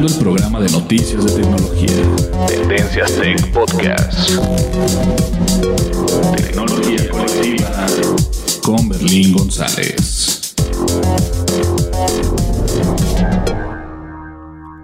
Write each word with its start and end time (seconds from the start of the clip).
Escuchando 0.00 0.06
el 0.06 0.18
programa 0.18 0.60
de 0.60 0.70
noticias 0.70 1.24
de 1.24 1.42
tecnología. 1.42 2.46
Tendencias 2.46 3.14
Tech 3.16 3.52
Podcast. 3.52 4.30
Tecnología 6.36 7.10
colectiva 7.10 7.86
con 8.62 8.88
Berlín 8.88 9.32
González. 9.32 10.54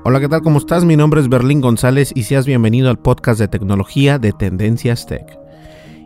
Hola, 0.05 0.21
¿qué 0.21 0.29
tal? 0.29 0.43
¿Cómo 0.43 0.59
estás? 0.59 0.85
Mi 0.85 0.97
nombre 0.97 1.21
es 1.21 1.29
Berlín 1.29 1.61
González 1.61 2.13
y 2.15 2.25
seas 2.25 2.47
bienvenido 2.47 2.91
al 2.91 2.99
podcast 2.99 3.41
de 3.41 3.49
tecnología 3.49 4.19
de 4.19 4.33
Tendencias 4.33 5.07
Tech. 5.07 5.39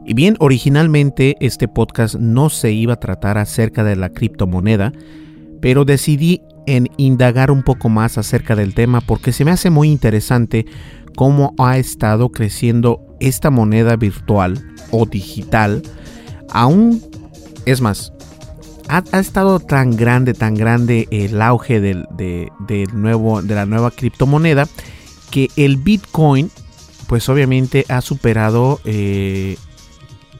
Y 0.07 0.15
bien, 0.15 0.37
originalmente 0.39 1.37
este 1.41 1.69
podcast 1.69 2.15
no 2.15 2.49
se 2.49 2.73
iba 2.73 2.95
a 2.95 3.01
tratar 3.01 3.39
acerca 3.39 3.83
de 3.84 3.97
la 3.97 4.11
criptomoneda, 4.11 4.93
pero 5.61 5.84
decidí 5.84 6.43
en 6.66 6.88
indagar 6.97 7.50
un 7.50 7.62
poco 7.62 7.88
más 7.88 8.19
acerca 8.19 8.56
del 8.56 8.75
tema 8.75 9.00
porque 9.00 9.32
se 9.32 9.44
me 9.44 9.50
hace 9.50 9.71
muy 9.71 9.91
interesante 9.91 10.66
cómo 11.16 11.54
ha 11.59 11.78
estado 11.78 12.31
creciendo 12.31 13.00
esta 13.21 13.50
moneda 13.50 13.97
virtual 13.97 14.75
o 14.91 15.06
digital. 15.06 15.82
Aún, 16.50 17.03
es 17.66 17.81
más, 17.81 18.12
ha, 18.88 19.04
ha 19.12 19.19
estado 19.21 19.60
tan 19.60 19.97
grande, 19.97 20.34
tan 20.34 20.54
grande 20.54 21.09
el 21.10 21.41
auge 21.43 21.81
del, 21.81 22.06
de, 22.16 22.50
del 22.66 22.88
nuevo, 23.00 23.42
de 23.42 23.54
la 23.54 23.66
nueva 23.66 23.91
criptomoneda 23.91 24.66
que 25.31 25.48
el 25.56 25.77
Bitcoin, 25.77 26.50
pues 27.06 27.28
obviamente 27.28 27.84
ha 27.88 28.00
superado 28.00 28.81
eh, 28.84 29.56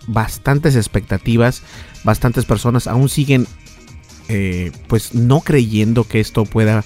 bastantes 0.07 0.77
expectativas. 0.77 1.63
Bastantes 2.05 2.45
personas 2.45 2.87
aún 2.87 3.09
siguen 3.09 3.47
eh, 4.33 4.71
pues 4.87 5.13
no 5.13 5.41
creyendo 5.41 6.05
que 6.05 6.21
esto 6.21 6.45
pueda, 6.45 6.85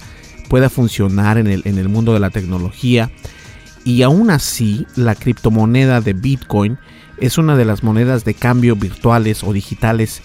pueda 0.48 0.70
funcionar 0.70 1.36
en 1.36 1.46
el, 1.46 1.60
en 1.66 1.76
el 1.76 1.90
mundo 1.90 2.14
de 2.14 2.20
la 2.20 2.30
tecnología. 2.30 3.10
Y 3.84 4.00
aún 4.00 4.30
así, 4.30 4.86
la 4.96 5.14
criptomoneda 5.14 6.00
de 6.00 6.14
Bitcoin 6.14 6.78
es 7.18 7.36
una 7.36 7.54
de 7.54 7.66
las 7.66 7.82
monedas 7.82 8.24
de 8.24 8.32
cambio 8.32 8.76
virtuales 8.76 9.44
o 9.44 9.52
digitales 9.52 10.22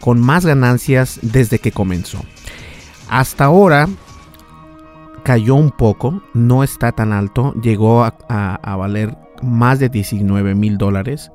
con 0.00 0.18
más 0.18 0.46
ganancias 0.46 1.18
desde 1.20 1.58
que 1.58 1.72
comenzó. 1.72 2.24
Hasta 3.06 3.44
ahora 3.44 3.86
cayó 5.24 5.56
un 5.56 5.72
poco, 5.72 6.22
no 6.32 6.64
está 6.64 6.92
tan 6.92 7.12
alto, 7.12 7.52
llegó 7.60 8.02
a, 8.02 8.16
a, 8.30 8.54
a 8.54 8.76
valer 8.76 9.14
más 9.42 9.78
de 9.78 9.90
19 9.90 10.54
mil 10.54 10.78
dólares. 10.78 11.30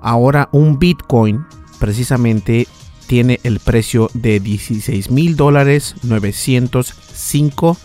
Ahora 0.00 0.48
un 0.52 0.78
Bitcoin 0.78 1.44
precisamente 1.80 2.68
tiene 3.06 3.40
el 3.42 3.60
precio 3.60 4.10
de 4.14 4.40
16 4.40 5.10
mil 5.10 5.36
dólares 5.36 5.94
905 6.02 7.76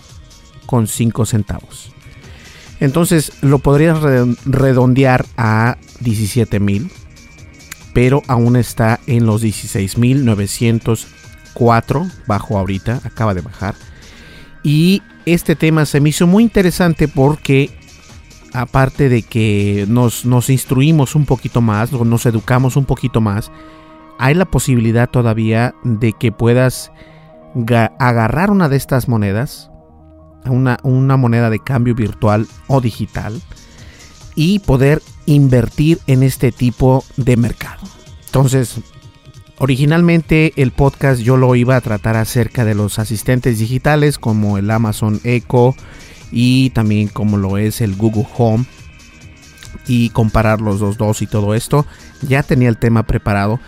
con 0.66 0.88
5 0.88 1.26
centavos. 1.26 1.92
Entonces 2.80 3.32
lo 3.42 3.60
podrías 3.60 4.00
redondear 4.46 5.26
a 5.36 5.78
17 6.00 6.60
mil, 6.60 6.92
pero 7.94 8.22
aún 8.28 8.56
está 8.56 9.00
en 9.08 9.26
los 9.26 9.42
16 9.42 9.98
mil 9.98 10.26
904, 10.26 12.08
bajo 12.28 12.58
ahorita, 12.58 13.02
acaba 13.04 13.34
de 13.34 13.42
bajar. 13.42 13.76
Y 14.64 15.02
este 15.26 15.56
tema 15.56 15.86
se 15.86 16.00
me 16.00 16.10
hizo 16.10 16.28
muy 16.28 16.44
interesante 16.44 17.08
porque 17.08 17.72
aparte 18.54 19.10
de 19.10 19.24
que 19.24 19.86
nos, 19.88 20.26
nos 20.26 20.50
instruimos 20.50 21.16
un 21.16 21.26
poquito 21.26 21.62
más, 21.62 21.92
nos 21.92 22.26
educamos 22.26 22.76
un 22.76 22.86
poquito 22.86 23.22
más, 23.22 23.52
hay 24.20 24.34
la 24.34 24.46
posibilidad 24.46 25.10
todavía 25.10 25.76
de 25.84 26.14
que 26.14 26.32
puedas 26.32 26.92
agarrar 28.00 28.52
una 28.52 28.70
de 28.70 28.78
estas 28.78 29.08
monedas, 29.08 29.72
una, 30.46 31.18
moneda 31.18 31.50
de 31.50 31.60
cambio 31.60 31.96
virtual 31.96 32.48
o 32.68 32.82
digital, 32.82 33.42
y 34.36 34.60
poder 34.60 35.02
invertir 35.26 36.00
en 36.08 36.24
este 36.24 36.52
tipo 36.52 37.04
de 37.16 37.38
mercado. 37.38 37.82
Entonces, 38.28 38.80
originalmente 39.58 40.54
el 40.58 40.72
podcast 40.72 41.22
yo 41.22 41.38
lo 41.38 41.56
iba 41.56 41.76
a 41.76 41.82
tratar 41.82 42.16
acerca 42.16 42.64
de 42.64 42.76
los 42.76 43.00
asistentes 43.00 43.58
digitales 43.58 44.20
como 44.20 44.58
el 44.58 44.70
Amazon 44.70 45.20
Echo 45.24 45.76
y 46.32 46.70
también 46.72 47.08
como 47.08 47.38
lo 47.38 47.58
es 47.58 47.82
el 47.82 47.96
Google 47.96 48.28
Home 48.38 48.66
y 49.88 50.10
comparar 50.10 50.62
los 50.62 50.80
dos 50.80 50.98
dos 50.98 51.22
y 51.24 51.28
todo 51.28 51.56
esto. 51.56 51.88
Ya 52.22 52.44
tenía 52.44 52.70
el 52.70 52.78
tema 52.78 53.04
preparado 53.04 53.60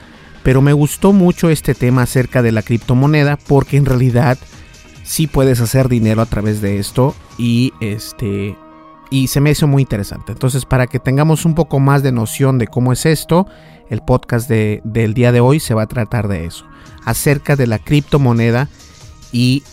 pero 0.43 0.61
me 0.61 0.73
gustó 0.73 1.13
mucho 1.13 1.49
este 1.49 1.75
tema 1.75 2.03
acerca 2.03 2.41
de 2.41 2.51
la 2.51 2.61
criptomoneda 2.61 3.37
porque 3.37 3.77
en 3.77 3.85
realidad 3.85 4.37
sí 5.03 5.27
puedes 5.27 5.59
hacer 5.59 5.89
dinero 5.89 6.21
a 6.21 6.25
través 6.25 6.61
de 6.61 6.79
esto 6.79 7.15
y 7.37 7.73
este 7.81 8.55
y 9.11 9.27
se 9.27 9.41
me 9.41 9.51
hizo 9.51 9.67
muy 9.67 9.81
interesante. 9.81 10.31
Entonces, 10.31 10.65
para 10.65 10.85
que 10.87 10.99
tengamos 10.99 11.45
un 11.45 11.55
poco 11.55 11.79
más 11.79 12.03
de 12.03 12.11
noción 12.11 12.59
de 12.59 12.67
cómo 12.67 12.93
es 12.93 13.07
esto, 13.07 13.47
el 13.89 14.01
podcast 14.01 14.47
de, 14.47 14.81
del 14.83 15.13
día 15.15 15.31
de 15.31 15.39
hoy 15.39 15.59
se 15.59 15.73
va 15.73 15.83
a 15.83 15.87
tratar 15.87 16.27
de 16.27 16.45
eso, 16.45 16.65
acerca 17.05 17.55
de 17.55 17.65
la 17.65 17.79
criptomoneda 17.79 18.69
y 19.31 19.63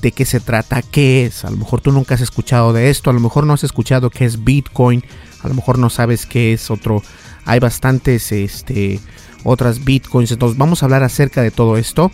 de 0.00 0.12
qué 0.12 0.24
se 0.24 0.40
trata, 0.40 0.82
qué 0.82 1.26
es. 1.26 1.44
A 1.44 1.50
lo 1.50 1.56
mejor 1.56 1.80
tú 1.80 1.92
nunca 1.92 2.14
has 2.14 2.20
escuchado 2.20 2.72
de 2.72 2.90
esto, 2.90 3.10
a 3.10 3.12
lo 3.12 3.20
mejor 3.20 3.46
no 3.46 3.54
has 3.54 3.64
escuchado 3.64 4.10
qué 4.10 4.24
es 4.24 4.44
Bitcoin, 4.44 5.04
a 5.42 5.48
lo 5.48 5.54
mejor 5.54 5.78
no 5.78 5.90
sabes 5.90 6.26
qué 6.26 6.52
es 6.52 6.70
otro. 6.70 7.02
Hay 7.44 7.60
bastantes 7.60 8.32
este, 8.32 9.00
otras 9.46 9.84
bitcoins. 9.84 10.32
Entonces 10.32 10.58
vamos 10.58 10.82
a 10.82 10.86
hablar 10.86 11.02
acerca 11.02 11.42
de 11.42 11.50
todo 11.50 11.76
esto. 11.76 12.10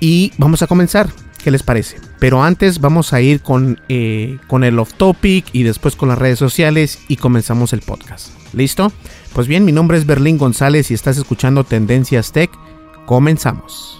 Y 0.00 0.32
vamos 0.38 0.62
a 0.62 0.66
comenzar. 0.66 1.10
¿Qué 1.42 1.50
les 1.50 1.62
parece? 1.62 1.98
Pero 2.18 2.42
antes 2.42 2.80
vamos 2.80 3.12
a 3.14 3.20
ir 3.20 3.40
con, 3.40 3.80
eh, 3.88 4.38
con 4.46 4.62
el 4.62 4.78
off 4.78 4.92
topic 4.94 5.46
y 5.52 5.62
después 5.62 5.96
con 5.96 6.10
las 6.10 6.18
redes 6.18 6.38
sociales 6.38 6.98
y 7.08 7.16
comenzamos 7.16 7.72
el 7.72 7.80
podcast. 7.80 8.28
¿Listo? 8.52 8.92
Pues 9.32 9.46
bien, 9.46 9.64
mi 9.64 9.72
nombre 9.72 9.96
es 9.96 10.06
Berlín 10.06 10.36
González 10.36 10.90
y 10.90 10.94
estás 10.94 11.16
escuchando 11.16 11.64
Tendencias 11.64 12.32
Tech. 12.32 12.50
Comenzamos. 13.06 13.99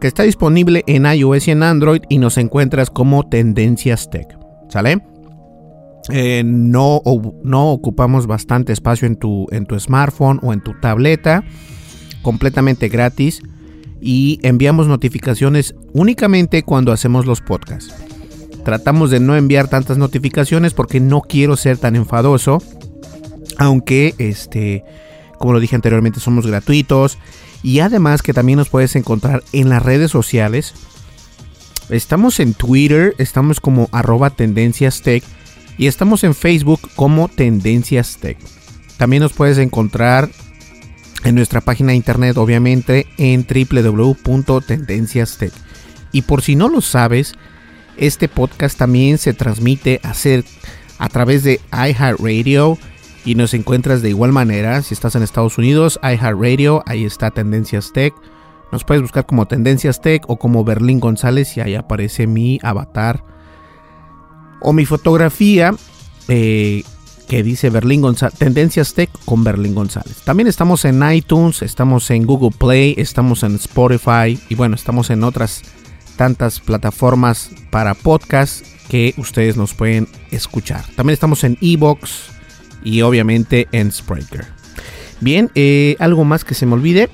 que 0.00 0.06
está 0.08 0.22
disponible 0.22 0.84
en 0.86 1.06
iOS 1.06 1.48
y 1.48 1.50
en 1.52 1.62
Android 1.62 2.02
y 2.08 2.18
nos 2.18 2.38
encuentras 2.38 2.90
como 2.90 3.28
Tendencias 3.28 4.10
Tech. 4.10 4.26
¿Sale? 4.68 5.02
Eh, 6.10 6.42
no, 6.44 7.02
no 7.42 7.70
ocupamos 7.72 8.26
bastante 8.26 8.72
espacio 8.72 9.06
en 9.06 9.16
tu, 9.16 9.46
en 9.50 9.66
tu 9.66 9.78
smartphone 9.78 10.40
o 10.42 10.52
en 10.52 10.62
tu 10.62 10.72
tableta. 10.80 11.44
Completamente 12.22 12.88
gratis. 12.88 13.40
Y 14.00 14.38
enviamos 14.42 14.88
notificaciones 14.88 15.74
únicamente 15.92 16.62
cuando 16.62 16.92
hacemos 16.92 17.26
los 17.26 17.40
podcasts. 17.40 17.94
Tratamos 18.64 19.10
de 19.10 19.20
no 19.20 19.36
enviar 19.36 19.68
tantas 19.68 19.96
notificaciones 19.96 20.74
porque 20.74 21.00
no 21.00 21.22
quiero 21.22 21.56
ser 21.56 21.78
tan 21.78 21.96
enfadoso. 21.96 22.62
Aunque, 23.58 24.14
este, 24.18 24.84
como 25.38 25.54
lo 25.54 25.60
dije 25.60 25.76
anteriormente, 25.76 26.20
somos 26.20 26.46
gratuitos. 26.46 27.18
Y 27.62 27.80
además 27.80 28.22
que 28.22 28.32
también 28.32 28.58
nos 28.58 28.68
puedes 28.68 28.96
encontrar 28.96 29.42
en 29.52 29.68
las 29.68 29.82
redes 29.82 30.10
sociales. 30.10 30.74
Estamos 31.88 32.40
en 32.40 32.54
Twitter, 32.54 33.14
estamos 33.18 33.60
como 33.60 33.88
arroba 33.92 34.30
tendencias 34.30 35.02
tech 35.02 35.22
y 35.78 35.86
estamos 35.86 36.24
en 36.24 36.34
Facebook 36.34 36.80
como 36.94 37.28
Tendencias 37.28 38.18
Tech. 38.18 38.38
También 38.96 39.22
nos 39.22 39.32
puedes 39.32 39.58
encontrar 39.58 40.30
en 41.24 41.34
nuestra 41.34 41.60
página 41.60 41.90
de 41.90 41.96
internet, 41.96 42.36
obviamente, 42.38 43.06
en 43.18 43.46
www.tendenciastech. 43.46 45.52
Y 46.12 46.22
por 46.22 46.42
si 46.42 46.56
no 46.56 46.68
lo 46.68 46.80
sabes, 46.80 47.34
este 47.96 48.28
podcast 48.28 48.78
también 48.78 49.18
se 49.18 49.34
transmite 49.34 50.00
a, 50.02 50.14
ser, 50.14 50.44
a 50.98 51.08
través 51.08 51.42
de 51.42 51.60
iHeartRadio 51.72 52.78
y 53.26 53.34
nos 53.34 53.52
encuentras 53.52 54.00
de 54.00 54.08
igual 54.08 54.32
manera. 54.32 54.80
Si 54.80 54.94
estás 54.94 55.16
en 55.16 55.22
Estados 55.22 55.58
Unidos, 55.58 55.98
iHeartRadio, 56.02 56.82
ahí 56.86 57.04
está 57.04 57.30
Tendencias 57.32 57.92
Tech. 57.92 58.14
Nos 58.72 58.84
puedes 58.84 59.02
buscar 59.02 59.26
como 59.26 59.46
Tendencias 59.46 60.00
Tech 60.00 60.22
o 60.28 60.38
como 60.38 60.64
Berlín 60.64 61.00
González 61.00 61.56
y 61.56 61.60
ahí 61.60 61.74
aparece 61.74 62.26
mi 62.26 62.58
avatar 62.62 63.24
o 64.62 64.72
mi 64.72 64.86
fotografía 64.86 65.74
eh, 66.28 66.84
que 67.28 67.42
dice 67.42 67.68
Berlín 67.68 68.00
González, 68.00 68.38
Tendencias 68.38 68.94
Tech 68.94 69.10
con 69.24 69.42
Berlín 69.42 69.74
González. 69.74 70.22
También 70.24 70.46
estamos 70.46 70.84
en 70.84 71.02
iTunes, 71.12 71.62
estamos 71.62 72.10
en 72.10 72.24
Google 72.24 72.56
Play, 72.56 72.94
estamos 72.96 73.42
en 73.42 73.56
Spotify 73.56 74.38
y 74.48 74.54
bueno, 74.54 74.76
estamos 74.76 75.10
en 75.10 75.24
otras 75.24 75.62
tantas 76.16 76.60
plataformas 76.60 77.50
para 77.70 77.94
podcast 77.94 78.64
que 78.88 79.14
ustedes 79.16 79.56
nos 79.56 79.74
pueden 79.74 80.06
escuchar. 80.30 80.84
También 80.94 81.14
estamos 81.14 81.42
en 81.42 81.58
Evox 81.60 82.35
y 82.86 83.02
obviamente 83.02 83.66
en 83.72 83.90
Spreaker. 83.90 84.46
Bien, 85.20 85.50
eh, 85.56 85.96
algo 85.98 86.24
más 86.24 86.44
que 86.44 86.54
se 86.54 86.66
me 86.66 86.74
olvide. 86.74 87.10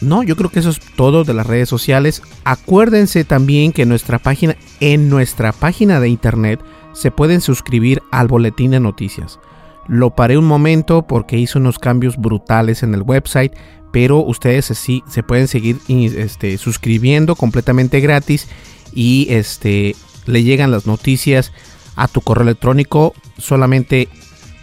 No, 0.00 0.22
yo 0.22 0.36
creo 0.36 0.48
que 0.48 0.60
eso 0.60 0.70
es 0.70 0.78
todo 0.94 1.24
de 1.24 1.34
las 1.34 1.44
redes 1.44 1.68
sociales. 1.68 2.22
Acuérdense 2.44 3.24
también 3.24 3.72
que 3.72 3.84
nuestra 3.84 4.20
página, 4.20 4.56
en 4.78 5.08
nuestra 5.08 5.50
página 5.50 5.98
de 5.98 6.08
internet, 6.08 6.60
se 6.92 7.10
pueden 7.10 7.40
suscribir 7.40 8.00
al 8.12 8.28
boletín 8.28 8.70
de 8.70 8.78
noticias. 8.78 9.40
Lo 9.88 10.10
paré 10.10 10.38
un 10.38 10.44
momento 10.44 11.04
porque 11.04 11.36
hice 11.36 11.58
unos 11.58 11.80
cambios 11.80 12.16
brutales 12.16 12.84
en 12.84 12.94
el 12.94 13.02
website, 13.02 13.54
pero 13.92 14.18
ustedes 14.18 14.66
sí 14.66 15.02
se 15.08 15.24
pueden 15.24 15.48
seguir 15.48 15.80
este, 15.88 16.58
suscribiendo 16.58 17.34
completamente 17.34 17.98
gratis 17.98 18.46
y 18.94 19.26
este, 19.30 19.96
le 20.26 20.44
llegan 20.44 20.70
las 20.70 20.86
noticias 20.86 21.50
a 21.96 22.06
tu 22.06 22.20
correo 22.20 22.44
electrónico. 22.44 23.14
Solamente 23.36 24.08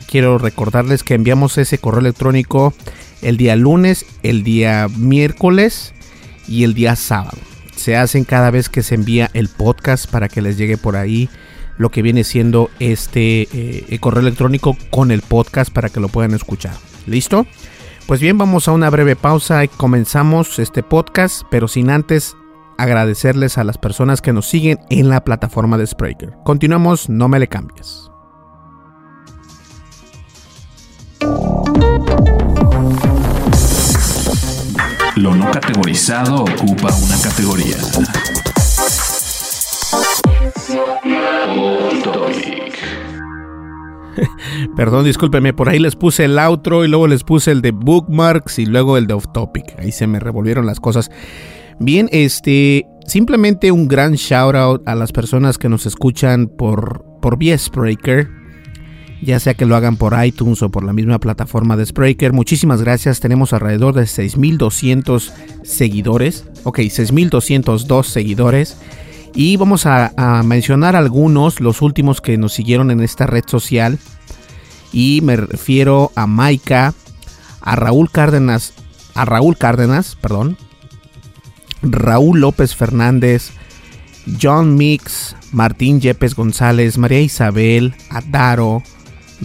quiero 0.08 0.38
recordarles 0.38 1.04
que 1.04 1.14
enviamos 1.14 1.58
ese 1.58 1.78
correo 1.78 2.02
electrónico 2.02 2.74
el 3.22 3.38
día 3.38 3.56
lunes, 3.56 4.06
el 4.24 4.44
día 4.44 4.88
miércoles 4.98 5.94
y 6.48 6.64
el 6.64 6.74
día 6.74 6.96
sábado. 6.96 7.38
Se 7.76 7.98
hacen 7.98 8.24
cada 8.24 8.52
vez 8.52 8.70
que 8.70 8.84
se 8.84 8.96
envía 8.96 9.30
el 9.34 9.50
podcast 9.50 10.10
para 10.10 10.30
que 10.30 10.42
les 10.42 10.58
llegue 10.58 10.78
por 10.78 10.96
ahí 10.96 11.30
lo 11.78 11.90
que 11.90 12.02
viene 12.02 12.24
siendo 12.24 12.70
este 12.80 13.48
eh, 13.52 13.98
correo 14.00 14.22
electrónico 14.22 14.78
con 14.92 15.12
el 15.12 15.22
podcast 15.22 15.74
para 15.74 15.90
que 15.90 16.00
lo 16.00 16.08
puedan 16.08 16.34
escuchar. 16.34 16.76
¿Listo? 17.06 17.46
Pues 18.08 18.22
bien, 18.22 18.38
vamos 18.38 18.68
a 18.68 18.72
una 18.72 18.90
breve 18.90 19.16
pausa 19.16 19.64
y 19.64 19.68
comenzamos 19.68 20.60
este 20.60 20.84
podcast, 20.84 21.42
pero 21.50 21.68
sin 21.68 21.90
antes 21.90 22.36
agradecerles 22.78 23.58
a 23.58 23.64
las 23.64 23.78
personas 23.78 24.22
que 24.22 24.34
nos 24.34 24.48
siguen 24.48 24.80
en 24.90 25.10
la 25.10 25.24
plataforma 25.24 25.78
de 25.78 25.88
Spreaker. 25.88 26.34
Continuamos, 26.44 27.10
no 27.10 27.28
me 27.28 27.40
le 27.40 27.48
cambies. 27.48 28.12
Lo 35.16 35.34
no 35.34 35.50
categorizado 35.52 36.44
ocupa 36.44 36.94
una 36.94 37.20
categoría. 37.22 37.78
Perdón, 44.76 45.06
discúlpeme, 45.06 45.54
por 45.54 45.70
ahí 45.70 45.80
les 45.80 45.96
puse 45.96 46.26
el 46.26 46.38
outro 46.38 46.84
y 46.84 46.88
luego 46.88 47.08
les 47.08 47.24
puse 47.24 47.52
el 47.52 47.62
de 47.62 47.72
bookmarks 47.72 48.60
y 48.60 48.66
luego 48.66 48.98
el 48.98 49.08
de 49.08 49.14
off 49.14 49.26
topic. 49.34 49.78
Ahí 49.80 49.92
se 49.92 50.08
me 50.08 50.20
revolvieron 50.20 50.66
las 50.66 50.80
cosas. 50.80 51.10
Bien, 51.80 52.10
este, 52.12 52.88
simplemente 53.08 53.72
un 53.72 53.88
gran 53.88 54.14
shout 54.14 54.56
out 54.56 54.88
a 54.88 54.96
las 54.96 55.12
personas 55.12 55.58
que 55.58 55.70
nos 55.70 55.86
escuchan 55.86 56.48
por, 56.48 57.06
por 57.22 57.38
vía 57.38 57.56
ya 59.22 59.40
sea 59.40 59.54
que 59.54 59.66
lo 59.66 59.76
hagan 59.76 59.98
por 59.98 60.14
iTunes 60.24 60.62
o 60.62 60.70
por 60.70 60.84
la 60.84 60.94
misma 60.94 61.20
plataforma 61.20 61.78
de 61.78 61.86
Spreaker. 61.86 62.34
Muchísimas 62.34 62.82
gracias, 62.82 63.20
tenemos 63.20 63.54
alrededor 63.54 63.94
de 63.94 64.08
6200 64.08 65.34
seguidores, 65.64 66.46
ok, 66.64 66.80
6202 66.90 68.08
seguidores. 68.08 68.78
Y 69.34 69.58
vamos 69.58 69.86
a, 69.86 70.14
mencionar 70.46 70.96
algunos, 70.96 71.60
los 71.60 71.82
últimos 71.82 72.22
que 72.22 72.38
nos 72.38 72.54
siguieron 72.54 72.90
en 72.90 73.02
esta 73.02 73.28
red 73.28 73.44
social. 73.46 74.00
Y 74.94 75.20
me 75.24 75.36
refiero 75.36 76.14
a 76.16 76.26
Maika, 76.26 76.94
a 77.60 77.76
Raúl 77.76 78.10
Cárdenas, 78.10 78.74
a 79.14 79.26
Raúl 79.26 79.58
Cárdenas, 79.58 80.16
perdón, 80.22 80.58
Raúl 81.82 82.40
López 82.40 82.76
Fernández, 82.76 83.52
John 84.42 84.76
Mix, 84.76 85.36
Martín 85.52 86.00
Yepes 86.00 86.34
González, 86.34 86.98
María 86.98 87.20
Isabel, 87.20 87.94
Adaro, 88.10 88.84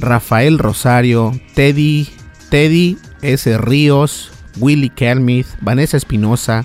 Rafael 0.00 0.58
Rosario, 0.58 1.32
Teddy, 1.54 2.08
Teddy 2.50 2.98
S. 3.22 3.58
Ríos, 3.58 4.32
Willy 4.58 4.90
Kelmith, 4.90 5.46
Vanessa 5.60 5.96
Espinosa, 5.96 6.64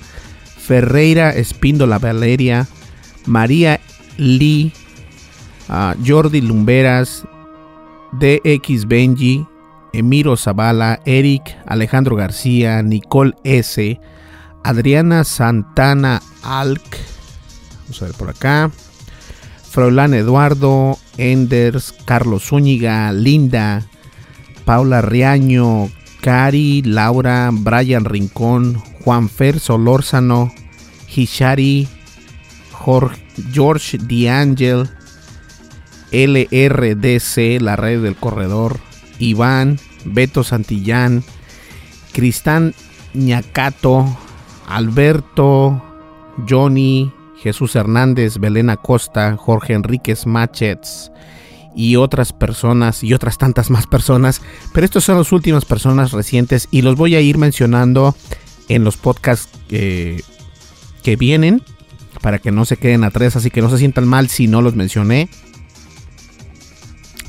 Ferreira 0.58 1.30
Espíndola 1.30 2.00
Valeria, 2.00 2.68
María 3.26 3.80
Lee, 4.18 4.74
Jordi 6.06 6.42
Lumberas, 6.42 7.26
DX 8.14 8.88
Benji, 8.88 9.46
Emiro 9.94 10.36
Zavala, 10.38 11.00
Eric, 11.06 11.56
Alejandro 11.66 12.16
García, 12.16 12.82
Nicole 12.82 13.34
S., 13.44 14.00
Adriana 14.64 15.24
Santana 15.24 16.22
Alc, 16.44 16.98
vamos 17.84 18.02
a 18.02 18.06
ver 18.06 18.16
por 18.16 18.30
acá, 18.30 18.72
Froilán 19.76 20.14
Eduardo, 20.14 20.98
Enders, 21.18 21.94
Carlos 22.06 22.48
Zúñiga, 22.48 23.12
Linda, 23.12 23.86
Paula 24.64 25.02
Riaño, 25.02 25.92
Cari, 26.22 26.82
Laura, 26.82 27.50
Brian 27.52 28.06
Rincón, 28.06 28.82
Juan 29.04 29.28
Fer 29.28 29.60
Solórzano, 29.60 30.50
Hishari, 31.14 31.90
Jorge, 32.72 33.22
George 33.52 33.98
D'Angel, 33.98 34.90
LRDC, 36.14 37.60
la 37.60 37.76
red 37.76 38.02
del 38.02 38.16
corredor, 38.16 38.80
Iván, 39.20 39.78
Beto 40.06 40.46
Santillán, 40.46 41.22
Cristán 42.14 42.74
Ñacato, 43.14 44.06
Alberto, 44.70 45.84
Johnny, 46.48 47.12
Jesús 47.42 47.76
Hernández, 47.76 48.38
Belén 48.40 48.70
Acosta, 48.70 49.36
Jorge 49.38 49.74
Enríquez 49.74 50.26
Machets 50.26 51.12
y 51.76 51.98
otras 51.98 52.34
personas 52.34 53.04
y 53.04 53.14
otras 53.14 53.38
tantas 53.38 53.70
más 53.70 53.86
personas, 53.88 54.42
pero 54.74 54.86
estos 54.86 55.04
son 55.04 55.18
las 55.18 55.32
últimas 55.32 55.66
personas 55.66 56.12
recientes 56.12 56.68
y 56.72 56.82
los 56.82 56.96
voy 56.96 57.16
a 57.16 57.22
ir 57.22 57.38
mencionando 57.38 58.16
en 58.70 58.84
los 58.84 58.98
podcasts 58.98 59.50
que 59.68 61.16
vienen 61.18 61.62
para 62.22 62.40
que 62.40 62.52
no 62.52 62.66
se 62.66 62.78
queden 62.78 63.04
atrás, 63.04 63.36
así 63.36 63.52
que 63.52 63.62
no 63.62 63.70
se 63.70 63.78
sientan 63.78 64.08
mal 64.08 64.30
si 64.30 64.48
no 64.48 64.62
los 64.62 64.76
mencioné. 64.76 65.30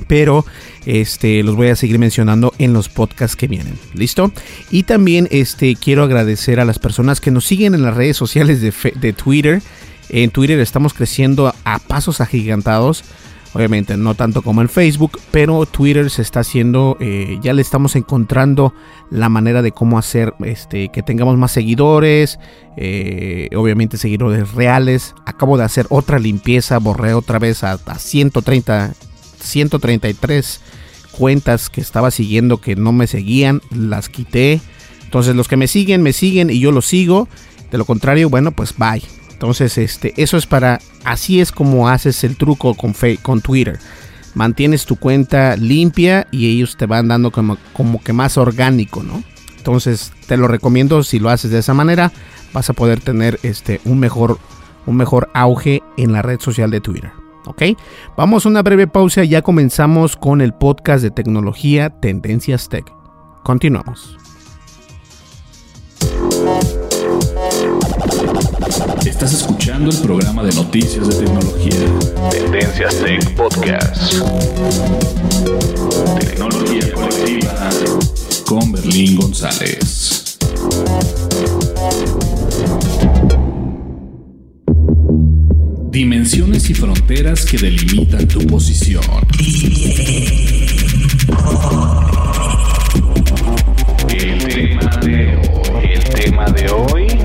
Pero 0.09 0.45
este, 0.85 1.43
los 1.43 1.57
voy 1.57 1.69
a 1.69 1.77
seguir 1.77 1.99
mencionando 1.99 2.55
en 2.59 2.73
los 2.73 2.89
podcasts 2.89 3.37
que 3.37 3.47
vienen. 3.49 3.79
¿Listo? 3.93 4.33
Y 4.71 4.85
también 4.85 5.27
este, 5.31 5.75
quiero 5.75 6.05
agradecer 6.05 6.61
a 6.61 6.65
las 6.65 6.79
personas 6.79 7.21
que 7.21 7.31
nos 7.31 7.45
siguen 7.45 7.75
en 7.75 7.83
las 7.83 7.95
redes 7.95 8.17
sociales 8.17 8.61
de, 8.61 8.73
de 8.95 9.13
Twitter. 9.13 9.63
En 10.09 10.31
Twitter 10.31 10.59
estamos 10.61 10.95
creciendo 10.95 11.53
a 11.65 11.79
pasos 11.79 12.21
agigantados. 12.21 13.05
Obviamente 13.53 13.97
no 13.97 14.15
tanto 14.15 14.43
como 14.43 14.61
en 14.61 14.69
Facebook, 14.69 15.19
pero 15.31 15.65
Twitter 15.65 16.11
se 16.11 16.21
está 16.21 16.41
haciendo, 16.41 16.99
eh, 17.01 17.39
ya 17.43 17.55
le 17.55 17.63
estamos 17.63 17.97
encontrando 17.97 18.75
la 19.11 19.31
manera 19.31 19.63
de 19.63 19.73
cómo 19.73 19.99
hacer 19.99 20.35
este, 20.45 20.91
que 20.91 21.03
tengamos 21.03 21.39
más 21.39 21.53
seguidores, 21.53 22.39
eh, 22.77 23.49
obviamente 23.57 23.97
seguidores 23.97 24.53
reales. 24.53 25.15
Acabo 25.25 25.57
de 25.57 25.65
hacer 25.65 25.87
otra 25.89 26.19
limpieza, 26.19 26.79
borré 26.79 27.15
otra 27.15 27.39
vez 27.39 27.65
a, 27.65 27.73
a 27.73 27.99
130, 27.99 28.93
133 29.41 30.61
cuentas 31.13 31.71
que 31.71 31.81
estaba 31.81 32.11
siguiendo 32.11 32.61
que 32.61 32.77
no 32.77 32.93
me 32.93 33.07
seguían, 33.07 33.63
las 33.71 34.11
quité. 34.11 34.61
Entonces 35.05 35.35
los 35.35 35.49
que 35.49 35.57
me 35.57 35.67
siguen, 35.67 36.03
me 36.03 36.13
siguen 36.13 36.51
y 36.51 36.61
yo 36.61 36.73
los 36.73 36.85
sigo. 36.85 37.27
De 37.71 37.79
lo 37.79 37.87
contrario, 37.87 38.29
bueno, 38.29 38.53
pues 38.53 38.77
bye. 38.77 39.03
Entonces, 39.37 39.77
este, 39.77 40.15
eso 40.17 40.39
es 40.39 40.47
para, 40.47 40.81
así 41.05 41.43
es 41.43 41.53
como 41.53 41.91
haces 41.91 42.25
el 42.25 42.39
truco 42.39 42.73
con, 42.73 42.95
con 43.21 43.43
Twitter. 43.43 43.79
Mantienes 44.35 44.87
tu 44.87 44.97
cuenta 44.97 45.57
limpia 45.57 46.27
y 46.31 46.51
ellos 46.51 46.79
te 46.79 46.87
van 46.87 47.09
dando 47.09 47.31
como, 47.31 47.59
como 47.75 48.03
que 48.03 48.15
más 48.15 48.39
orgánico, 48.39 49.03
¿no? 49.03 49.23
Entonces, 49.59 50.11
te 50.27 50.39
lo 50.39 50.49
recomiendo 50.49 51.03
si 51.03 51.19
lo 51.19 51.29
haces 51.29 51.51
de 51.51 51.59
esa 51.59 51.75
manera, 51.75 52.13
vas 52.55 52.71
a 52.71 52.73
poder 52.73 53.01
tener 53.01 53.39
este, 53.43 53.83
un, 53.85 53.99
mejor, 53.99 54.39
un 54.87 54.97
mejor 54.97 55.29
auge 55.35 55.83
en 55.99 56.13
la 56.13 56.23
red 56.23 56.41
social 56.41 56.71
de 56.71 56.81
Twitter. 56.81 57.11
¿Ok? 57.45 57.63
Vamos 58.17 58.47
a 58.47 58.49
una 58.49 58.63
breve 58.63 58.87
pausa 58.87 59.23
y 59.23 59.29
ya 59.29 59.43
comenzamos 59.43 60.17
con 60.17 60.41
el 60.41 60.55
podcast 60.55 61.03
de 61.03 61.11
tecnología 61.11 61.91
Tendencias 61.91 62.71
Tech. 62.71 62.91
Continuamos. 63.45 64.17
Estás 69.17 69.33
escuchando 69.33 69.91
el 69.91 69.97
programa 70.03 70.45
de 70.45 70.53
noticias 70.53 71.09
de 71.09 71.25
tecnología. 71.25 71.73
Tendencias 72.31 72.97
Tech 72.99 73.35
Podcast. 73.35 74.13
Tecnología 76.21 76.93
colectiva 76.93 77.71
con 78.45 78.73
Berlín 78.73 79.17
González. 79.17 80.37
Dimensiones 85.91 86.69
y 86.69 86.75
fronteras 86.75 87.47
que 87.47 87.57
delimitan 87.57 88.29
tu 88.29 88.47
posición. 88.47 89.03
El 94.11 94.47
tema 94.47 94.97
de 95.01 95.37
hoy. 95.39 95.93
El 95.95 96.05
tema 96.05 96.45
de 96.51 96.71
hoy. 96.71 97.16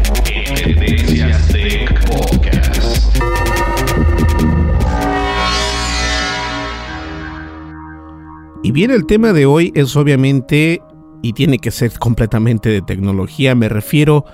Y 8.64 8.72
bien, 8.72 8.92
el 8.92 9.08
tema 9.08 9.34
de 9.34 9.48
hoy 9.48 9.72
es 9.74 9.96
obviamente, 9.96 10.82
y 11.24 11.34
tiene 11.34 11.58
que 11.58 11.72
ser 11.72 11.98
completamente 11.98 12.70
de 12.70 12.84
tecnología, 12.84 13.56
me 13.56 13.70
refiero 13.70 14.26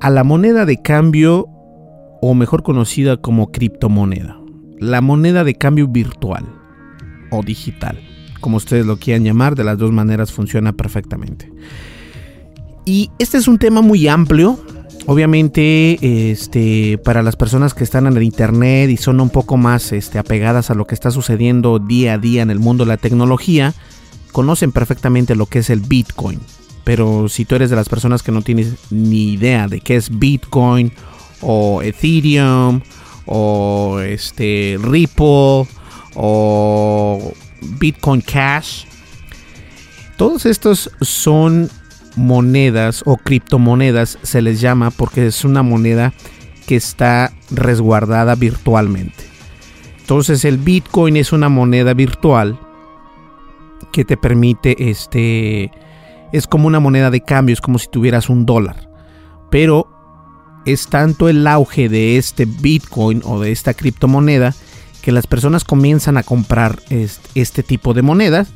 a 0.00 0.08
la 0.10 0.22
moneda 0.22 0.64
de 0.66 0.80
cambio, 0.80 1.48
o 2.20 2.34
mejor 2.34 2.62
conocida 2.62 3.16
como 3.16 3.50
criptomoneda. 3.50 4.38
La 4.78 5.00
moneda 5.00 5.42
de 5.42 5.56
cambio 5.56 5.88
virtual 5.88 6.44
o 7.30 7.42
digital, 7.42 7.98
como 8.40 8.56
ustedes 8.56 8.86
lo 8.86 8.98
quieran 8.98 9.24
llamar, 9.24 9.56
de 9.56 9.64
las 9.64 9.78
dos 9.78 9.90
maneras 9.90 10.32
funciona 10.32 10.72
perfectamente. 10.72 11.52
Y 12.84 13.10
este 13.18 13.38
es 13.38 13.48
un 13.48 13.58
tema 13.58 13.82
muy 13.82 14.06
amplio, 14.06 14.58
Obviamente, 15.06 16.30
este, 16.30 16.96
para 16.96 17.22
las 17.22 17.36
personas 17.36 17.74
que 17.74 17.84
están 17.84 18.06
en 18.06 18.16
el 18.16 18.22
internet 18.22 18.88
y 18.88 18.96
son 18.96 19.20
un 19.20 19.28
poco 19.28 19.58
más 19.58 19.92
este, 19.92 20.18
apegadas 20.18 20.70
a 20.70 20.74
lo 20.74 20.86
que 20.86 20.94
está 20.94 21.10
sucediendo 21.10 21.78
día 21.78 22.14
a 22.14 22.18
día 22.18 22.40
en 22.40 22.50
el 22.50 22.58
mundo 22.58 22.84
de 22.84 22.88
la 22.88 22.96
tecnología, 22.96 23.74
conocen 24.32 24.72
perfectamente 24.72 25.36
lo 25.36 25.44
que 25.44 25.58
es 25.58 25.68
el 25.68 25.80
Bitcoin. 25.80 26.40
Pero 26.84 27.28
si 27.28 27.44
tú 27.44 27.54
eres 27.54 27.68
de 27.68 27.76
las 27.76 27.90
personas 27.90 28.22
que 28.22 28.32
no 28.32 28.40
tienes 28.40 28.76
ni 28.90 29.32
idea 29.32 29.68
de 29.68 29.80
qué 29.80 29.96
es 29.96 30.18
Bitcoin 30.18 30.90
o 31.42 31.82
Ethereum 31.82 32.80
o 33.26 34.00
este 34.00 34.78
Ripple 34.80 35.66
o 36.14 37.32
Bitcoin 37.78 38.22
Cash, 38.22 38.84
todos 40.16 40.46
estos 40.46 40.90
son 41.02 41.70
monedas 42.16 43.02
o 43.06 43.16
criptomonedas 43.16 44.18
se 44.22 44.42
les 44.42 44.60
llama 44.60 44.90
porque 44.90 45.26
es 45.26 45.44
una 45.44 45.62
moneda 45.62 46.12
que 46.66 46.76
está 46.76 47.32
resguardada 47.50 48.34
virtualmente. 48.34 49.24
Entonces 50.00 50.44
el 50.44 50.58
Bitcoin 50.58 51.16
es 51.16 51.32
una 51.32 51.48
moneda 51.48 51.94
virtual 51.94 52.58
que 53.92 54.04
te 54.04 54.16
permite 54.16 54.90
este 54.90 55.70
es 56.32 56.46
como 56.46 56.66
una 56.66 56.80
moneda 56.80 57.10
de 57.10 57.20
cambio, 57.20 57.52
es 57.52 57.60
como 57.60 57.78
si 57.78 57.88
tuvieras 57.88 58.28
un 58.28 58.44
dólar. 58.44 58.90
Pero 59.50 59.88
es 60.66 60.88
tanto 60.88 61.28
el 61.28 61.46
auge 61.46 61.88
de 61.88 62.16
este 62.16 62.44
Bitcoin 62.44 63.22
o 63.24 63.40
de 63.40 63.52
esta 63.52 63.74
criptomoneda 63.74 64.54
que 65.00 65.12
las 65.12 65.26
personas 65.26 65.64
comienzan 65.64 66.16
a 66.16 66.22
comprar 66.22 66.80
este, 66.90 67.28
este 67.40 67.62
tipo 67.62 67.94
de 67.94 68.02
monedas 68.02 68.48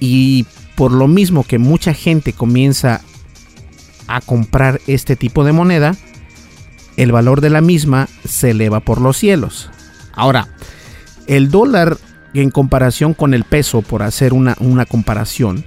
y 0.00 0.46
por 0.76 0.92
lo 0.92 1.08
mismo 1.08 1.44
que 1.44 1.58
mucha 1.58 1.94
gente 1.94 2.32
comienza 2.32 3.00
a 4.06 4.20
comprar 4.20 4.80
este 4.86 5.16
tipo 5.16 5.44
de 5.44 5.52
moneda, 5.52 5.94
el 6.96 7.12
valor 7.12 7.40
de 7.40 7.50
la 7.50 7.60
misma 7.60 8.08
se 8.24 8.50
eleva 8.50 8.80
por 8.80 9.00
los 9.00 9.16
cielos. 9.16 9.70
Ahora, 10.12 10.48
el 11.26 11.50
dólar 11.50 11.96
en 12.34 12.50
comparación 12.50 13.14
con 13.14 13.34
el 13.34 13.44
peso, 13.44 13.82
por 13.82 14.02
hacer 14.02 14.32
una, 14.32 14.56
una 14.60 14.86
comparación, 14.86 15.64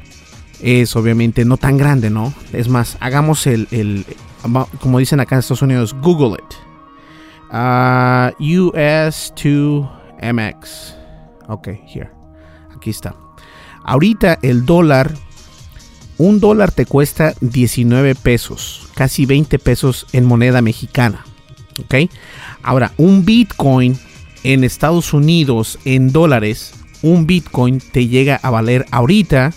es 0.61 0.95
obviamente 0.95 1.45
no 1.45 1.57
tan 1.57 1.77
grande, 1.77 2.09
¿no? 2.09 2.33
Es 2.53 2.67
más, 2.67 2.97
hagamos 2.99 3.47
el, 3.47 4.05
como 4.79 4.99
dicen 4.99 5.19
acá 5.19 5.35
en 5.35 5.39
Estados 5.39 5.61
Unidos, 5.61 5.95
Google 6.01 6.37
it. 6.39 6.55
Uh, 7.49 8.31
US 8.69 9.33
to 9.35 9.89
MX. 10.21 10.95
Ok, 11.47 11.69
here. 11.87 12.11
Aquí 12.75 12.89
está. 12.89 13.26
Ahorita 13.87 14.37
el 14.41 14.65
dólar, 14.65 15.13
un 16.17 16.41
dólar 16.41 16.73
te 16.73 16.85
cuesta 16.85 17.33
19 17.39 18.15
pesos, 18.15 18.89
casi 18.93 19.25
20 19.25 19.57
pesos 19.59 20.07
en 20.11 20.25
moneda 20.25 20.61
mexicana. 20.61 21.23
¿Ok? 21.79 21.95
Ahora, 22.63 22.91
un 22.97 23.23
Bitcoin 23.23 23.97
en 24.43 24.65
Estados 24.65 25.13
Unidos 25.13 25.79
en 25.85 26.11
dólares, 26.11 26.73
un 27.01 27.27
Bitcoin 27.27 27.79
te 27.79 28.07
llega 28.07 28.41
a 28.43 28.49
valer 28.49 28.85
ahorita 28.91 29.53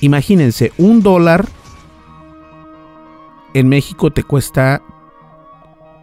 Imagínense, 0.00 0.70
un 0.78 1.02
dólar 1.02 1.48
en 3.54 3.68
México 3.68 4.10
te 4.10 4.22
cuesta 4.22 4.82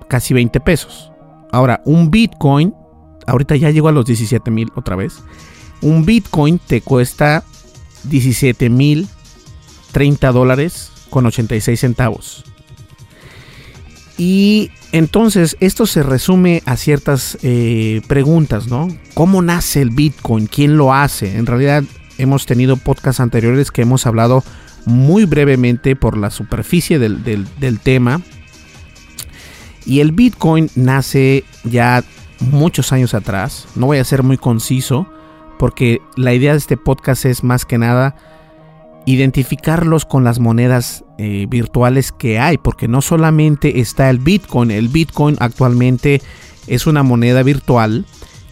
casi 0.07 0.33
20 0.33 0.59
pesos. 0.59 1.11
Ahora, 1.51 1.81
un 1.85 2.11
Bitcoin, 2.11 2.73
ahorita 3.25 3.55
ya 3.55 3.71
llegó 3.71 3.87
a 3.87 3.91
los 3.91 4.05
17 4.05 4.51
mil 4.51 4.71
otra 4.75 4.95
vez. 4.95 5.23
Un 5.81 6.05
Bitcoin 6.05 6.59
te 6.59 6.81
cuesta 6.81 7.43
17 8.03 8.69
mil 8.69 9.07
30 9.91 10.31
dólares 10.31 10.91
con 11.09 11.25
86 11.25 11.79
centavos. 11.79 12.43
Y 14.17 14.71
entonces 14.91 15.57
esto 15.59 15.85
se 15.85 16.01
resume 16.01 16.63
a 16.65 16.75
ciertas 16.75 17.37
eh, 17.43 18.01
preguntas, 18.07 18.67
¿no? 18.67 18.87
¿Cómo 19.13 19.41
nace 19.41 19.81
el 19.81 19.91
Bitcoin? 19.91 20.47
¿Quién 20.47 20.77
lo 20.77 20.93
hace? 20.93 21.37
En 21.37 21.45
realidad 21.45 21.83
hemos 22.17 22.45
tenido 22.45 22.77
podcasts 22.77 23.19
anteriores 23.19 23.71
que 23.71 23.83
hemos 23.83 24.07
hablado 24.07 24.43
muy 24.87 25.25
brevemente 25.25 25.97
por 25.97 26.17
la 26.17 26.31
superficie 26.31 26.97
del, 26.97 27.79
tema. 27.83 28.21
Y 29.85 29.99
el 29.99 30.13
Bitcoin 30.13 30.69
nace 30.75 31.43
ya 31.65 32.03
muchos 32.39 32.93
años 32.93 33.13
atrás. 33.13 33.67
No 33.75 33.87
voy 33.87 33.97
a 33.97 34.03
ser 34.05 34.23
muy 34.23 34.37
conciso 34.37 35.07
porque 35.59 35.99
la 36.15 36.33
idea 36.33 36.53
de 36.53 36.59
este 36.59 36.77
podcast 36.77 37.25
es 37.25 37.43
más 37.43 37.65
que 37.65 37.77
nada 37.77 38.15
identificarlos 39.05 40.05
con 40.05 40.23
las 40.23 40.39
monedas 40.39 41.03
eh, 41.17 41.47
virtuales 41.49 42.11
que 42.11 42.39
hay, 42.39 42.57
porque 42.57 42.87
no 42.87 43.01
solamente 43.01 43.79
está 43.79 44.09
el 44.09 44.19
Bitcoin, 44.19 44.69
el 44.69 44.89
Bitcoin 44.89 45.37
actualmente 45.39 46.21
es 46.67 46.87
una 46.87 47.03
moneda 47.03 47.41
virtual 47.41 48.05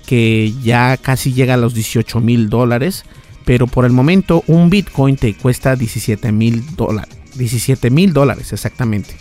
que 0.06 0.54
ya 0.64 0.96
casi 0.98 1.34
llega 1.34 1.56
a 1.56 1.58
los 1.58 1.74
18 1.74 2.22
mil 2.22 2.50
dólares, 2.50 3.04
pero 3.46 3.68
por 3.68 3.86
el 3.86 3.92
momento 3.92 4.44
un 4.48 4.70
Bitcoin 4.70 5.16
te 5.16 5.34
cuesta 5.36 5.76
17 5.76 6.32
mil 6.32 6.76
dólares, 6.76 7.16
17 7.36 7.90
mil 7.92 8.12
dólares 8.12 8.52
exactamente. 8.52 9.16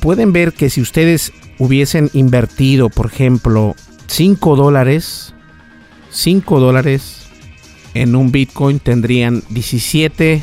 Pueden 0.00 0.32
ver 0.32 0.52
que 0.52 0.70
si 0.70 0.80
ustedes 0.80 1.32
hubiesen 1.58 2.10
invertido, 2.12 2.88
por 2.88 3.06
ejemplo, 3.06 3.74
5 4.06 4.56
dólares, 4.56 5.34
5 6.10 6.60
dólares 6.60 7.26
en 7.94 8.16
un 8.16 8.32
Bitcoin 8.32 8.78
tendrían 8.80 9.42
17, 9.50 10.42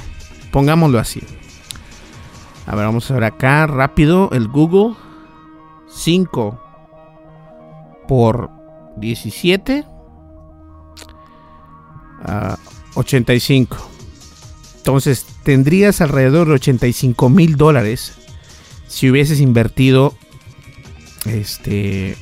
pongámoslo 0.51 0.99
así. 0.99 1.21
A 2.65 2.75
ver, 2.75 2.85
vamos 2.85 3.09
a 3.09 3.15
ver 3.15 3.23
acá 3.23 3.65
rápido 3.65 4.29
el 4.31 4.47
Google. 4.47 4.95
5 5.91 6.61
por 8.07 8.51
17. 8.97 9.85
85. 12.95 13.77
Entonces 14.77 15.25
tendrías 15.43 16.01
alrededor 16.01 16.47
de 16.47 16.53
85 16.55 17.29
mil 17.29 17.55
dólares 17.57 18.13
si 18.87 19.09
hubieses 19.09 19.39
invertido 19.39 20.15
este 21.25 22.15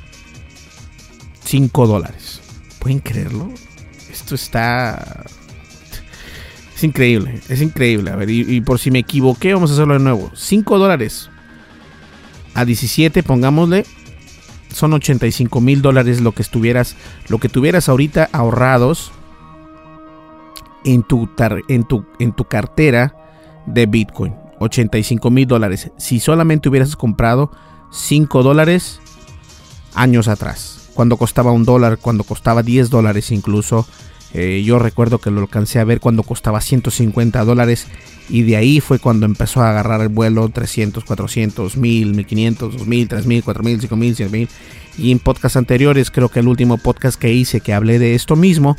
5 1.45 1.87
dólares. 1.87 2.41
¿Pueden 2.79 2.99
creerlo? 2.99 3.49
esto 4.17 4.35
está... 4.35 5.25
Es 6.75 6.83
increíble, 6.83 7.39
es 7.49 7.61
increíble. 7.61 8.11
A 8.11 8.15
ver, 8.15 8.29
y, 8.29 8.61
por 8.61 8.77
si 8.77 8.91
me 8.91 8.99
equivoqué, 8.99 9.53
vamos 9.53 9.71
a 9.71 9.73
hacerlo 9.73 9.95
de 9.95 9.99
nuevo. 9.99 10.31
5 10.35 10.77
dólares 10.77 11.29
a 12.53 12.65
17, 12.65 13.23
pongámosle. 13.23 13.83
Son 14.71 14.93
85 14.93 15.59
mil 15.59 15.81
dólares 15.81 16.21
lo 16.21 16.33
que 16.33 16.43
estuvieras, 16.43 16.95
lo 17.29 17.39
que 17.39 17.49
tuvieras 17.49 17.89
ahorita 17.89 18.29
ahorrados 18.31 19.11
en 20.87 21.03
tu, 21.03 21.29
en 21.67 21.83
tu, 21.83 22.05
en 22.19 22.31
tu 22.31 22.45
cartera 22.45 23.15
de 23.65 23.85
Bitcoin. 23.85 24.33
85 24.59 25.29
mil 25.29 25.45
dólares. 25.45 25.91
Si 25.97 26.19
solamente 26.19 26.69
hubieras 26.69 26.95
comprado 26.95 27.51
5 27.91 28.41
dólares 28.41 28.99
años 29.93 30.27
atrás. 30.27 30.89
Cuando 30.95 31.17
costaba 31.17 31.51
un 31.51 31.65
dólar, 31.65 31.99
cuando 31.99 32.23
costaba 32.23 32.63
10 32.63 32.89
dólares 32.89 33.31
incluso 33.31 33.85
eh, 34.33 34.61
yo 34.65 34.77
recuerdo 34.77 35.19
que 35.19 35.31
lo 35.31 35.41
alcancé 35.41 35.79
a 35.79 35.85
ver 35.85 35.99
cuando 35.99 36.23
costaba 36.23 36.59
150 36.59 37.43
dólares 37.45 37.87
y 38.29 38.43
de 38.43 38.57
ahí 38.57 38.81
fue 38.81 38.99
cuando 38.99 39.25
empezó 39.25 39.61
a 39.61 39.69
agarrar 39.69 40.01
el 40.01 40.09
vuelo 40.09 40.49
300, 40.49 41.03
400, 41.05 41.77
1000, 41.77 42.13
1500, 42.13 42.77
2000, 42.77 43.07
3000, 43.07 43.43
4000, 43.43 43.81
5000, 43.81 44.15
100,000. 44.15 44.49
Y 44.97 45.11
en 45.11 45.19
podcast 45.19 45.55
anteriores, 45.55 46.11
creo 46.11 46.29
que 46.29 46.39
el 46.39 46.47
último 46.47 46.77
podcast 46.77 47.19
que 47.19 47.31
hice 47.31 47.61
que 47.61 47.73
hablé 47.73 47.99
de 47.99 48.15
esto 48.15 48.35
mismo, 48.35 48.75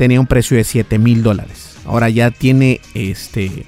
tenía 0.00 0.18
un 0.18 0.26
precio 0.26 0.56
de 0.56 0.64
7000 0.64 1.22
dólares. 1.22 1.76
Ahora 1.84 2.08
ya 2.08 2.30
tiene 2.30 2.80
este. 2.94 3.66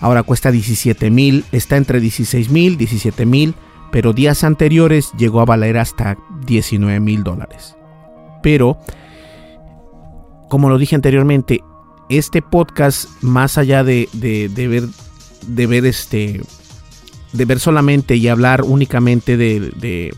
Ahora 0.00 0.22
cuesta 0.22 0.50
17 0.50 1.10
mil, 1.10 1.44
está 1.52 1.76
entre 1.76 2.00
16 2.00 2.48
mil, 2.48 2.78
17 2.78 3.26
mil, 3.26 3.54
pero 3.92 4.14
días 4.14 4.44
anteriores 4.44 5.12
llegó 5.18 5.42
a 5.42 5.44
valer 5.44 5.76
hasta 5.76 6.16
19 6.46 7.00
mil 7.00 7.22
dólares. 7.22 7.76
Pero 8.42 8.78
como 10.48 10.70
lo 10.70 10.78
dije 10.78 10.94
anteriormente, 10.94 11.60
este 12.08 12.40
podcast, 12.40 13.10
más 13.20 13.58
allá 13.58 13.84
de, 13.84 14.08
ver, 14.14 14.88
de 15.46 15.66
ver 15.66 15.84
este, 15.84 16.40
de 17.34 17.44
ver 17.44 17.60
solamente 17.60 18.16
y 18.16 18.28
hablar 18.28 18.62
únicamente 18.62 19.36
de, 19.36 20.14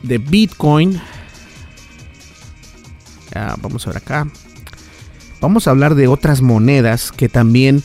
de, 0.00 0.18
Bitcoin, 0.18 1.00
vamos 3.60 3.86
a 3.86 3.90
ver 3.90 3.98
acá, 3.98 4.26
vamos 5.40 5.66
a 5.66 5.70
hablar 5.70 5.94
de 5.94 6.08
otras 6.08 6.42
monedas 6.42 7.12
que 7.12 7.28
también 7.28 7.82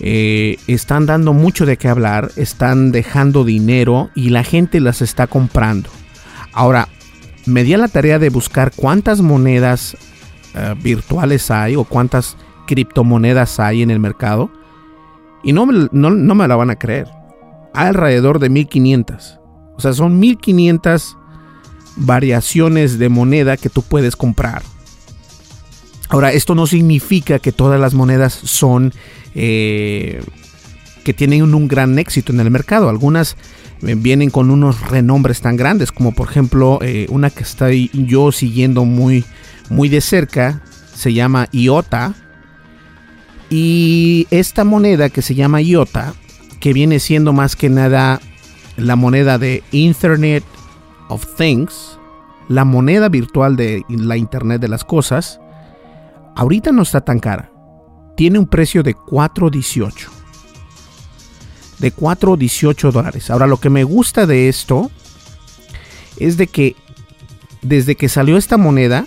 eh, 0.00 0.58
están 0.66 1.06
dando 1.06 1.32
mucho 1.32 1.66
de 1.66 1.76
qué 1.76 1.88
hablar, 1.88 2.30
están 2.36 2.92
dejando 2.92 3.44
dinero 3.44 4.10
y 4.14 4.30
la 4.30 4.44
gente 4.44 4.80
las 4.80 5.02
está 5.02 5.26
comprando. 5.26 5.90
Ahora, 6.52 6.88
me 7.46 7.64
di 7.64 7.74
a 7.74 7.78
la 7.78 7.88
tarea 7.88 8.18
de 8.18 8.30
buscar 8.30 8.72
cuántas 8.74 9.20
monedas 9.20 9.96
eh, 10.54 10.74
virtuales 10.82 11.50
hay 11.50 11.76
o 11.76 11.84
cuántas 11.84 12.36
criptomonedas 12.66 13.60
hay 13.60 13.82
en 13.82 13.90
el 13.90 14.00
mercado. 14.00 14.50
Y 15.42 15.52
no, 15.52 15.66
no, 15.66 16.10
no 16.10 16.34
me 16.34 16.48
la 16.48 16.56
van 16.56 16.70
a 16.70 16.76
creer. 16.76 17.06
Hay 17.74 17.88
alrededor 17.88 18.38
de 18.38 18.48
1500. 18.48 19.40
O 19.76 19.80
sea, 19.80 19.92
son 19.92 20.18
1500 20.18 21.18
variaciones 21.96 22.98
de 22.98 23.08
moneda 23.08 23.56
que 23.56 23.68
tú 23.68 23.82
puedes 23.82 24.16
comprar. 24.16 24.62
Ahora, 26.14 26.32
esto 26.32 26.54
no 26.54 26.68
significa 26.68 27.40
que 27.40 27.50
todas 27.50 27.80
las 27.80 27.92
monedas 27.92 28.32
son 28.32 28.92
eh, 29.34 30.22
que 31.02 31.12
tienen 31.12 31.42
un, 31.42 31.66
gran 31.66 31.98
éxito 31.98 32.32
en 32.32 32.38
el 32.38 32.52
mercado. 32.52 32.88
Algunas 32.88 33.36
eh, 33.82 33.96
vienen 33.96 34.30
con 34.30 34.52
unos 34.52 34.80
renombres 34.90 35.40
tan 35.40 35.56
grandes 35.56 35.90
como 35.90 36.14
por 36.14 36.28
ejemplo 36.30 36.78
una 37.08 37.30
que 37.30 37.42
estoy 37.42 37.90
yo 37.92 38.30
siguiendo 38.30 38.84
muy 38.84 39.24
muy 39.70 39.88
de 39.88 40.00
cerca, 40.00 40.62
se 40.94 41.12
llama 41.12 41.48
IOTA. 41.50 42.14
Y 43.50 44.28
esta 44.30 44.62
moneda 44.62 45.08
que 45.08 45.20
se 45.20 45.34
llama 45.34 45.62
IOTA, 45.62 46.14
que 46.60 46.72
viene 46.72 47.00
siendo 47.00 47.32
más 47.32 47.56
que 47.56 47.70
nada 47.70 48.20
la 48.76 48.94
moneda 48.94 49.36
de 49.38 49.64
Internet 49.72 50.44
of 51.08 51.26
Things, 51.36 51.98
la 52.48 52.64
moneda 52.64 53.08
virtual 53.08 53.56
de 53.56 53.82
la 53.88 54.16
Internet 54.16 54.60
de 54.60 54.68
las 54.68 54.84
Cosas, 54.84 55.40
ahorita 56.34 56.72
no 56.72 56.82
está 56.82 57.00
tan 57.00 57.18
cara. 57.18 57.50
Tiene 58.16 58.38
un 58.38 58.46
precio 58.46 58.82
de 58.82 58.94
4.18. 58.94 60.08
De 61.78 61.94
4.18 61.94 62.92
dólares. 62.92 63.30
Ahora 63.30 63.46
lo 63.46 63.58
que 63.58 63.70
me 63.70 63.84
gusta 63.84 64.26
de 64.26 64.48
esto 64.48 64.90
es 66.18 66.36
de 66.36 66.46
que 66.46 66.76
desde 67.62 67.96
que 67.96 68.08
salió 68.08 68.36
esta 68.36 68.56
moneda, 68.56 69.06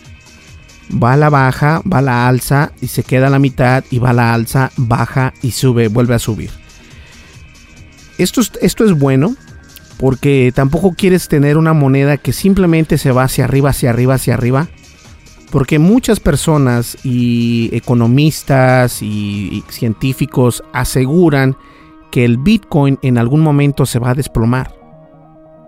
va 0.91 1.13
a 1.13 1.17
la 1.17 1.29
baja, 1.29 1.81
va 1.91 1.99
a 1.99 2.01
la 2.01 2.27
alza 2.27 2.71
y 2.81 2.87
se 2.87 3.03
queda 3.03 3.27
a 3.27 3.29
la 3.29 3.39
mitad 3.39 3.83
y 3.89 3.99
va 3.99 4.11
a 4.11 4.13
la 4.13 4.33
alza, 4.33 4.71
baja 4.77 5.33
y 5.41 5.51
sube, 5.51 5.87
vuelve 5.87 6.15
a 6.15 6.19
subir. 6.19 6.49
Esto 8.17 8.41
es, 8.41 8.51
esto 8.61 8.83
es 8.83 8.93
bueno 8.93 9.35
porque 9.97 10.51
tampoco 10.53 10.93
quieres 10.93 11.27
tener 11.27 11.57
una 11.57 11.73
moneda 11.73 12.17
que 12.17 12.33
simplemente 12.33 12.97
se 12.97 13.11
va 13.11 13.23
hacia 13.23 13.45
arriba, 13.45 13.71
hacia 13.71 13.89
arriba, 13.89 14.15
hacia 14.15 14.33
arriba. 14.33 14.67
Porque 15.49 15.79
muchas 15.79 16.19
personas 16.19 16.97
y 17.03 17.69
economistas 17.71 19.01
y, 19.01 19.05
y 19.07 19.63
científicos 19.69 20.63
aseguran 20.73 21.55
que 22.11 22.25
el 22.25 22.37
Bitcoin 22.37 22.99
en 23.01 23.17
algún 23.17 23.41
momento 23.41 23.85
se 23.85 23.99
va 23.99 24.11
a 24.11 24.15
desplomar. 24.15 24.75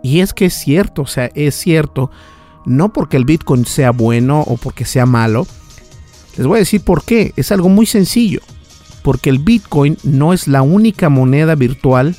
Y 0.03 0.19
es 0.19 0.33
que 0.33 0.45
es 0.45 0.53
cierto, 0.53 1.03
o 1.03 1.07
sea, 1.07 1.29
es 1.33 1.55
cierto 1.55 2.11
no 2.65 2.93
porque 2.93 3.17
el 3.17 3.25
Bitcoin 3.25 3.65
sea 3.65 3.91
bueno 3.91 4.41
o 4.41 4.57
porque 4.57 4.85
sea 4.85 5.05
malo. 5.05 5.47
Les 6.37 6.45
voy 6.45 6.57
a 6.57 6.59
decir 6.59 6.81
por 6.81 7.03
qué. 7.03 7.33
Es 7.35 7.51
algo 7.51 7.69
muy 7.69 7.85
sencillo. 7.85 8.41
Porque 9.03 9.29
el 9.29 9.39
Bitcoin 9.39 9.97
no 10.03 10.33
es 10.33 10.47
la 10.47 10.61
única 10.61 11.09
moneda 11.09 11.55
virtual 11.55 12.15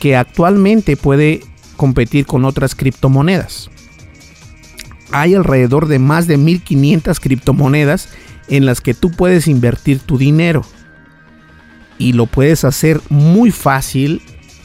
que 0.00 0.16
actualmente 0.16 0.96
puede 0.96 1.42
competir 1.76 2.26
con 2.26 2.44
otras 2.44 2.74
criptomonedas. 2.74 3.70
Hay 5.12 5.34
alrededor 5.34 5.86
de 5.86 5.98
más 5.98 6.26
de 6.26 6.36
1500 6.36 7.20
criptomonedas 7.20 8.08
en 8.48 8.66
las 8.66 8.80
que 8.80 8.94
tú 8.94 9.10
puedes 9.10 9.46
invertir 9.46 10.00
tu 10.00 10.18
dinero. 10.18 10.62
Y 11.98 12.14
lo 12.14 12.26
puedes 12.26 12.64
hacer 12.64 13.00
muy 13.10 13.50
fácil 13.50 14.22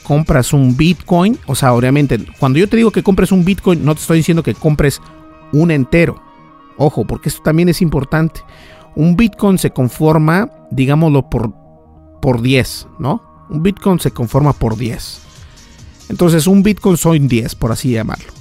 compras 0.07 0.53
un 0.53 0.77
Bitcoin, 0.77 1.37
o 1.47 1.53
sea, 1.53 1.73
obviamente, 1.73 2.17
cuando 2.39 2.59
yo 2.59 2.69
te 2.69 2.77
digo 2.77 2.91
que 2.91 3.03
compres 3.03 3.33
un 3.33 3.43
Bitcoin, 3.43 3.83
no 3.83 3.93
te 3.93 3.99
estoy 3.99 4.19
diciendo 4.19 4.41
que 4.41 4.53
compres 4.53 5.01
un 5.51 5.69
entero. 5.69 6.23
Ojo, 6.77 7.05
porque 7.05 7.27
esto 7.27 7.41
también 7.43 7.67
es 7.67 7.81
importante. 7.81 8.39
Un 8.95 9.17
Bitcoin 9.17 9.57
se 9.57 9.71
conforma, 9.71 10.49
digámoslo, 10.71 11.29
por, 11.29 11.53
por 12.21 12.41
10, 12.41 12.87
¿no? 12.99 13.21
Un 13.49 13.63
Bitcoin 13.63 13.99
se 13.99 14.11
conforma 14.11 14.53
por 14.53 14.77
10. 14.77 15.21
Entonces, 16.07 16.47
un 16.47 16.63
Bitcoin 16.63 16.95
son 16.95 17.27
10, 17.27 17.55
por 17.55 17.73
así 17.73 17.91
llamarlo. 17.91 18.36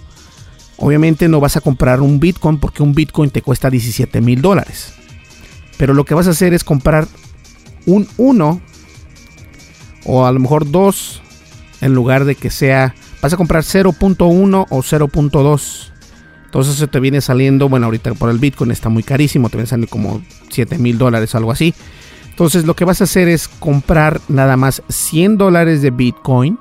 Obviamente 0.78 1.28
no 1.28 1.40
vas 1.40 1.56
a 1.56 1.60
comprar 1.60 2.00
un 2.00 2.20
Bitcoin 2.20 2.58
porque 2.58 2.82
un 2.82 2.94
Bitcoin 2.94 3.30
te 3.30 3.42
cuesta 3.42 3.70
17 3.70 4.20
mil 4.20 4.42
dólares. 4.42 4.92
Pero 5.76 5.94
lo 5.94 6.04
que 6.04 6.14
vas 6.14 6.26
a 6.26 6.30
hacer 6.30 6.54
es 6.54 6.64
comprar 6.64 7.06
un 7.86 8.08
1 8.16 8.60
o 10.04 10.26
a 10.26 10.32
lo 10.32 10.40
mejor 10.40 10.70
2 10.70 11.22
en 11.80 11.94
lugar 11.94 12.24
de 12.24 12.34
que 12.34 12.50
sea, 12.50 12.94
vas 13.20 13.32
a 13.32 13.36
comprar 13.36 13.62
0.1 13.62 14.66
o 14.68 14.78
0.2. 14.78 15.92
Entonces 16.46 16.76
se 16.76 16.86
te 16.86 17.00
viene 17.00 17.20
saliendo, 17.20 17.68
bueno, 17.68 17.86
ahorita 17.86 18.14
por 18.14 18.30
el 18.30 18.38
Bitcoin 18.38 18.70
está 18.70 18.88
muy 18.88 19.02
carísimo, 19.02 19.50
te 19.50 19.56
viene 19.56 19.68
saliendo 19.68 19.90
como 19.90 20.22
7 20.48 20.78
mil 20.78 20.96
dólares, 20.96 21.34
algo 21.34 21.52
así. 21.52 21.74
Entonces 22.30 22.64
lo 22.64 22.74
que 22.74 22.84
vas 22.84 23.00
a 23.00 23.04
hacer 23.04 23.28
es 23.28 23.48
comprar 23.48 24.20
nada 24.28 24.56
más 24.56 24.82
100 24.88 25.38
dólares 25.38 25.82
de 25.82 25.90
Bitcoin 25.90 26.58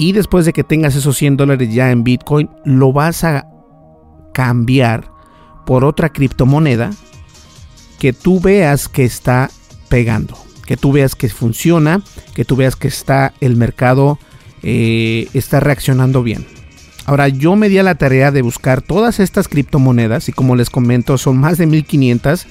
y 0.00 0.12
después 0.12 0.46
de 0.46 0.54
que 0.54 0.64
tengas 0.64 0.96
esos 0.96 1.18
100 1.18 1.36
dólares 1.36 1.74
ya 1.74 1.90
en 1.90 2.04
Bitcoin, 2.04 2.48
lo 2.64 2.90
vas 2.90 3.22
a 3.22 3.46
cambiar 4.32 5.10
por 5.66 5.84
otra 5.84 6.08
criptomoneda 6.08 6.90
que 7.98 8.14
tú 8.14 8.40
veas 8.40 8.88
que 8.88 9.04
está 9.04 9.50
pegando, 9.90 10.38
que 10.64 10.78
tú 10.78 10.92
veas 10.92 11.14
que 11.14 11.28
funciona, 11.28 12.00
que 12.34 12.46
tú 12.46 12.56
veas 12.56 12.76
que 12.76 12.88
está 12.88 13.34
el 13.42 13.56
mercado 13.56 14.18
eh, 14.62 15.28
está 15.34 15.60
reaccionando 15.60 16.22
bien. 16.22 16.46
Ahora 17.04 17.28
yo 17.28 17.54
me 17.54 17.68
di 17.68 17.76
a 17.76 17.82
la 17.82 17.96
tarea 17.96 18.30
de 18.30 18.40
buscar 18.40 18.80
todas 18.80 19.20
estas 19.20 19.48
criptomonedas 19.48 20.30
y 20.30 20.32
como 20.32 20.56
les 20.56 20.70
comento 20.70 21.18
son 21.18 21.36
más 21.36 21.58
de 21.58 21.66
1500 21.66 22.46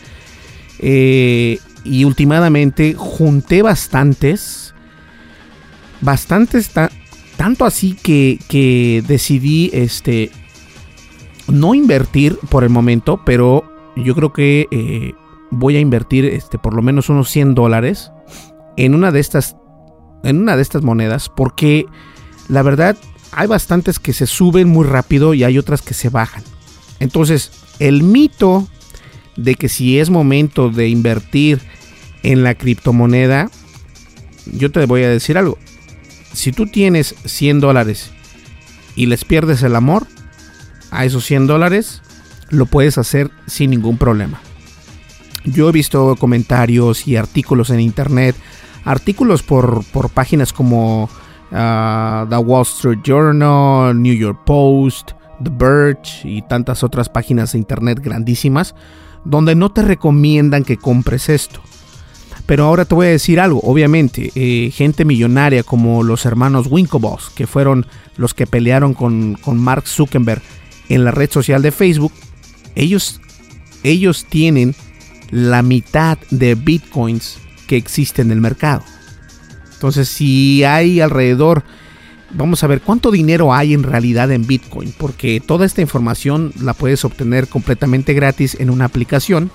eh, 0.82 1.58
y 1.84 2.04
últimamente 2.04 2.94
junté 2.94 3.64
bastantes, 3.64 4.76
bastantes, 6.00 6.70
tanto 7.40 7.64
así 7.64 7.94
que, 7.94 8.38
que 8.50 9.02
decidí 9.08 9.70
este, 9.72 10.30
no 11.48 11.74
invertir 11.74 12.38
por 12.50 12.66
el 12.66 12.70
momento, 12.70 13.22
pero 13.26 13.64
yo 13.96 14.14
creo 14.14 14.34
que 14.34 14.68
eh, 14.72 15.14
voy 15.50 15.78
a 15.78 15.80
invertir 15.80 16.26
este, 16.26 16.60
por 16.60 16.74
lo 16.74 16.82
menos 16.82 17.08
unos 17.08 17.30
100 17.30 17.56
dólares 17.56 18.12
en 18.76 18.94
una 18.94 19.14
de 19.14 19.22
estas 19.22 19.56
en 20.26 20.42
una 20.42 20.58
de 20.58 20.62
estas 20.62 20.84
monedas 20.84 21.30
porque 21.30 21.86
la 22.50 22.62
verdad 22.62 22.98
hay 23.32 23.48
bastantes 23.48 24.00
que 24.00 24.12
se 24.12 24.28
suben 24.28 24.68
muy 24.68 24.86
rápido 24.86 25.34
y 25.34 25.46
hay 25.46 25.58
otras 25.58 25.82
que 25.82 25.94
se 25.94 26.10
bajan. 26.10 26.44
Entonces, 27.00 27.52
el 27.80 28.04
mito 28.04 28.68
de 29.38 29.56
que 29.56 29.70
si 29.70 29.98
es 29.98 30.10
momento 30.10 30.70
de 30.72 30.90
invertir 30.90 31.62
en 32.22 32.44
la 32.44 32.56
criptomoneda, 32.56 33.50
yo 34.46 34.74
te 34.74 34.86
voy 34.86 35.04
a 35.04 35.10
decir 35.10 35.38
algo. 35.38 35.58
Si 36.40 36.54
tú 36.54 36.68
tienes 36.68 37.16
100 37.26 37.60
dólares 37.60 38.12
y 38.96 39.08
les 39.08 39.26
pierdes 39.26 39.62
el 39.62 39.76
amor 39.76 40.08
a 40.90 41.04
esos 41.04 41.26
100 41.26 41.48
dólares, 41.48 42.02
lo 42.50 42.66
puedes 42.66 42.98
hacer 42.98 43.30
sin 43.46 43.72
ningún 43.72 43.98
problema. 43.98 44.40
Yo 45.44 45.68
he 45.68 45.74
visto 45.74 46.16
comentarios 46.18 47.10
y 47.10 47.18
artículos 47.18 47.72
en 47.72 47.82
internet, 47.82 48.38
artículos 48.86 49.44
por, 49.44 49.84
páginas 50.14 50.54
como 50.54 51.10
ah, 51.52 52.26
The 52.30 52.38
Wall 52.38 52.62
Street 52.62 53.00
Journal, 53.04 54.02
New 54.02 54.16
York 54.16 54.40
Post, 54.46 55.12
The 55.44 55.50
Birch 55.52 56.24
y 56.24 56.42
tantas 56.44 56.86
otras 56.86 57.10
páginas 57.10 57.52
de 57.52 57.58
internet 57.58 58.00
grandísimas, 58.02 58.76
donde 59.26 59.56
no 59.56 59.74
te 59.74 59.82
recomiendan 59.82 60.64
que 60.64 60.78
compres 60.78 61.28
esto. 61.28 61.60
Pero 62.50 62.66
ahora 62.66 62.86
te 62.86 62.96
voy 62.96 63.06
a 63.06 63.12
decir 63.12 63.40
algo, 63.40 63.62
obviamente, 63.62 64.32
eh, 64.34 64.72
gente 64.72 65.06
millonaria 65.06 65.62
como 65.62 66.02
los 66.02 66.26
hermanos 66.26 66.66
Winklevoss, 66.68 67.30
que 67.30 67.46
fueron 67.46 67.86
los 68.18 68.34
que 68.34 68.48
pelearon 68.48 68.96
con, 68.96 69.36
con 69.36 69.60
Mark 69.60 69.88
Zuckerberg 69.88 70.42
en 70.90 71.06
la 71.06 71.12
red 71.12 71.30
social 71.30 71.62
de 71.62 71.72
Facebook, 71.72 72.12
ellos, 72.74 73.22
ellos 73.84 74.26
tienen 74.28 74.74
la 75.30 75.62
mitad 75.62 76.18
de 76.32 76.56
bitcoins 76.56 77.38
que 77.68 77.78
existe 77.78 78.24
en 78.24 78.32
el 78.32 78.42
mercado. 78.42 78.82
Entonces, 79.74 80.10
si 80.10 80.64
hay 80.64 81.02
alrededor, 81.02 81.64
vamos 82.32 82.64
a 82.64 82.68
ver 82.68 82.82
cuánto 82.82 83.12
dinero 83.12 83.54
hay 83.54 83.76
en 83.76 83.84
realidad 83.84 84.32
en 84.32 84.48
bitcoin, 84.48 84.92
porque 84.98 85.40
toda 85.40 85.68
esta 85.68 85.82
información 85.82 86.52
la 86.60 86.74
puedes 86.74 87.06
obtener 87.06 87.48
completamente 87.48 88.16
gratis 88.16 88.58
en 88.60 88.72
una 88.72 88.86
aplicación. 88.86 89.52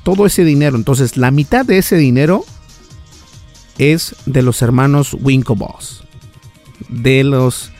todo 0.03 0.25
ese 0.25 0.43
dinero. 0.43 0.75
Entonces, 0.75 1.17
la 1.17 1.31
mitad 1.31 1.65
de 1.65 1.77
ese 1.77 1.97
dinero 1.97 2.43
es 3.77 4.15
de 4.25 4.41
los 4.41 4.61
hermanos 4.61 5.15
Winklevoss, 5.19 6.03
de 6.89 7.23
los 7.23 7.71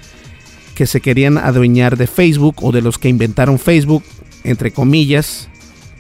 que 0.75 0.87
se 0.87 1.01
querían 1.01 1.37
adueñar 1.37 1.97
de 1.97 2.07
Facebook 2.07 2.57
o 2.61 2.71
de 2.71 2.81
los 2.81 2.97
que 2.97 3.09
inventaron 3.09 3.59
Facebook, 3.59 4.03
entre 4.43 4.71
comillas, 4.71 5.49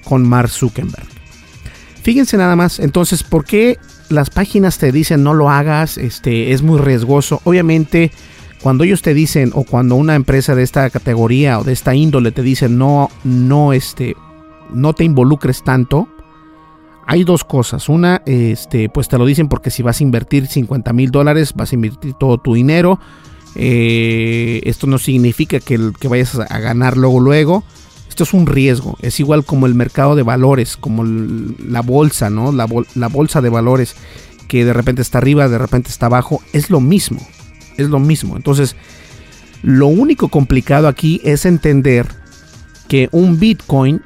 con 0.03 0.27
Mark 0.27 0.49
Zuckerberg. 0.49 1.07
Fíjense 2.01 2.37
nada 2.37 2.55
más, 2.55 2.79
entonces, 2.79 3.21
¿por 3.21 3.45
qué 3.45 3.77
las 4.11 4.29
páginas 4.29 4.77
te 4.77 4.91
dicen 4.91 5.23
no 5.23 5.33
lo 5.33 5.49
hagas? 5.49 5.97
Este 5.97 6.51
es 6.51 6.61
muy 6.61 6.79
riesgoso. 6.79 7.41
Obviamente, 7.43 8.11
cuando 8.61 8.83
ellos 8.83 9.01
te 9.01 9.13
dicen 9.13 9.51
o 9.53 9.63
cuando 9.63 9.95
una 9.95 10.15
empresa 10.15 10.55
de 10.55 10.63
esta 10.63 10.89
categoría 10.89 11.59
o 11.59 11.63
de 11.63 11.73
esta 11.73 11.95
índole 11.95 12.31
te 12.31 12.43
dice 12.43 12.69
no, 12.69 13.09
no, 13.23 13.73
este, 13.73 14.15
no 14.71 14.93
te 14.93 15.03
involucres 15.03 15.63
tanto, 15.63 16.07
hay 17.07 17.23
dos 17.23 17.43
cosas. 17.43 17.89
Una, 17.89 18.21
este, 18.25 18.89
pues 18.89 19.07
te 19.07 19.17
lo 19.17 19.25
dicen 19.25 19.49
porque 19.49 19.71
si 19.71 19.83
vas 19.83 19.99
a 19.99 20.03
invertir 20.03 20.47
50 20.47 20.93
mil 20.93 21.11
dólares, 21.11 21.53
vas 21.55 21.71
a 21.71 21.75
invertir 21.75 22.13
todo 22.13 22.37
tu 22.37 22.53
dinero. 22.53 22.99
Eh, 23.55 24.61
esto 24.63 24.87
no 24.87 24.97
significa 24.97 25.59
que, 25.59 25.91
que 25.99 26.07
vayas 26.07 26.39
a 26.39 26.59
ganar 26.59 26.97
luego, 26.97 27.19
luego. 27.19 27.63
Esto 28.11 28.25
es 28.25 28.33
un 28.33 28.45
riesgo. 28.45 28.97
Es 29.01 29.21
igual 29.21 29.45
como 29.45 29.67
el 29.67 29.73
mercado 29.73 30.17
de 30.17 30.23
valores, 30.23 30.75
como 30.75 31.05
la 31.05 31.79
bolsa, 31.79 32.29
¿no? 32.29 32.51
La, 32.51 32.67
la 32.95 33.07
bolsa 33.07 33.39
de 33.39 33.47
valores 33.47 33.95
que 34.49 34.65
de 34.65 34.73
repente 34.73 35.01
está 35.01 35.19
arriba, 35.19 35.47
de 35.47 35.57
repente 35.57 35.89
está 35.89 36.07
abajo. 36.07 36.41
Es 36.51 36.69
lo 36.69 36.81
mismo. 36.81 37.25
Es 37.77 37.87
lo 37.87 37.99
mismo. 37.99 38.35
Entonces, 38.35 38.75
lo 39.63 39.87
único 39.87 40.27
complicado 40.27 40.89
aquí 40.89 41.21
es 41.23 41.45
entender 41.45 42.05
que 42.89 43.07
un 43.13 43.39
Bitcoin 43.39 44.01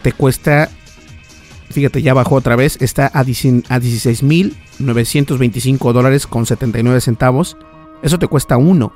te 0.00 0.12
cuesta, 0.12 0.70
fíjate, 1.68 2.00
ya 2.00 2.14
bajó 2.14 2.36
otra 2.36 2.56
vez, 2.56 2.78
está 2.80 3.10
a 3.12 3.24
16.925 3.24 5.92
dólares 5.92 6.26
con 6.26 6.46
79 6.46 7.02
centavos. 7.02 7.58
Eso 8.02 8.18
te 8.18 8.26
cuesta 8.26 8.56
uno. 8.56 8.94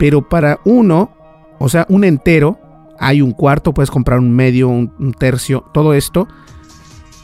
Pero 0.00 0.28
para 0.28 0.58
uno, 0.64 1.12
o 1.60 1.68
sea, 1.68 1.86
un 1.88 2.02
entero, 2.02 2.58
hay 2.98 3.22
un 3.22 3.32
cuarto, 3.32 3.72
puedes 3.72 3.90
comprar 3.90 4.18
un 4.18 4.34
medio, 4.34 4.68
un, 4.68 5.14
tercio, 5.18 5.64
todo 5.72 5.94
esto. 5.94 6.28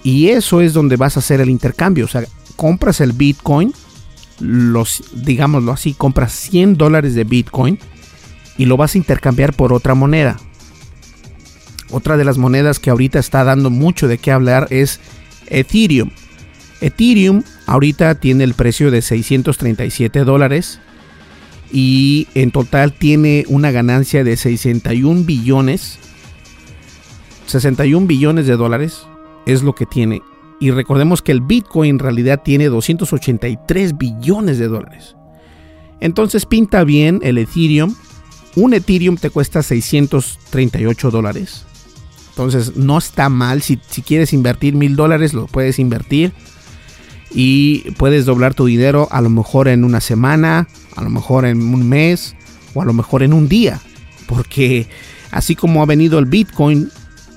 Y 0.02 0.28
eso 0.28 0.60
es 0.60 0.72
donde 0.72 0.96
vas 0.96 1.16
a 1.16 1.20
hacer 1.20 1.40
el 1.40 1.50
intercambio. 1.50 2.04
O 2.04 2.08
sea, 2.08 2.24
compras 2.56 3.00
el 3.00 3.12
Bitcoin, 3.12 3.72
los, 4.40 5.02
digámoslo 5.14 5.72
así, 5.72 5.94
compras 5.94 6.32
100 6.32 6.76
dólares 6.76 7.14
de 7.14 7.24
Bitcoin 7.24 7.78
y 8.56 8.66
lo 8.66 8.76
vas 8.76 8.94
a 8.94 8.98
intercambiar 8.98 9.54
por 9.54 9.72
otra 9.72 9.94
moneda. 9.94 10.36
Otra 11.90 12.16
de 12.16 12.24
las 12.24 12.38
monedas 12.38 12.78
que 12.78 12.90
ahorita 12.90 13.18
está 13.18 13.44
dando 13.44 13.70
mucho 13.70 14.08
de 14.08 14.18
qué 14.18 14.32
hablar 14.32 14.66
es 14.70 15.00
Ethereum. 15.46 16.10
Ethereum 16.80 17.42
ahorita 17.66 18.16
tiene 18.16 18.44
el 18.44 18.54
precio 18.54 18.90
de 18.90 19.00
637 19.00 20.24
dólares 20.24 20.80
y 21.72 22.28
en 22.34 22.50
total 22.50 22.92
tiene 22.92 23.44
una 23.48 23.70
ganancia 23.70 24.24
de 24.24 24.36
61 24.36 25.24
billones. 25.24 25.98
61 27.46 28.06
billones 28.06 28.46
de 28.46 28.56
dólares 28.56 29.06
es 29.46 29.62
lo 29.62 29.74
que 29.74 29.86
tiene. 29.86 30.22
Y 30.60 30.70
recordemos 30.70 31.20
que 31.20 31.32
el 31.32 31.40
Bitcoin 31.40 31.90
en 31.90 31.98
realidad 31.98 32.42
tiene 32.44 32.66
283 32.66 33.98
billones 33.98 34.58
de 34.58 34.68
dólares. 34.68 35.16
Entonces 36.00 36.46
pinta 36.46 36.84
bien 36.84 37.20
el 37.22 37.38
Ethereum. 37.38 37.94
Un 38.56 38.74
Ethereum 38.74 39.16
te 39.16 39.30
cuesta 39.30 39.62
638 39.62 41.10
dólares. 41.10 41.66
Entonces 42.30 42.76
no 42.76 42.98
está 42.98 43.28
mal. 43.28 43.62
Si, 43.62 43.76
quieres 43.76 44.32
invertir 44.32 44.74
mil 44.74 44.96
dólares, 44.96 45.34
lo 45.34 45.46
puedes 45.46 45.78
invertir. 45.78 46.32
Y 47.34 47.90
puedes 47.92 48.24
doblar 48.26 48.54
tu 48.54 48.64
dinero 48.66 49.08
a 49.10 49.20
lo 49.20 49.28
mejor 49.28 49.66
en 49.66 49.84
una 49.84 50.00
semana, 50.00 50.68
a 50.94 51.02
lo 51.02 51.10
mejor 51.10 51.44
en 51.44 51.60
un 51.74 51.88
mes 51.88 52.36
o 52.74 52.80
a 52.80 52.84
lo 52.84 52.92
mejor 52.92 53.24
en 53.24 53.32
un 53.32 53.48
día. 53.48 53.80
Porque 54.26 54.86
así 55.32 55.56
como 55.56 55.82
ha 55.82 55.86
venido 55.86 56.20
el 56.20 56.26
Bitcoin 56.26 56.90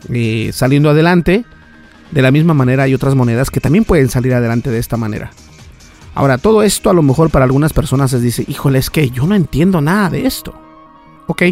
eh, 0.09 0.51
saliendo 0.53 0.91
adelante, 0.91 1.45
de 2.11 2.21
la 2.21 2.31
misma 2.31 2.53
manera 2.53 2.83
hay 2.83 2.93
otras 2.93 3.15
monedas 3.15 3.49
que 3.49 3.59
también 3.59 3.85
pueden 3.85 4.09
salir 4.09 4.33
adelante 4.35 4.69
de 4.69 4.77
esta 4.77 4.97
manera. 4.97 5.31
Ahora, 6.13 6.37
todo 6.37 6.63
esto 6.63 6.89
a 6.89 6.93
lo 6.93 7.01
mejor 7.01 7.29
para 7.29 7.45
algunas 7.45 7.73
personas 7.73 8.13
les 8.13 8.21
dice, 8.21 8.45
híjole, 8.47 8.79
es 8.79 8.89
que 8.89 9.09
yo 9.09 9.27
no 9.27 9.35
entiendo 9.35 9.81
nada 9.81 10.09
de 10.09 10.25
esto. 10.25 10.59
Ok, 11.27 11.43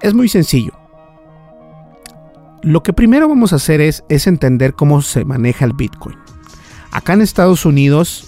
es 0.00 0.14
muy 0.14 0.28
sencillo. 0.28 0.72
Lo 2.62 2.82
que 2.82 2.92
primero 2.92 3.28
vamos 3.28 3.52
a 3.52 3.56
hacer 3.56 3.80
es 3.80 4.26
entender 4.26 4.74
cómo 4.74 5.02
se 5.02 5.24
maneja 5.24 5.64
el 5.64 5.72
Bitcoin. 5.72 6.21
Acá 6.92 7.14
en 7.14 7.22
Estados 7.22 7.64
Unidos, 7.64 8.26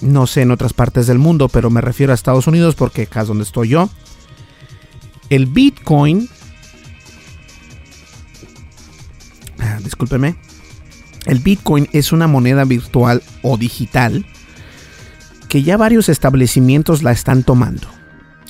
no 0.00 0.28
sé 0.28 0.42
en 0.42 0.52
otras 0.52 0.72
partes 0.72 1.08
del 1.08 1.18
mundo, 1.18 1.48
pero 1.48 1.70
me 1.70 1.80
refiero 1.80 2.12
a 2.12 2.14
Estados 2.14 2.46
Unidos 2.46 2.76
porque 2.76 3.02
acá 3.02 3.22
es 3.22 3.28
donde 3.28 3.42
estoy 3.42 3.70
yo. 3.70 3.90
El 5.28 5.46
Bitcoin, 5.46 6.28
ah, 9.58 9.80
discúlpeme, 9.82 10.36
el 11.26 11.40
Bitcoin 11.40 11.88
es 11.92 12.12
una 12.12 12.28
moneda 12.28 12.64
virtual 12.64 13.24
o 13.42 13.56
digital 13.56 14.24
que 15.48 15.64
ya 15.64 15.76
varios 15.76 16.08
establecimientos 16.08 17.02
la 17.02 17.10
están 17.10 17.42
tomando. 17.42 17.88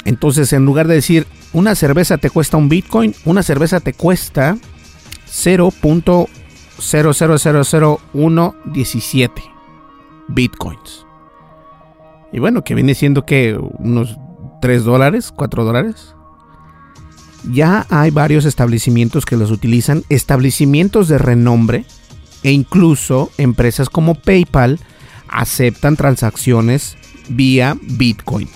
Entonces, 0.04 0.52
en 0.52 0.66
lugar 0.66 0.86
de 0.86 0.96
decir 0.96 1.26
una 1.54 1.74
cerveza 1.74 2.18
te 2.18 2.28
cuesta 2.28 2.58
un 2.58 2.68
Bitcoin, 2.68 3.14
una 3.24 3.42
cerveza 3.42 3.80
te 3.80 3.94
cuesta 3.94 4.58
0.0000117 6.78 9.30
Bitcoins. 10.28 11.06
Y 12.32 12.38
bueno, 12.38 12.64
que 12.64 12.74
viene 12.74 12.94
siendo 12.94 13.24
que 13.24 13.58
unos 13.78 14.18
3 14.60 14.84
dólares, 14.84 15.32
4 15.34 15.64
dólares. 15.64 16.14
Ya 17.52 17.86
hay 17.90 18.10
varios 18.10 18.44
establecimientos 18.44 19.24
que 19.24 19.36
los 19.36 19.50
utilizan, 19.50 20.02
establecimientos 20.08 21.08
de 21.08 21.18
renombre 21.18 21.84
e 22.42 22.50
incluso 22.50 23.30
empresas 23.38 23.88
como 23.88 24.16
PayPal 24.16 24.80
aceptan 25.28 25.96
transacciones 25.96 26.96
vía 27.28 27.76
Bitcoin, 27.80 28.48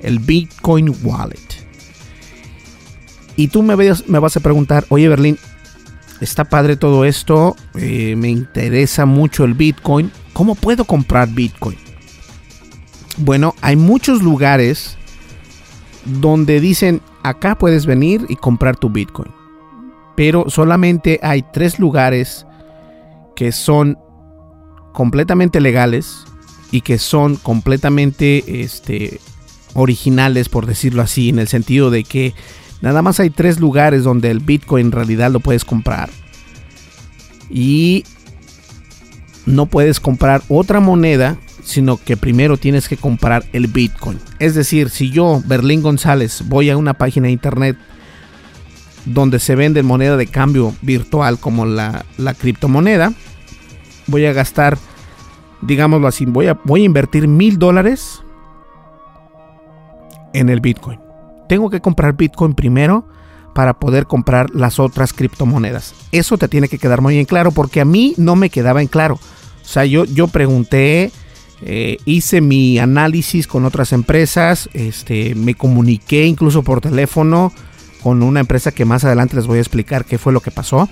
el 0.00 0.18
Bitcoin 0.18 0.94
Wallet. 1.02 1.40
Y 3.36 3.48
tú 3.48 3.62
me, 3.62 3.76
me 3.76 4.18
vas 4.18 4.36
a 4.36 4.40
preguntar, 4.40 4.86
oye 4.88 5.08
Berlín, 5.08 5.38
está 6.20 6.44
padre 6.44 6.76
todo 6.76 7.04
esto, 7.04 7.56
eh, 7.74 8.14
me 8.16 8.28
interesa 8.28 9.06
mucho 9.06 9.44
el 9.44 9.54
Bitcoin, 9.54 10.10
¿cómo 10.32 10.54
puedo 10.54 10.84
comprar 10.84 11.28
Bitcoin? 11.28 11.78
Bueno, 13.18 13.54
hay 13.62 13.76
muchos 13.76 14.22
lugares 14.22 14.96
donde 16.04 16.60
dicen, 16.60 17.00
acá 17.22 17.56
puedes 17.58 17.86
venir 17.86 18.26
y 18.28 18.36
comprar 18.36 18.76
tu 18.76 18.90
Bitcoin. 18.90 19.30
Pero 20.16 20.48
solamente 20.48 21.20
hay 21.22 21.44
tres 21.52 21.78
lugares 21.78 22.46
que 23.34 23.52
son 23.52 23.98
completamente 24.92 25.60
legales 25.60 26.24
y 26.70 26.80
que 26.80 26.98
son 26.98 27.36
completamente 27.36 28.62
este, 28.62 29.20
originales, 29.74 30.48
por 30.48 30.66
decirlo 30.66 31.02
así, 31.02 31.28
en 31.28 31.38
el 31.38 31.48
sentido 31.48 31.90
de 31.90 32.04
que 32.04 32.34
nada 32.80 33.02
más 33.02 33.20
hay 33.20 33.30
tres 33.30 33.60
lugares 33.60 34.04
donde 34.04 34.30
el 34.30 34.40
Bitcoin 34.40 34.86
en 34.86 34.92
realidad 34.92 35.30
lo 35.30 35.40
puedes 35.40 35.64
comprar. 35.64 36.10
Y 37.48 38.04
no 39.46 39.66
puedes 39.66 40.00
comprar 40.00 40.42
otra 40.48 40.80
moneda, 40.80 41.36
sino 41.62 41.96
que 41.96 42.16
primero 42.16 42.56
tienes 42.56 42.88
que 42.88 42.96
comprar 42.96 43.44
el 43.52 43.68
Bitcoin. 43.68 44.18
Es 44.38 44.54
decir, 44.54 44.90
si 44.90 45.10
yo, 45.10 45.42
Berlín 45.46 45.82
González, 45.82 46.42
voy 46.46 46.70
a 46.70 46.76
una 46.76 46.94
página 46.94 47.26
de 47.26 47.32
internet 47.32 47.76
donde 49.04 49.38
se 49.38 49.54
vende 49.54 49.82
moneda 49.82 50.16
de 50.16 50.26
cambio 50.26 50.74
virtual 50.82 51.38
como 51.38 51.64
la, 51.64 52.04
la 52.18 52.34
criptomoneda, 52.34 53.12
voy 54.08 54.26
a 54.26 54.32
gastar, 54.32 54.78
digámoslo 55.62 56.08
así, 56.08 56.24
voy 56.26 56.48
a, 56.48 56.54
voy 56.64 56.82
a 56.82 56.86
invertir 56.86 57.28
mil 57.28 57.58
dólares 57.58 58.20
en 60.32 60.48
el 60.48 60.60
Bitcoin. 60.60 61.05
Tengo 61.48 61.70
que 61.70 61.80
comprar 61.80 62.16
Bitcoin 62.16 62.54
primero 62.54 63.06
para 63.54 63.78
poder 63.78 64.06
comprar 64.06 64.50
las 64.54 64.78
otras 64.78 65.12
criptomonedas. 65.12 65.94
Eso 66.12 66.36
te 66.36 66.48
tiene 66.48 66.68
que 66.68 66.78
quedar 66.78 67.00
muy 67.00 67.14
bien 67.14 67.26
claro 67.26 67.52
porque 67.52 67.80
a 67.80 67.84
mí 67.84 68.14
no 68.18 68.36
me 68.36 68.50
quedaba 68.50 68.82
en 68.82 68.88
claro. 68.88 69.14
O 69.14 69.68
sea, 69.68 69.84
yo, 69.84 70.04
yo 70.04 70.28
pregunté, 70.28 71.10
eh, 71.62 71.96
hice 72.04 72.40
mi 72.40 72.78
análisis 72.78 73.46
con 73.46 73.64
otras 73.64 73.92
empresas, 73.92 74.68
este, 74.74 75.34
me 75.34 75.54
comuniqué 75.54 76.26
incluso 76.26 76.62
por 76.62 76.82
teléfono 76.82 77.52
con 78.02 78.22
una 78.22 78.40
empresa 78.40 78.72
que 78.72 78.84
más 78.84 79.04
adelante 79.04 79.36
les 79.36 79.46
voy 79.46 79.58
a 79.58 79.62
explicar 79.62 80.04
qué 80.04 80.18
fue 80.18 80.32
lo 80.32 80.40
que 80.40 80.50
pasó. 80.50 80.88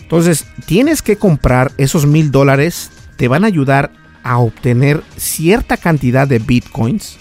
Entonces, 0.00 0.46
tienes 0.64 1.02
que 1.02 1.16
comprar 1.16 1.72
esos 1.76 2.06
mil 2.06 2.30
dólares, 2.30 2.90
te 3.16 3.28
van 3.28 3.44
a 3.44 3.48
ayudar 3.48 3.92
a 4.22 4.38
obtener 4.38 5.02
cierta 5.16 5.76
cantidad 5.76 6.26
de 6.26 6.38
bitcoins. 6.38 7.18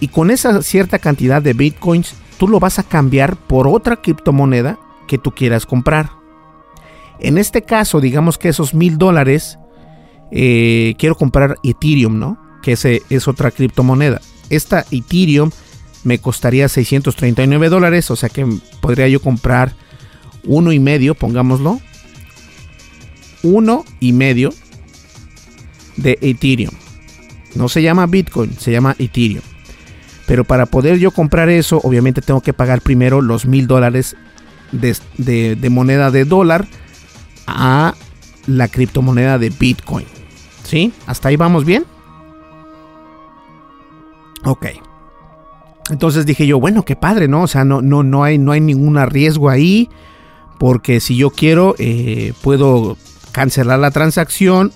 Y 0.00 0.08
con 0.08 0.30
esa 0.30 0.62
cierta 0.62 0.98
cantidad 0.98 1.42
de 1.42 1.52
bitcoins, 1.52 2.14
tú 2.38 2.48
lo 2.48 2.58
vas 2.58 2.78
a 2.78 2.82
cambiar 2.82 3.36
por 3.36 3.68
otra 3.68 3.96
criptomoneda 3.96 4.78
que 5.06 5.18
tú 5.18 5.32
quieras 5.32 5.66
comprar. 5.66 6.10
En 7.18 7.36
este 7.36 7.62
caso, 7.62 8.00
digamos 8.00 8.38
que 8.38 8.48
esos 8.48 8.72
mil 8.72 8.96
dólares, 8.96 9.58
eh, 10.32 10.94
quiero 10.98 11.16
comprar 11.16 11.56
Ethereum, 11.62 12.18
¿no? 12.18 12.38
Que 12.62 12.72
ese 12.72 13.02
es 13.10 13.28
otra 13.28 13.50
criptomoneda. 13.50 14.22
Esta 14.48 14.86
Ethereum 14.90 15.50
me 16.02 16.18
costaría 16.18 16.68
639 16.68 17.68
dólares, 17.68 18.10
o 18.10 18.16
sea 18.16 18.30
que 18.30 18.46
podría 18.80 19.06
yo 19.08 19.20
comprar 19.20 19.74
uno 20.44 20.72
y 20.72 20.78
medio, 20.78 21.14
pongámoslo, 21.14 21.78
uno 23.42 23.84
y 24.00 24.12
medio 24.12 24.54
de 25.96 26.18
Ethereum. 26.22 26.74
No 27.54 27.68
se 27.68 27.82
llama 27.82 28.06
Bitcoin, 28.06 28.52
se 28.58 28.72
llama 28.72 28.96
Ethereum. 28.98 29.42
Pero 30.30 30.44
para 30.44 30.66
poder 30.66 31.00
yo 31.00 31.10
comprar 31.10 31.48
eso, 31.48 31.80
obviamente 31.82 32.22
tengo 32.22 32.40
que 32.40 32.52
pagar 32.52 32.82
primero 32.82 33.20
los 33.20 33.46
mil 33.46 33.66
dólares 33.66 34.14
de, 34.70 34.96
de, 35.56 35.70
moneda 35.70 36.12
de 36.12 36.24
dólar 36.24 36.68
a 37.48 37.94
la 38.46 38.68
criptomoneda 38.68 39.38
de 39.38 39.50
Bitcoin. 39.50 40.06
¿Sí? 40.62 40.92
¿Hasta 41.06 41.30
ahí 41.30 41.36
vamos 41.36 41.64
bien? 41.64 41.84
Ok. 44.44 44.66
Entonces 45.90 46.26
dije 46.26 46.46
yo, 46.46 46.60
bueno, 46.60 46.84
qué 46.84 46.94
padre, 46.94 47.26
¿no? 47.26 47.42
O 47.42 47.48
sea, 47.48 47.64
no, 47.64 47.82
no, 47.82 48.04
no, 48.04 48.22
hay, 48.22 48.38
no 48.38 48.52
hay 48.52 48.60
ningún 48.60 49.04
riesgo 49.08 49.50
ahí 49.50 49.90
porque 50.60 51.00
si 51.00 51.16
yo 51.16 51.30
quiero 51.30 51.74
eh, 51.80 52.34
puedo 52.40 52.96
cancelar 53.32 53.80
la 53.80 53.90
transacción 53.90 54.70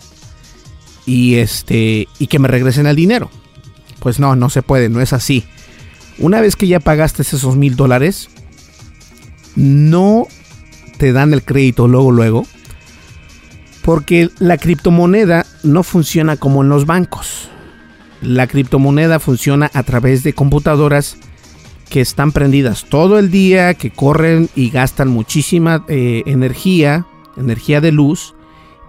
y 1.07 1.37
este 1.37 2.09
y 2.19 2.27
que 2.27 2.41
me 2.41 2.49
regresen 2.49 2.89
el 2.89 2.97
dinero. 2.97 3.31
Pues 4.05 4.21
no, 4.21 4.37
no 4.37 4.51
se 4.51 4.63
puede, 4.63 4.91
no 4.91 5.01
es 5.01 5.15
así. 5.15 5.45
Una 6.19 6.43
vez 6.43 6.57
que 6.57 6.69
ya 6.69 6.79
pagaste 6.79 7.23
esos 7.23 7.57
mil 7.57 7.75
dólares, 7.75 8.29
no 9.57 10.29
te 10.99 11.13
dan 11.13 11.33
el 11.33 11.43
crédito 11.43 11.89
luego, 11.89 12.13
luego, 12.13 12.47
porque 13.83 14.29
la 14.39 14.59
criptomoneda 14.59 15.47
no 15.63 15.83
funciona 15.83 16.37
como 16.37 16.63
en 16.63 16.69
los 16.69 16.85
bancos. 16.85 17.49
La 18.21 18.47
criptomoneda 18.47 19.21
funciona 19.21 19.71
a 19.73 19.83
través 19.85 20.23
de 20.23 20.35
computadoras 20.35 21.17
que 21.89 22.03
están 22.03 22.31
prendidas 22.31 22.85
todo 22.91 23.19
el 23.19 23.31
día, 23.31 23.73
que 23.73 23.91
corren 23.91 24.51
y 24.55 24.69
gastan 24.69 25.09
muchísima 25.09 25.87
eh, 25.89 26.25
energía, 26.27 27.07
energía 27.39 27.81
de 27.81 27.91
luz, 27.91 28.35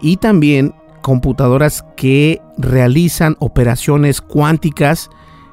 y 0.02 0.18
también 0.18 0.74
computadoras 1.06 1.86
que 1.96 2.42
realizan 2.58 3.36
operaciones 3.38 4.22
cuánticas 4.22 5.12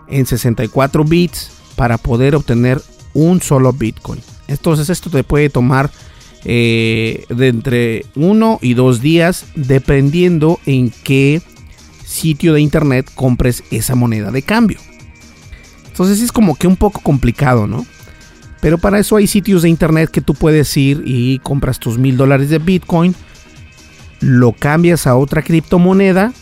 en 0.09 0.25
64 0.25 1.05
bits 1.05 1.51
para 1.77 1.99
poder 1.99 2.35
obtener 2.35 2.81
un 3.13 3.43
solo 3.43 3.71
Bitcoin. 3.75 4.23
Entonces 4.49 4.89
esto 4.89 5.11
te 5.11 5.25
puede 5.25 5.51
tomar 5.51 5.91
eh, 6.47 7.27
de 7.29 7.49
entre 7.49 8.07
uno 8.15 8.61
y 8.63 8.73
dos 8.73 9.03
días 9.03 9.45
dependiendo 9.55 10.59
en 10.65 10.91
qué 11.05 11.43
sitio 12.07 12.55
de 12.55 12.63
internet 12.63 13.11
compres 13.15 13.63
esa 13.71 13.95
moneda 13.95 14.31
de 14.31 14.41
cambio. 14.41 14.79
Entonces 15.87 16.23
es 16.23 16.33
como 16.33 16.55
que 16.57 16.67
un 16.67 16.77
poco 16.77 17.03
complicado, 17.03 17.67
¿no? 17.67 17.85
Pero 18.63 18.79
para 18.79 18.99
eso 18.99 19.17
hay 19.17 19.27
sitios 19.27 19.61
de 19.61 19.69
internet 19.69 20.09
que 20.11 20.23
tú 20.23 20.33
puedes 20.33 20.75
ir 20.79 21.03
y 21.05 21.41
compras 21.41 21.79
tus 21.79 21.99
mil 21.99 22.17
dólares 22.17 22.49
de 22.49 22.59
Bitcoin, 22.59 23.15
lo 24.23 24.53
cambias 24.53 25.07
a 25.07 25.17
otra 25.17 25.43
criptomoneda 25.43 26.33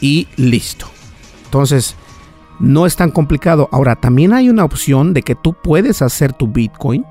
y 0.00 0.26
listo. 0.36 0.86
Entonces, 1.44 1.94
no 2.58 2.86
es 2.86 2.96
tan 2.96 3.10
complicado. 3.10 3.68
Ahora, 3.70 3.96
también 3.96 4.32
hay 4.32 4.48
una 4.48 4.64
opción 4.64 5.14
de 5.14 5.22
que 5.22 5.34
tú 5.34 5.54
puedes 5.62 6.02
hacer 6.02 6.32
tu 6.32 6.48
Bitcoin, 6.48 7.04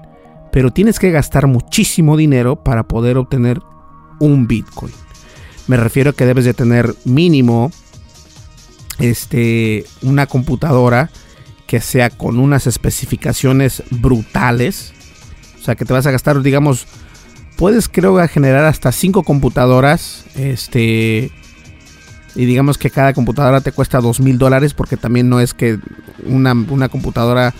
pero 0.52 0.72
tienes 0.72 1.00
que 1.00 1.12
gastar 1.12 1.48
muchísimo 1.48 2.18
dinero 2.18 2.56
para 2.56 2.84
poder 2.84 3.18
obtener 3.18 3.62
un 4.20 4.48
Bitcoin. 4.48 4.94
Me 5.68 5.78
refiero 5.78 6.12
a 6.12 6.14
que 6.14 6.26
debes 6.26 6.46
de 6.46 6.54
tener 6.54 6.96
mínimo 7.06 7.72
este, 9.00 9.86
una 10.02 10.26
computadora 10.26 11.10
que 11.68 11.82
sea 11.82 12.10
con 12.10 12.40
unas 12.40 12.68
especificaciones 12.68 13.84
brutales. 13.90 14.94
O 15.60 15.64
sea, 15.64 15.76
que 15.76 15.86
te 15.86 15.94
vas 15.94 16.06
a 16.06 16.12
gastar, 16.12 16.42
digamos, 16.42 16.88
puedes 17.58 17.88
creo 17.90 18.26
generar 18.28 18.66
hasta 18.66 18.92
5 18.92 19.24
computadoras. 19.24 20.26
Este. 20.36 21.32
Y 22.36 22.46
digamos 22.46 22.78
que 22.78 22.90
cada 22.90 23.14
computadora 23.14 23.62
te 23.62 23.72
cuesta 23.72 24.02
dos 24.02 24.20
mil 24.20 24.38
dólares 24.38 24.74
porque 24.74 24.98
también 24.98 25.30
no 25.30 25.40
es 25.40 25.54
que 25.54 25.80
una, 26.26 26.52
una 26.52 26.90
computadora 26.90 27.54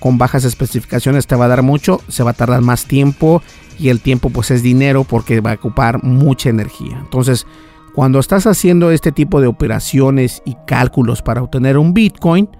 con 0.00 0.18
bajas 0.18 0.44
especificaciones 0.44 1.26
te 1.26 1.34
va 1.34 1.46
a 1.46 1.48
dar 1.48 1.62
mucho, 1.62 2.00
se 2.08 2.22
va 2.22 2.32
a 2.32 2.34
tardar 2.34 2.60
más 2.60 2.84
tiempo 2.84 3.42
y 3.78 3.88
el 3.88 4.00
tiempo 4.00 4.28
pues 4.28 4.50
es 4.50 4.62
dinero 4.62 5.04
porque 5.04 5.40
va 5.40 5.52
a 5.52 5.54
ocupar 5.54 6.02
mucha 6.02 6.50
energía. 6.50 6.98
Entonces, 7.00 7.46
cuando 7.94 8.18
estás 8.18 8.46
haciendo 8.46 8.90
este 8.90 9.12
tipo 9.12 9.40
de 9.40 9.46
operaciones 9.46 10.42
y 10.44 10.56
cálculos 10.66 11.22
para 11.22 11.42
obtener 11.42 11.78
un 11.78 11.94
Bitcoin, 11.94 12.50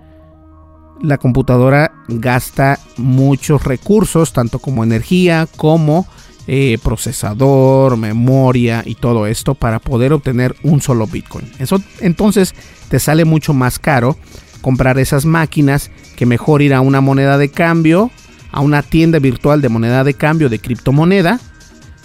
la 1.02 1.18
computadora 1.18 1.92
gasta 2.08 2.78
muchos 2.96 3.64
recursos, 3.64 4.32
tanto 4.32 4.58
como 4.58 4.84
energía 4.84 5.48
como 5.56 6.06
eh, 6.46 6.78
procesador, 6.82 7.96
memoria 7.96 8.82
y 8.84 8.94
todo 8.96 9.26
esto 9.26 9.54
para 9.54 9.78
poder 9.78 10.12
obtener 10.12 10.56
un 10.62 10.80
solo 10.80 11.06
Bitcoin. 11.06 11.50
Eso 11.58 11.80
entonces 12.00 12.54
te 12.88 12.98
sale 12.98 13.24
mucho 13.24 13.54
más 13.54 13.78
caro 13.78 14.16
comprar 14.60 14.98
esas 14.98 15.24
máquinas 15.24 15.90
que 16.16 16.26
mejor 16.26 16.62
ir 16.62 16.74
a 16.74 16.80
una 16.80 17.00
moneda 17.00 17.38
de 17.38 17.50
cambio, 17.50 18.10
a 18.50 18.60
una 18.60 18.82
tienda 18.82 19.18
virtual 19.18 19.60
de 19.60 19.68
moneda 19.68 20.04
de 20.04 20.14
cambio 20.14 20.48
de 20.48 20.58
criptomoneda, 20.58 21.40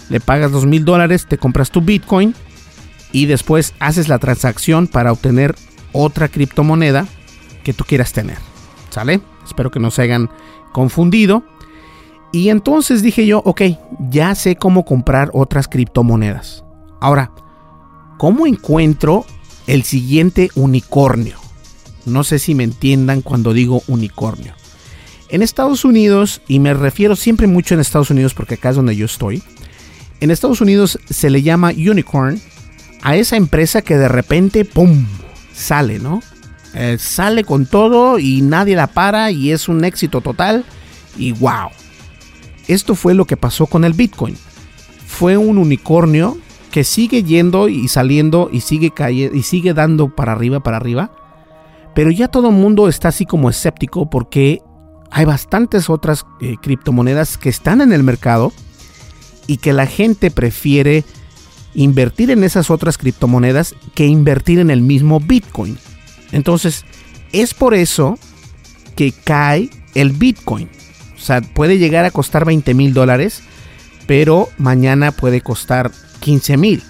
le 0.08 0.20
pagas 0.20 0.52
dos 0.52 0.66
mil 0.66 0.84
dólares, 0.84 1.26
te 1.28 1.38
compras 1.38 1.70
tu 1.70 1.80
Bitcoin 1.80 2.34
y 3.12 3.26
después 3.26 3.74
haces 3.78 4.08
la 4.08 4.18
transacción 4.18 4.86
para 4.86 5.12
obtener 5.12 5.54
otra 5.92 6.28
criptomoneda 6.28 7.06
que 7.64 7.72
tú 7.72 7.84
quieras 7.84 8.12
tener. 8.12 8.38
¿Sale? 8.90 9.20
Espero 9.44 9.70
que 9.70 9.80
no 9.80 9.90
se 9.90 10.02
hayan 10.02 10.30
confundido. 10.72 11.42
Y 12.32 12.50
entonces 12.50 13.02
dije 13.02 13.26
yo, 13.26 13.40
ok, 13.44 13.62
ya 14.10 14.34
sé 14.34 14.56
cómo 14.56 14.84
comprar 14.84 15.30
otras 15.32 15.68
criptomonedas. 15.68 16.64
Ahora, 17.00 17.32
¿cómo 18.18 18.46
encuentro 18.46 19.24
el 19.66 19.82
siguiente 19.82 20.50
unicornio? 20.54 21.38
No 22.04 22.24
sé 22.24 22.38
si 22.38 22.54
me 22.54 22.64
entiendan 22.64 23.22
cuando 23.22 23.52
digo 23.52 23.82
unicornio. 23.86 24.54
En 25.30 25.42
Estados 25.42 25.84
Unidos, 25.84 26.40
y 26.48 26.58
me 26.58 26.72
refiero 26.74 27.16
siempre 27.16 27.46
mucho 27.46 27.74
en 27.74 27.80
Estados 27.80 28.10
Unidos 28.10 28.34
porque 28.34 28.54
acá 28.54 28.70
es 28.70 28.76
donde 28.76 28.96
yo 28.96 29.06
estoy, 29.06 29.42
en 30.20 30.30
Estados 30.30 30.60
Unidos 30.60 30.98
se 31.08 31.30
le 31.30 31.42
llama 31.42 31.68
unicorn 31.70 32.40
a 33.02 33.16
esa 33.16 33.36
empresa 33.36 33.82
que 33.82 33.96
de 33.96 34.08
repente, 34.08 34.64
¡pum!, 34.64 35.06
sale, 35.54 35.98
¿no? 35.98 36.22
Eh, 36.74 36.96
sale 36.98 37.44
con 37.44 37.66
todo 37.66 38.18
y 38.18 38.40
nadie 38.42 38.76
la 38.76 38.88
para 38.88 39.30
y 39.30 39.52
es 39.52 39.68
un 39.68 39.84
éxito 39.84 40.20
total 40.20 40.64
y 41.16 41.32
wow. 41.32 41.70
Esto 42.68 42.94
fue 42.94 43.14
lo 43.14 43.24
que 43.24 43.36
pasó 43.36 43.66
con 43.66 43.84
el 43.84 43.94
Bitcoin. 43.94 44.36
Fue 45.06 45.36
un 45.36 45.58
unicornio 45.58 46.38
que 46.70 46.84
sigue 46.84 47.22
yendo 47.22 47.68
y 47.68 47.88
saliendo 47.88 48.50
y 48.52 48.60
sigue 48.60 48.92
y 49.32 49.42
sigue 49.42 49.74
dando 49.74 50.14
para 50.14 50.32
arriba, 50.32 50.60
para 50.60 50.76
arriba. 50.76 51.10
Pero 51.94 52.10
ya 52.10 52.28
todo 52.28 52.50
el 52.50 52.54
mundo 52.54 52.88
está 52.88 53.08
así 53.08 53.24
como 53.24 53.50
escéptico 53.50 54.08
porque 54.10 54.62
hay 55.10 55.24
bastantes 55.24 55.88
otras 55.88 56.26
eh, 56.40 56.56
criptomonedas 56.60 57.38
que 57.38 57.48
están 57.48 57.80
en 57.80 57.92
el 57.92 58.02
mercado 58.02 58.52
y 59.46 59.56
que 59.56 59.72
la 59.72 59.86
gente 59.86 60.30
prefiere 60.30 61.04
invertir 61.74 62.30
en 62.30 62.44
esas 62.44 62.70
otras 62.70 62.98
criptomonedas 62.98 63.74
que 63.94 64.06
invertir 64.06 64.58
en 64.58 64.70
el 64.70 64.82
mismo 64.82 65.20
Bitcoin. 65.20 65.78
Entonces, 66.32 66.84
es 67.32 67.54
por 67.54 67.74
eso 67.74 68.18
que 68.94 69.12
cae 69.12 69.70
el 69.94 70.12
Bitcoin. 70.12 70.68
O 71.18 71.24
sea, 71.24 71.40
puede 71.40 71.78
llegar 71.78 72.04
a 72.04 72.10
costar 72.10 72.44
20 72.44 72.74
mil 72.74 72.94
dólares, 72.94 73.42
pero 74.06 74.48
mañana 74.56 75.12
puede 75.12 75.40
costar 75.40 75.90
15 76.20 76.56
mil. 76.56 76.82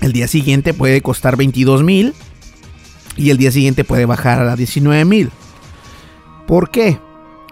El 0.00 0.12
día 0.12 0.28
siguiente 0.28 0.74
puede 0.74 1.00
costar 1.00 1.36
22 1.36 1.82
mil 1.82 2.14
y 3.16 3.30
el 3.30 3.38
día 3.38 3.50
siguiente 3.50 3.84
puede 3.84 4.04
bajar 4.04 4.46
a 4.46 4.56
19 4.56 5.04
mil. 5.04 5.30
¿Por 6.46 6.70
qué? 6.70 6.98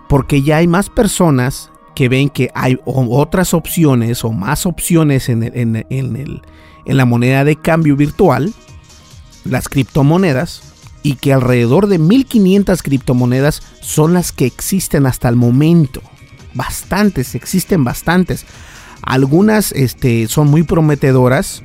Porque 0.09 0.43
ya 0.43 0.59
hay 0.59 0.67
más 0.67 0.91
personas 0.91 1.71
que 1.95 2.09
ven 2.09 2.29
que 2.29 2.51
hay 2.55 2.79
otras 2.85 3.55
opciones 3.55 4.25
o 4.25 4.33
más 4.33 4.67
opciones 4.67 5.29
en, 5.29 5.85
en 5.89 6.43
la 6.85 7.05
moneda 7.05 7.45
de 7.45 7.57
cambio 7.57 7.97
virtual 7.97 8.53
las 9.45 9.69
criptomonedas 9.69 10.72
y 11.03 11.17
que 11.17 11.33
alrededor 11.33 11.89
de 11.89 11.99
1500 11.99 12.83
criptomonedas 12.83 13.63
son 13.81 14.15
las 14.15 14.33
que 14.33 14.47
existen 14.47 15.07
hasta 15.07 15.29
el 15.29 15.37
momento. 15.37 16.03
Bastantes, 16.55 17.35
existen 17.35 17.85
bastantes. 17.85 18.47
Algunas 19.03 19.73
este, 19.73 20.29
son 20.29 20.49
muy 20.49 20.63
prometedoras, 20.63 21.63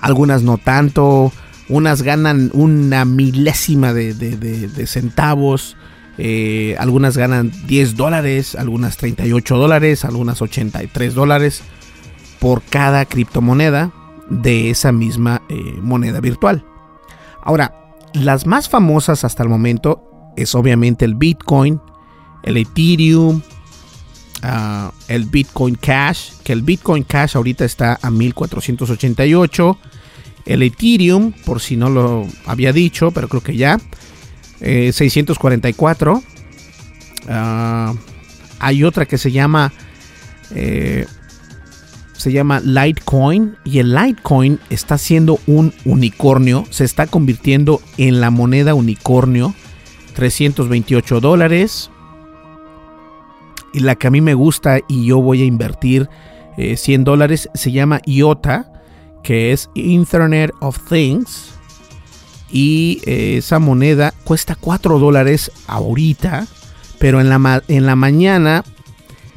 algunas 0.00 0.42
no 0.42 0.58
tanto, 0.58 1.32
unas 1.68 2.02
ganan 2.02 2.50
una 2.52 3.04
milésima 3.04 3.94
de, 3.94 4.86
centavos, 4.86 5.76
eh, 6.18 6.76
algunas 6.78 7.16
ganan 7.16 7.50
10 7.66 7.96
dólares, 7.96 8.56
algunas 8.56 8.98
38 8.98 9.56
dólares, 9.56 10.04
algunas 10.04 10.42
83 10.42 11.14
dólares 11.14 11.62
por 12.40 12.62
cada 12.62 13.06
criptomoneda 13.06 13.92
de 14.28 14.70
esa 14.70 14.92
misma 14.92 15.42
eh, 15.48 15.78
moneda 15.80 16.20
virtual. 16.20 16.64
Ahora, 17.42 17.74
las 18.12 18.46
más 18.46 18.68
famosas 18.68 19.24
hasta 19.24 19.42
el 19.42 19.48
momento 19.48 20.32
es 20.36 20.54
obviamente 20.54 21.04
el 21.04 21.14
Bitcoin, 21.14 21.80
el 22.42 22.56
Ethereum, 22.56 23.42
ah, 24.42 24.92
el 25.08 25.24
Bitcoin 25.24 25.74
Cash, 25.76 26.32
que 26.42 26.52
el 26.52 26.62
Bitcoin 26.62 27.04
Cash 27.04 27.36
ahorita 27.36 27.64
está 27.64 27.98
a 28.00 28.10
1488. 28.10 29.78
El 30.46 30.62
Ethereum, 30.62 31.32
por 31.44 31.60
si 31.60 31.76
no 31.76 31.90
lo 31.90 32.26
había 32.46 32.72
dicho, 32.72 33.10
pero 33.10 33.28
creo 33.28 33.42
que 33.42 33.56
ya, 33.56 33.78
644. 34.58 36.16
Eh, 36.16 37.26
ah, 37.28 37.94
hay 38.58 38.84
otra 38.84 39.06
que 39.06 39.18
se 39.18 39.32
llama 39.32 39.72
eh, 40.54 41.06
se 42.20 42.32
llama 42.32 42.60
Litecoin 42.60 43.56
y 43.64 43.78
el 43.78 43.94
Litecoin 43.94 44.60
está 44.68 44.98
siendo 44.98 45.38
un 45.46 45.72
unicornio, 45.86 46.66
se 46.68 46.84
está 46.84 47.06
convirtiendo 47.06 47.80
en 47.96 48.20
la 48.20 48.30
moneda 48.30 48.74
unicornio, 48.74 49.54
328 50.16 51.20
dólares. 51.20 51.90
Y 53.72 53.80
la 53.80 53.94
que 53.94 54.08
a 54.08 54.10
mí 54.10 54.20
me 54.20 54.34
gusta 54.34 54.80
y 54.86 55.06
yo 55.06 55.22
voy 55.22 55.40
a 55.40 55.46
invertir 55.46 56.10
100 56.58 57.00
eh, 57.00 57.04
dólares 57.04 57.48
se 57.54 57.72
llama 57.72 58.02
IOTA, 58.04 58.70
que 59.22 59.52
es 59.52 59.70
Internet 59.72 60.50
of 60.60 60.78
Things. 60.90 61.54
Y 62.50 63.00
eh, 63.06 63.38
esa 63.38 63.58
moneda 63.60 64.12
cuesta 64.24 64.58
4 64.60 64.98
dólares 64.98 65.50
ahorita, 65.68 66.46
pero 66.98 67.22
en 67.22 67.30
la, 67.30 67.62
en 67.66 67.86
la 67.86 67.96
mañana 67.96 68.62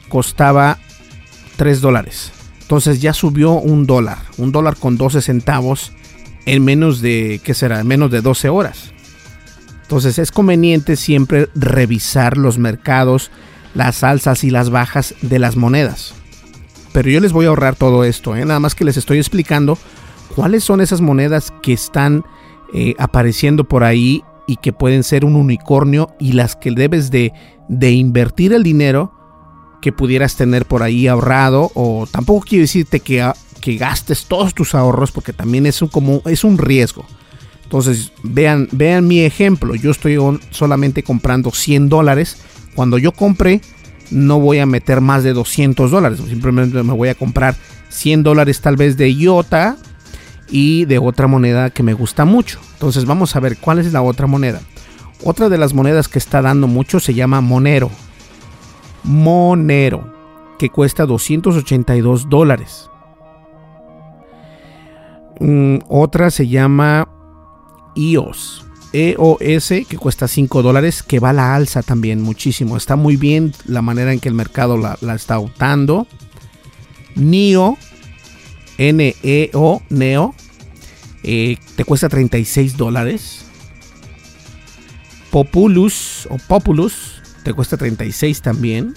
costaba 0.10 0.80
3 1.56 1.80
dólares. 1.80 2.33
Entonces 2.64 3.02
ya 3.02 3.14
subió 3.14 3.52
un 3.52 3.86
dólar, 3.86 4.20
un 4.38 4.52
dólar 4.52 4.78
con 4.78 4.98
12 4.98 5.22
centavos 5.22 5.92
en 6.46 6.64
menos 6.64 7.02
de, 7.02 7.40
¿qué 7.44 7.54
será? 7.54 7.84
menos 7.84 8.10
de 8.10 8.22
12 8.22 8.50
horas. 8.50 8.94
Entonces 9.84 10.18
es 10.18 10.32
conveniente 10.32 10.96
siempre 10.96 11.50
revisar 11.56 12.38
los 12.38 12.58
mercados, 12.58 13.32
las 13.76 14.04
alzas 14.04 14.44
y 14.44 14.50
las 14.50 14.70
bajas 14.70 15.14
de 15.22 15.40
las 15.40 15.56
monedas. 15.58 16.16
Pero 16.94 17.10
yo 17.10 17.20
les 17.20 17.34
voy 17.34 17.46
a 17.46 17.50
ahorrar 17.50 17.76
todo 17.76 18.06
esto, 18.06 18.36
¿eh? 18.36 18.46
nada 18.46 18.60
más 18.60 18.76
que 18.76 18.86
les 18.86 18.98
estoy 18.98 19.18
explicando 19.18 19.78
cuáles 20.36 20.64
son 20.64 20.80
esas 20.80 21.02
monedas 21.02 21.54
que 21.62 21.74
están 21.74 22.24
eh, 22.74 22.96
apareciendo 22.98 23.66
por 23.66 23.84
ahí 23.84 24.24
y 24.48 24.56
que 24.56 24.74
pueden 24.74 25.04
ser 25.04 25.26
un 25.26 25.36
unicornio 25.36 26.16
y 26.18 26.32
las 26.32 26.56
que 26.56 26.72
debes 26.72 27.12
de, 27.12 27.34
de 27.68 27.92
invertir 27.92 28.54
el 28.54 28.64
dinero 28.64 29.14
que 29.84 29.92
pudieras 29.92 30.38
tener 30.38 30.66
por 30.66 30.82
ahí 30.82 31.10
ahorrado 31.10 31.70
o 31.76 32.08
tampoco 32.10 32.46
quiero 32.48 32.62
decirte 32.62 33.02
que, 33.02 33.30
que 33.60 33.76
gastes 33.76 34.28
todos 34.28 34.54
tus 34.54 34.76
ahorros 34.76 35.12
porque 35.12 35.34
también 35.34 35.66
es 35.66 35.82
un, 35.82 35.90
como, 35.90 36.22
es 36.26 36.46
un 36.46 36.58
riesgo. 36.58 37.06
Entonces 37.64 38.14
vean, 38.24 38.70
vean 38.72 39.06
mi 39.06 39.20
ejemplo, 39.20 39.76
yo 39.76 39.92
estoy 39.92 40.18
solamente 40.52 41.04
comprando 41.04 41.52
100 41.52 41.90
dólares. 41.90 42.38
Cuando 42.76 42.98
yo 42.98 43.12
compre 43.12 43.60
no 44.10 44.40
voy 44.40 44.60
a 44.60 44.66
meter 44.66 45.02
más 45.02 45.26
de 45.26 45.34
200 45.34 45.92
dólares, 45.92 46.22
simplemente 46.30 46.82
me 46.82 46.94
voy 46.94 47.10
a 47.10 47.16
comprar 47.16 47.58
100 47.90 48.24
dólares 48.24 48.62
tal 48.62 48.78
vez 48.78 48.96
de 48.96 49.12
IOTA 49.12 49.76
y 50.50 50.86
de 50.86 50.98
otra 50.98 51.28
moneda 51.28 51.72
que 51.72 51.84
me 51.84 51.94
gusta 51.94 52.24
mucho. 52.24 52.62
Entonces 52.76 53.04
vamos 53.04 53.36
a 53.36 53.42
ver 53.42 53.58
cuál 53.58 53.80
es 53.80 53.92
la 53.92 54.02
otra 54.02 54.28
moneda. 54.28 54.62
Otra 55.26 55.50
de 55.50 55.58
las 55.58 55.74
monedas 55.74 56.08
que 56.08 56.20
está 56.20 56.42
dando 56.42 56.68
mucho 56.68 57.02
se 57.02 57.14
llama 57.14 57.42
Monero. 57.42 57.92
Monero, 59.04 60.14
que 60.58 60.70
cuesta 60.70 61.06
282 61.06 62.30
dólares. 62.30 62.90
Mm, 65.40 65.80
otra 65.90 66.30
se 66.32 66.48
llama 66.48 67.10
EOS. 67.96 68.66
EOS 68.94 69.70
que 69.90 69.98
cuesta 69.98 70.28
5 70.28 70.62
dólares, 70.62 71.04
que 71.04 71.20
va 71.20 71.32
a 71.32 71.34
la 71.34 71.56
alza 71.56 71.82
también 71.82 72.22
muchísimo. 72.22 72.78
Está 72.78 72.96
muy 72.96 73.18
bien 73.18 73.54
la 73.66 73.82
manera 73.82 74.14
en 74.14 74.20
que 74.20 74.30
el 74.30 74.36
mercado 74.36 74.78
la, 74.78 74.98
está 75.16 75.40
optando. 75.40 76.08
NEO, 77.16 77.78
N-E-O, 78.78 79.82
NEO, 79.90 80.36
eh, 81.24 81.58
te 81.76 81.86
cuesta 81.86 82.08
36 82.08 82.78
dólares. 82.78 83.46
Populus 85.32 86.28
o 86.30 86.38
Populus 86.48 87.13
te 87.44 87.54
cuesta 87.54 87.78
36 87.78 88.42
también. 88.42 88.94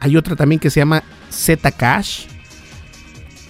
Hay 0.00 0.16
otra 0.16 0.36
también 0.36 0.60
que 0.60 0.70
se 0.70 0.80
llama 0.80 1.02
Zcash, 1.30 2.26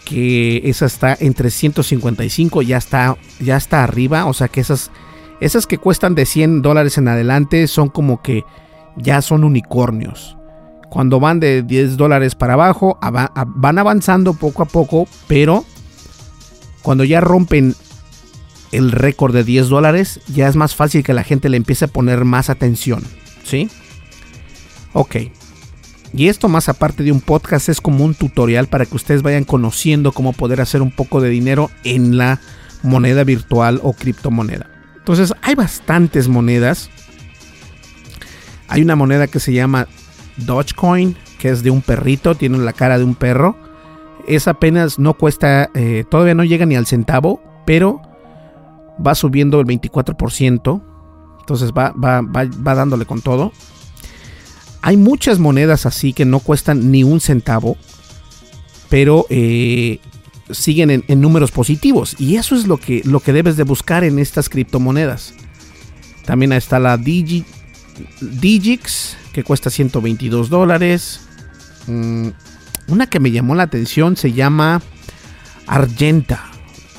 que 0.04 0.62
esa 0.64 0.86
está 0.86 1.16
en 1.20 1.34
355, 1.34 2.62
ya 2.62 2.78
está, 2.78 3.16
ya 3.40 3.56
está 3.56 3.84
arriba, 3.84 4.24
o 4.24 4.32
sea 4.32 4.48
que 4.48 4.60
esas, 4.60 4.90
esas 5.40 5.66
que 5.66 5.76
cuestan 5.76 6.14
de 6.14 6.24
100 6.24 6.62
dólares 6.62 6.96
en 6.96 7.08
adelante 7.08 7.66
son 7.66 7.90
como 7.90 8.22
que 8.22 8.44
ya 8.96 9.20
son 9.22 9.44
unicornios. 9.44 10.36
cuando 10.88 11.20
van 11.20 11.38
de 11.38 11.62
10 11.62 11.98
dólares 11.98 12.34
para 12.34 12.54
abajo, 12.54 12.98
van 13.02 13.78
avanzando 13.78 14.32
poco 14.32 14.62
a 14.62 14.66
poco, 14.66 15.06
pero 15.26 15.66
cuando 16.80 17.04
ya 17.04 17.20
rompen 17.20 17.74
el 18.72 18.92
récord 18.92 19.34
de 19.34 19.44
10 19.44 19.68
dólares, 19.68 20.20
ya 20.28 20.48
es 20.48 20.56
más 20.56 20.74
fácil 20.74 21.04
que 21.04 21.12
la 21.12 21.24
gente 21.24 21.50
le 21.50 21.58
empiece 21.58 21.84
a 21.84 21.88
poner 21.88 22.24
más 22.24 22.48
atención. 22.48 23.02
¿Sí? 23.44 23.68
Ok. 24.92 25.16
Y 26.14 26.28
esto 26.28 26.48
más 26.48 26.68
aparte 26.68 27.02
de 27.02 27.12
un 27.12 27.20
podcast 27.20 27.68
es 27.68 27.80
como 27.80 28.04
un 28.04 28.14
tutorial 28.14 28.66
para 28.66 28.86
que 28.86 28.96
ustedes 28.96 29.22
vayan 29.22 29.44
conociendo 29.44 30.12
cómo 30.12 30.32
poder 30.32 30.60
hacer 30.60 30.80
un 30.80 30.90
poco 30.90 31.20
de 31.20 31.28
dinero 31.28 31.70
en 31.84 32.16
la 32.16 32.40
moneda 32.82 33.24
virtual 33.24 33.80
o 33.82 33.92
criptomoneda. 33.92 34.70
Entonces 34.96 35.34
hay 35.42 35.54
bastantes 35.54 36.28
monedas. 36.28 36.90
Hay 38.68 38.82
una 38.82 38.96
moneda 38.96 39.26
que 39.26 39.40
se 39.40 39.52
llama 39.52 39.86
Dogecoin, 40.36 41.16
que 41.38 41.50
es 41.50 41.62
de 41.62 41.70
un 41.70 41.82
perrito, 41.82 42.34
tiene 42.34 42.58
la 42.58 42.72
cara 42.72 42.98
de 42.98 43.04
un 43.04 43.14
perro. 43.14 43.56
Es 44.26 44.48
apenas 44.48 44.98
no 44.98 45.14
cuesta, 45.14 45.70
eh, 45.74 46.04
todavía 46.10 46.34
no 46.34 46.44
llega 46.44 46.66
ni 46.66 46.76
al 46.76 46.86
centavo, 46.86 47.42
pero 47.64 48.02
va 49.04 49.14
subiendo 49.14 49.60
el 49.60 49.66
24%. 49.66 50.82
Entonces 51.40 51.72
va, 51.72 51.92
va, 51.92 52.20
va 52.22 52.74
dándole 52.74 53.06
con 53.06 53.22
todo. 53.22 53.52
Hay 54.82 54.96
muchas 54.96 55.38
monedas 55.38 55.86
así 55.86 56.12
que 56.12 56.24
no 56.24 56.40
cuestan 56.40 56.90
ni 56.90 57.02
un 57.02 57.20
centavo, 57.20 57.76
pero 58.88 59.26
eh, 59.28 59.98
siguen 60.50 61.04
en, 61.06 61.20
números 61.20 61.50
positivos. 61.50 62.16
Y 62.18 62.36
eso 62.36 62.54
es 62.54 62.66
lo 62.66 62.78
que, 62.78 63.02
lo 63.04 63.20
que 63.20 63.32
debes 63.32 63.56
de 63.56 63.64
buscar 63.64 64.04
en 64.04 64.18
estas 64.18 64.48
criptomonedas. 64.48 65.34
También 66.24 66.52
está 66.52 66.78
la 66.78 66.96
Digi, 66.96 67.44
Digix, 68.20 69.16
que 69.32 69.44
cuesta 69.44 69.70
122 69.70 70.48
dólares. 70.48 71.20
Mm, 71.86 72.28
una 72.88 73.06
que 73.06 73.20
me 73.20 73.30
llamó 73.30 73.54
la 73.54 73.64
atención 73.64 74.16
se 74.16 74.32
llama 74.32 74.82
Argenta. 75.66 76.50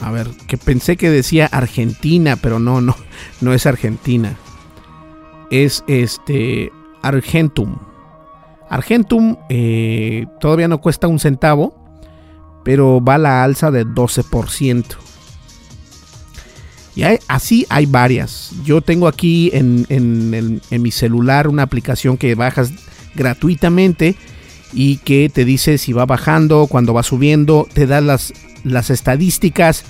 A 0.01 0.11
ver, 0.11 0.29
que 0.47 0.57
pensé 0.57 0.97
que 0.97 1.09
decía 1.09 1.47
Argentina, 1.47 2.37
pero 2.37 2.59
no, 2.59 2.81
no, 2.81 2.95
no 3.41 3.53
es 3.53 3.65
Argentina. 3.65 4.37
Es 5.51 5.83
este 5.87 6.71
Argentum. 7.01 7.77
Argentum 8.69 9.37
eh, 9.49 10.27
todavía 10.39 10.67
no 10.67 10.79
cuesta 10.79 11.07
un 11.07 11.19
centavo, 11.19 11.75
pero 12.63 13.03
va 13.03 13.15
a 13.15 13.17
la 13.17 13.43
alza 13.43 13.71
de 13.71 13.85
12%. 13.85 14.85
Y 16.95 17.03
así 17.27 17.65
hay 17.69 17.85
varias. 17.85 18.51
Yo 18.65 18.81
tengo 18.81 19.07
aquí 19.07 19.51
en, 19.53 19.85
en, 19.89 20.81
mi 20.81 20.91
celular 20.91 21.47
una 21.47 21.63
aplicación 21.63 22.17
que 22.17 22.35
bajas 22.35 22.73
gratuitamente 23.15 24.15
y 24.73 24.97
que 24.97 25.29
te 25.33 25.45
dice 25.45 25.77
si 25.77 25.93
va 25.93 26.05
bajando, 26.05 26.67
cuando 26.67 26.93
va 26.93 27.03
subiendo, 27.03 27.67
te 27.73 27.87
da 27.87 28.01
las, 28.01 28.33
las 28.63 28.89
estadísticas 28.89 29.85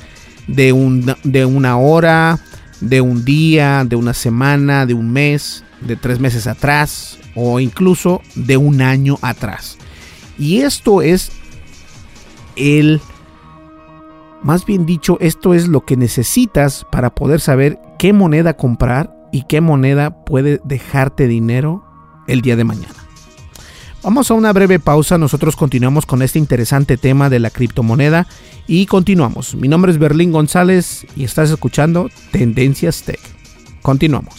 de, 0.47 0.72
un, 0.72 1.16
de 1.24 1.45
una 1.45 1.78
hora, 1.78 2.39
de 2.80 3.01
un 3.01 3.26
día, 3.26 3.86
de 3.86 3.95
una 3.95 4.14
semana, 4.14 4.86
de 4.86 4.93
un 4.93 5.12
mes, 5.12 5.64
de 5.82 5.95
tres 5.95 6.19
meses 6.19 6.47
atrás 6.47 7.19
o 7.36 7.59
incluso 7.59 8.21
de 8.36 8.57
un 8.57 8.82
año 8.82 9.17
atrás. 9.21 9.77
Y 10.38 10.61
esto 10.61 11.01
es 11.01 11.32
el, 12.55 13.01
más 14.43 14.65
bien 14.65 14.86
dicho, 14.86 15.17
esto 15.19 15.53
es 15.53 15.67
lo 15.67 15.86
que 15.86 15.97
necesitas 15.97 16.86
para 16.91 17.13
poder 17.13 17.41
saber 17.41 17.80
qué 17.97 18.13
moneda 18.13 18.55
comprar 18.55 19.15
y 19.32 19.43
qué 19.43 19.61
moneda 19.61 20.23
puede 20.23 20.61
dejarte 20.63 21.27
dinero 21.27 21.84
el 22.27 22.41
día 22.41 22.55
de 22.55 22.63
mañana. 22.63 22.95
Vamos 24.01 24.32
a 24.32 24.34
una 24.34 24.53
breve 24.53 24.80
pausa, 24.80 25.17
nosotros 25.17 25.57
continuamos 25.57 26.05
con 26.05 26.21
este 26.21 26.39
interesante 26.39 26.95
tema 26.95 27.30
de 27.30 27.39
la 27.39 27.49
criptomoneda 27.49 28.27
y 28.65 28.86
continuamos. 28.86 29.55
Mi 29.55 29.67
nombre 29.67 29.91
es 29.91 29.97
Berlín 29.97 30.32
González 30.32 31.05
y 31.17 31.25
estás 31.25 31.49
escuchando 31.49 32.09
Tendencias 32.32 33.03
Tech. 33.03 33.19
Continuamos. 33.82 34.38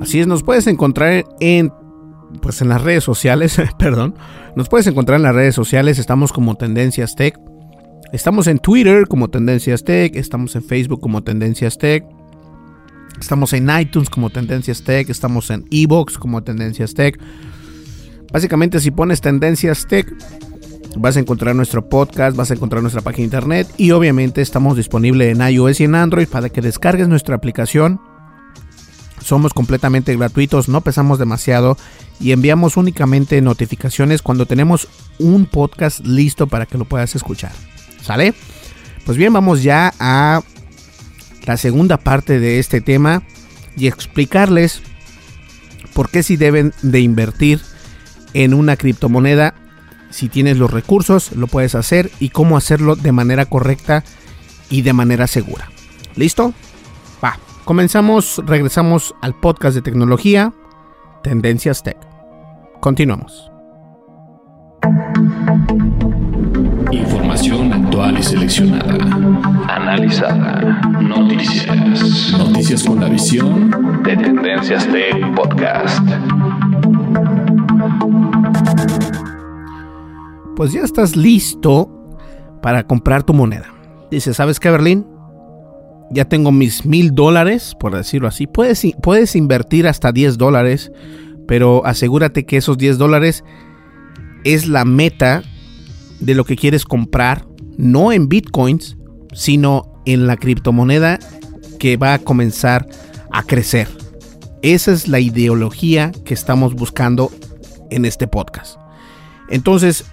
Así 0.00 0.20
es, 0.20 0.26
nos 0.26 0.42
puedes 0.42 0.66
encontrar 0.66 1.24
en 1.40 1.72
pues 2.42 2.60
en 2.60 2.68
las 2.68 2.82
redes 2.82 3.04
sociales, 3.04 3.56
perdón, 3.78 4.14
nos 4.54 4.68
puedes 4.68 4.86
encontrar 4.86 5.16
en 5.16 5.22
las 5.22 5.34
redes 5.34 5.54
sociales, 5.54 5.98
estamos 5.98 6.32
como 6.32 6.56
Tendencias 6.56 7.14
Tech. 7.16 7.38
Estamos 8.12 8.46
en 8.46 8.58
Twitter 8.58 9.06
como 9.06 9.28
Tendencias 9.28 9.84
Tech, 9.84 10.16
estamos 10.16 10.56
en 10.56 10.62
Facebook 10.62 11.00
como 11.00 11.22
Tendencias 11.22 11.76
Tech. 11.76 12.04
Estamos 13.20 13.52
en 13.52 13.68
iTunes 13.78 14.08
como 14.08 14.30
Tendencias 14.30 14.82
Tech, 14.82 15.10
estamos 15.10 15.50
en 15.50 15.66
Evox 15.70 16.16
como 16.16 16.42
Tendencias 16.42 16.94
Tech. 16.94 17.18
Básicamente 18.32 18.80
si 18.80 18.90
pones 18.90 19.20
Tendencias 19.20 19.86
Tech 19.86 20.06
vas 20.96 21.16
a 21.16 21.20
encontrar 21.20 21.54
nuestro 21.54 21.88
podcast, 21.88 22.36
vas 22.36 22.50
a 22.50 22.54
encontrar 22.54 22.82
nuestra 22.82 23.02
página 23.02 23.22
de 23.22 23.24
internet 23.24 23.68
y 23.76 23.90
obviamente 23.90 24.40
estamos 24.40 24.76
disponibles 24.76 25.36
en 25.36 25.46
iOS 25.46 25.80
y 25.80 25.84
en 25.84 25.94
Android 25.94 26.28
para 26.28 26.48
que 26.48 26.62
descargues 26.62 27.08
nuestra 27.08 27.36
aplicación 27.36 28.00
somos 29.28 29.54
completamente 29.54 30.16
gratuitos, 30.16 30.68
no 30.68 30.80
pesamos 30.80 31.18
demasiado 31.18 31.76
y 32.18 32.32
enviamos 32.32 32.76
únicamente 32.76 33.40
notificaciones 33.40 34.22
cuando 34.22 34.46
tenemos 34.46 34.88
un 35.18 35.46
podcast 35.46 36.00
listo 36.04 36.46
para 36.46 36.66
que 36.66 36.78
lo 36.78 36.84
puedas 36.84 37.14
escuchar. 37.14 37.52
¿Sale? 38.02 38.34
Pues 39.04 39.16
bien, 39.16 39.32
vamos 39.32 39.62
ya 39.62 39.92
a 40.00 40.42
la 41.44 41.56
segunda 41.56 41.98
parte 41.98 42.40
de 42.40 42.58
este 42.58 42.80
tema 42.80 43.22
y 43.76 43.86
explicarles 43.86 44.82
por 45.94 46.10
qué 46.10 46.22
si 46.22 46.36
deben 46.36 46.72
de 46.82 47.00
invertir 47.00 47.60
en 48.34 48.54
una 48.54 48.76
criptomoneda. 48.76 49.54
Si 50.10 50.28
tienes 50.28 50.56
los 50.56 50.70
recursos, 50.70 51.32
lo 51.32 51.46
puedes 51.46 51.74
hacer 51.74 52.10
y 52.18 52.30
cómo 52.30 52.56
hacerlo 52.56 52.96
de 52.96 53.12
manera 53.12 53.44
correcta 53.46 54.04
y 54.70 54.82
de 54.82 54.92
manera 54.94 55.26
segura. 55.26 55.70
¿Listo? 56.16 56.54
Comenzamos, 57.68 58.40
regresamos 58.46 59.14
al 59.20 59.34
podcast 59.34 59.74
de 59.74 59.82
tecnología, 59.82 60.54
Tendencias 61.22 61.82
Tech. 61.82 61.98
Continuamos. 62.80 63.52
Información 66.90 67.70
actual 67.74 68.18
y 68.18 68.22
seleccionada. 68.22 68.94
Analizada. 69.68 70.80
Noticias. 70.98 72.32
Noticias 72.38 72.84
con 72.84 73.00
la 73.00 73.10
visión 73.10 74.02
de 74.02 74.16
Tendencias 74.16 74.88
Tech 74.88 75.34
Podcast. 75.34 76.08
Pues 80.56 80.72
ya 80.72 80.80
estás 80.80 81.16
listo 81.16 81.90
para 82.62 82.84
comprar 82.84 83.24
tu 83.24 83.34
moneda. 83.34 83.66
Dice, 84.10 84.32
¿sabes 84.32 84.58
qué, 84.58 84.70
Berlín? 84.70 85.17
Ya 86.10 86.24
tengo 86.24 86.52
mis 86.52 86.84
mil 86.84 87.14
dólares, 87.14 87.76
por 87.78 87.94
decirlo 87.94 88.28
así. 88.28 88.46
Puedes, 88.46 88.86
puedes 89.02 89.36
invertir 89.36 89.86
hasta 89.86 90.12
10 90.12 90.38
dólares, 90.38 90.90
pero 91.46 91.84
asegúrate 91.84 92.44
que 92.44 92.56
esos 92.56 92.78
10 92.78 92.98
dólares 92.98 93.44
es 94.44 94.68
la 94.68 94.84
meta 94.84 95.42
de 96.20 96.34
lo 96.34 96.44
que 96.44 96.56
quieres 96.56 96.84
comprar, 96.84 97.46
no 97.76 98.12
en 98.12 98.28
bitcoins, 98.28 98.96
sino 99.32 100.00
en 100.06 100.26
la 100.26 100.36
criptomoneda 100.36 101.18
que 101.78 101.96
va 101.96 102.14
a 102.14 102.18
comenzar 102.18 102.88
a 103.30 103.42
crecer. 103.42 103.88
Esa 104.62 104.92
es 104.92 105.06
la 105.06 105.20
ideología 105.20 106.10
que 106.24 106.34
estamos 106.34 106.74
buscando 106.74 107.30
en 107.90 108.04
este 108.04 108.26
podcast. 108.26 108.76
Entonces, 109.48 110.04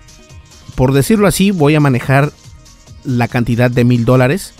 por 0.76 0.94
decirlo 0.94 1.28
así, 1.28 1.52
voy 1.52 1.76
a 1.76 1.80
manejar 1.80 2.32
la 3.04 3.28
cantidad 3.28 3.72
de 3.72 3.84
mil 3.84 4.06
dólares 4.06 4.54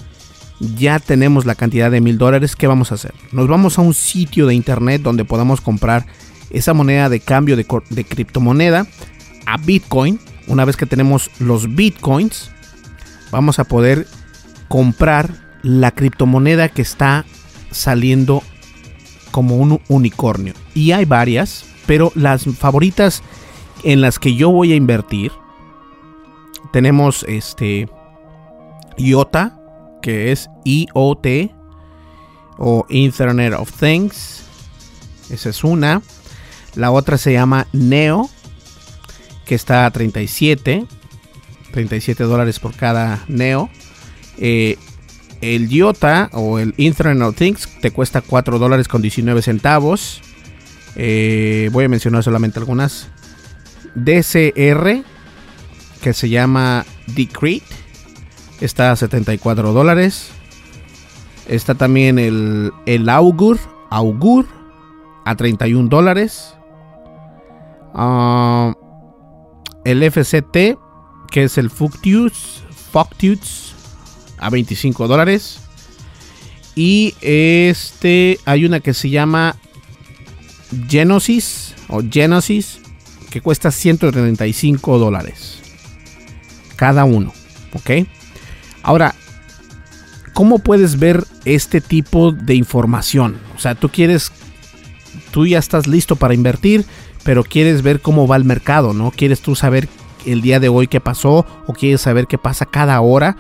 ya 0.60 1.00
tenemos 1.00 1.46
la 1.46 1.56
cantidad 1.56 1.92
de 1.92 2.02
mil 2.02 2.18
dólares, 2.18 2.56
¿qué 2.56 2.68
vamos 2.68 2.92
a 2.92 2.96
hacer? 2.96 3.14
Nos 3.32 3.48
vamos 3.48 3.78
a 3.78 3.82
un 3.82 3.94
sitio 3.94 4.48
de 4.48 4.56
internet 4.56 5.02
donde 5.02 5.26
podamos 5.26 5.62
comprar 5.62 6.06
esa 6.50 6.74
moneda 6.74 7.10
de 7.10 7.20
cambio 7.20 7.56
de, 7.58 7.66
criptomoneda 8.06 8.88
a 9.46 9.58
Bitcoin. 9.58 10.20
Una 10.48 10.66
vez 10.66 10.78
que 10.78 10.86
tenemos 10.86 11.30
los 11.40 11.76
Bitcoins, 11.76 12.52
vamos 13.32 13.60
a 13.60 13.66
poder 13.66 14.08
comprar 14.68 15.30
la 15.64 15.92
criptomoneda 15.92 16.70
que 16.70 16.82
está 16.82 17.26
saliendo 17.72 18.44
como 19.32 19.58
un 19.58 19.82
unicornio. 19.90 20.54
Y 20.74 20.92
hay 20.92 21.06
varias, 21.06 21.66
pero 21.86 22.12
las 22.16 22.46
favoritas 22.46 23.24
en 23.84 24.02
las 24.02 24.20
que 24.20 24.36
yo 24.36 24.50
voy 24.50 24.72
a 24.72 24.76
invertir 24.76 25.32
tenemos 26.72 27.26
este 27.28 27.90
IOTA, 28.98 29.60
que 30.06 30.32
es 30.32 30.52
IoT 30.66 31.52
o 32.60 32.86
Internet 32.90 33.56
of 33.58 33.72
Things. 33.72 34.44
Esa 35.32 35.50
es 35.50 35.64
una. 35.64 36.04
La 36.76 36.92
otra 36.92 37.18
se 37.18 37.34
llama 37.34 37.66
Neo, 37.74 38.30
que 39.48 39.56
está 39.56 39.88
a 39.88 39.90
37. 39.90 40.86
37 41.72 42.24
dólares 42.24 42.60
por 42.60 42.76
cada 42.76 43.26
Neo. 43.28 43.72
Eh, 44.38 44.78
el 45.42 45.72
IOTA 45.74 46.30
o 46.34 46.60
el 46.60 46.76
Internet 46.78 47.28
of 47.28 47.36
Things 47.36 47.68
te 47.82 47.90
cuesta 47.90 48.22
4 48.22 48.60
dólares 48.60 48.88
con 48.88 49.02
19 49.02 49.42
centavos. 49.42 50.22
Eh, 50.96 51.72
voy 51.72 51.86
a 51.86 51.90
mencionar 51.90 52.24
solamente 52.24 52.60
algunas. 52.60 53.08
DCR, 53.96 55.04
que 56.04 56.14
se 56.14 56.30
llama 56.30 56.86
Decrete, 57.08 57.85
está 58.62 58.92
a 58.92 58.96
74 58.96 59.74
dólares. 59.74 60.32
Está 61.48 61.76
también 61.76 62.18
el, 62.20 62.72
el 62.86 63.10
Augur, 63.10 63.60
Augur, 63.90 64.46
a 65.26 65.36
31 65.36 65.90
dólares. 65.90 66.56
Ah, 67.94 68.74
el 69.84 70.04
FCT, 70.04 70.78
que 71.32 71.44
es 71.44 71.58
el 71.58 71.70
Fuctius, 71.70 72.64
Fuctius, 72.92 73.76
a 74.38 74.50
25 74.50 75.08
dólares. 75.08 75.60
Y 76.76 77.16
este, 77.22 78.40
hay 78.46 78.66
una 78.66 78.80
que 78.82 78.94
se 78.94 79.10
llama 79.10 79.56
Genesis 80.90 81.74
o 81.88 82.02
Genesis, 82.10 82.80
que 83.30 83.42
cuesta 83.42 83.72
135 83.72 84.98
dólares. 84.98 85.62
Cada 86.76 87.06
uno, 87.06 87.32
¿ok? 87.74 88.08
Ahora, 88.86 89.16
¿cómo 90.34 90.60
puedes 90.60 91.00
ver 91.00 91.24
este 91.44 91.82
tipo 91.82 92.32
de 92.32 92.54
información? 92.54 93.40
O 93.56 93.60
sea, 93.60 93.74
tú 93.74 93.90
quieres, 93.90 94.32
tú 95.32 95.48
ya 95.48 95.58
estás 95.58 95.88
listo 95.88 96.18
para 96.18 96.36
invertir, 96.36 96.86
pero 97.24 97.44
quieres 97.44 97.82
ver 97.82 98.00
cómo 98.00 98.28
va 98.28 98.36
el 98.36 98.46
mercado, 98.46 98.94
¿no? 98.94 99.10
Quieres 99.10 99.42
tú 99.42 99.56
saber 99.56 99.90
el 100.28 100.44
día 100.44 100.60
de 100.60 100.70
hoy 100.70 100.88
qué 100.88 101.02
pasó 101.02 101.48
o 101.66 101.74
quieres 101.74 102.02
saber 102.02 102.28
qué 102.28 102.38
pasa 102.38 102.68
cada 102.68 103.02
hora 103.02 103.38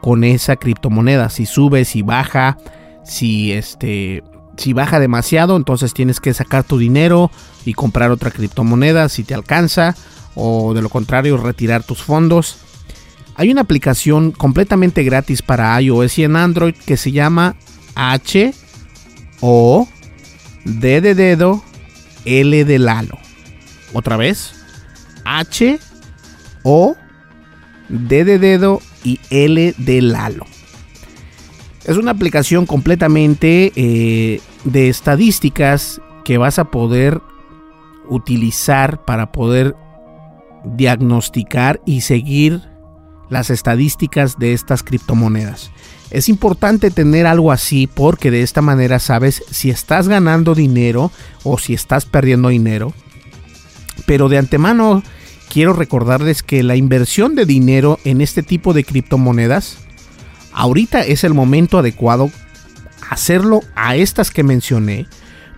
con 0.00 0.24
esa 0.24 0.56
criptomoneda, 0.56 1.30
si 1.30 1.46
sube, 1.46 1.84
si 1.84 2.02
baja, 2.02 2.58
si 3.04 3.52
este 3.52 4.24
si 4.56 4.72
baja 4.72 4.98
demasiado, 4.98 5.56
entonces 5.56 5.94
tienes 5.94 6.18
que 6.18 6.34
sacar 6.34 6.64
tu 6.64 6.76
dinero 6.76 7.30
y 7.64 7.74
comprar 7.74 8.10
otra 8.10 8.32
criptomoneda 8.32 9.08
si 9.08 9.22
te 9.22 9.34
alcanza 9.34 9.94
o 10.34 10.74
de 10.74 10.82
lo 10.82 10.88
contrario 10.88 11.36
retirar 11.36 11.84
tus 11.84 12.02
fondos. 12.02 12.58
Hay 13.38 13.52
una 13.52 13.60
aplicación 13.60 14.32
completamente 14.32 15.04
gratis 15.04 15.42
para 15.42 15.80
iOS 15.80 16.18
y 16.18 16.24
en 16.24 16.34
Android 16.34 16.74
que 16.74 16.96
se 16.96 17.12
llama 17.12 17.54
H 17.94 18.52
O 19.40 19.88
D 20.64 21.00
de 21.00 21.14
dedo 21.14 21.62
L 22.24 22.64
de 22.64 22.78
Lalo. 22.80 23.16
Otra 23.92 24.16
vez. 24.16 24.54
H 25.24 25.78
O 26.64 26.96
D 27.88 28.24
de 28.24 28.40
dedo 28.40 28.82
y 29.04 29.20
L 29.30 29.72
de 29.78 30.02
Lalo. 30.02 30.44
Es 31.84 31.96
una 31.96 32.10
aplicación 32.10 32.66
completamente 32.66 33.72
eh, 33.76 34.40
de 34.64 34.88
estadísticas 34.88 36.00
que 36.24 36.38
vas 36.38 36.58
a 36.58 36.72
poder 36.72 37.22
utilizar 38.08 39.04
para 39.04 39.30
poder 39.30 39.76
diagnosticar 40.64 41.80
y 41.86 42.00
seguir 42.00 42.62
las 43.30 43.50
estadísticas 43.50 44.38
de 44.38 44.52
estas 44.52 44.82
criptomonedas. 44.82 45.70
Es 46.10 46.28
importante 46.28 46.90
tener 46.90 47.26
algo 47.26 47.52
así 47.52 47.86
porque 47.86 48.30
de 48.30 48.42
esta 48.42 48.62
manera 48.62 48.98
sabes 48.98 49.42
si 49.50 49.70
estás 49.70 50.08
ganando 50.08 50.54
dinero 50.54 51.10
o 51.42 51.58
si 51.58 51.74
estás 51.74 52.06
perdiendo 52.06 52.48
dinero. 52.48 52.94
Pero 54.06 54.28
de 54.28 54.38
antemano 54.38 55.02
quiero 55.48 55.72
recordarles 55.72 56.42
que 56.42 56.62
la 56.62 56.76
inversión 56.76 57.34
de 57.34 57.44
dinero 57.44 57.98
en 58.04 58.20
este 58.20 58.42
tipo 58.42 58.72
de 58.72 58.84
criptomonedas, 58.84 59.78
ahorita 60.52 61.02
es 61.04 61.24
el 61.24 61.34
momento 61.34 61.78
adecuado 61.78 62.30
hacerlo 63.10 63.62
a 63.74 63.96
estas 63.96 64.30
que 64.30 64.42
mencioné, 64.42 65.06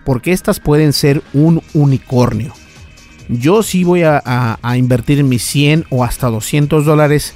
porque 0.05 0.31
estas 0.31 0.59
pueden 0.59 0.93
ser 0.93 1.21
un 1.33 1.61
unicornio. 1.73 2.53
Yo 3.29 3.63
sí 3.63 3.83
voy 3.83 4.03
a, 4.03 4.59
invertir 4.75 5.23
mis 5.23 5.43
100 5.43 5.85
o 5.89 6.03
hasta 6.03 6.27
200 6.27 6.85
dólares 6.85 7.33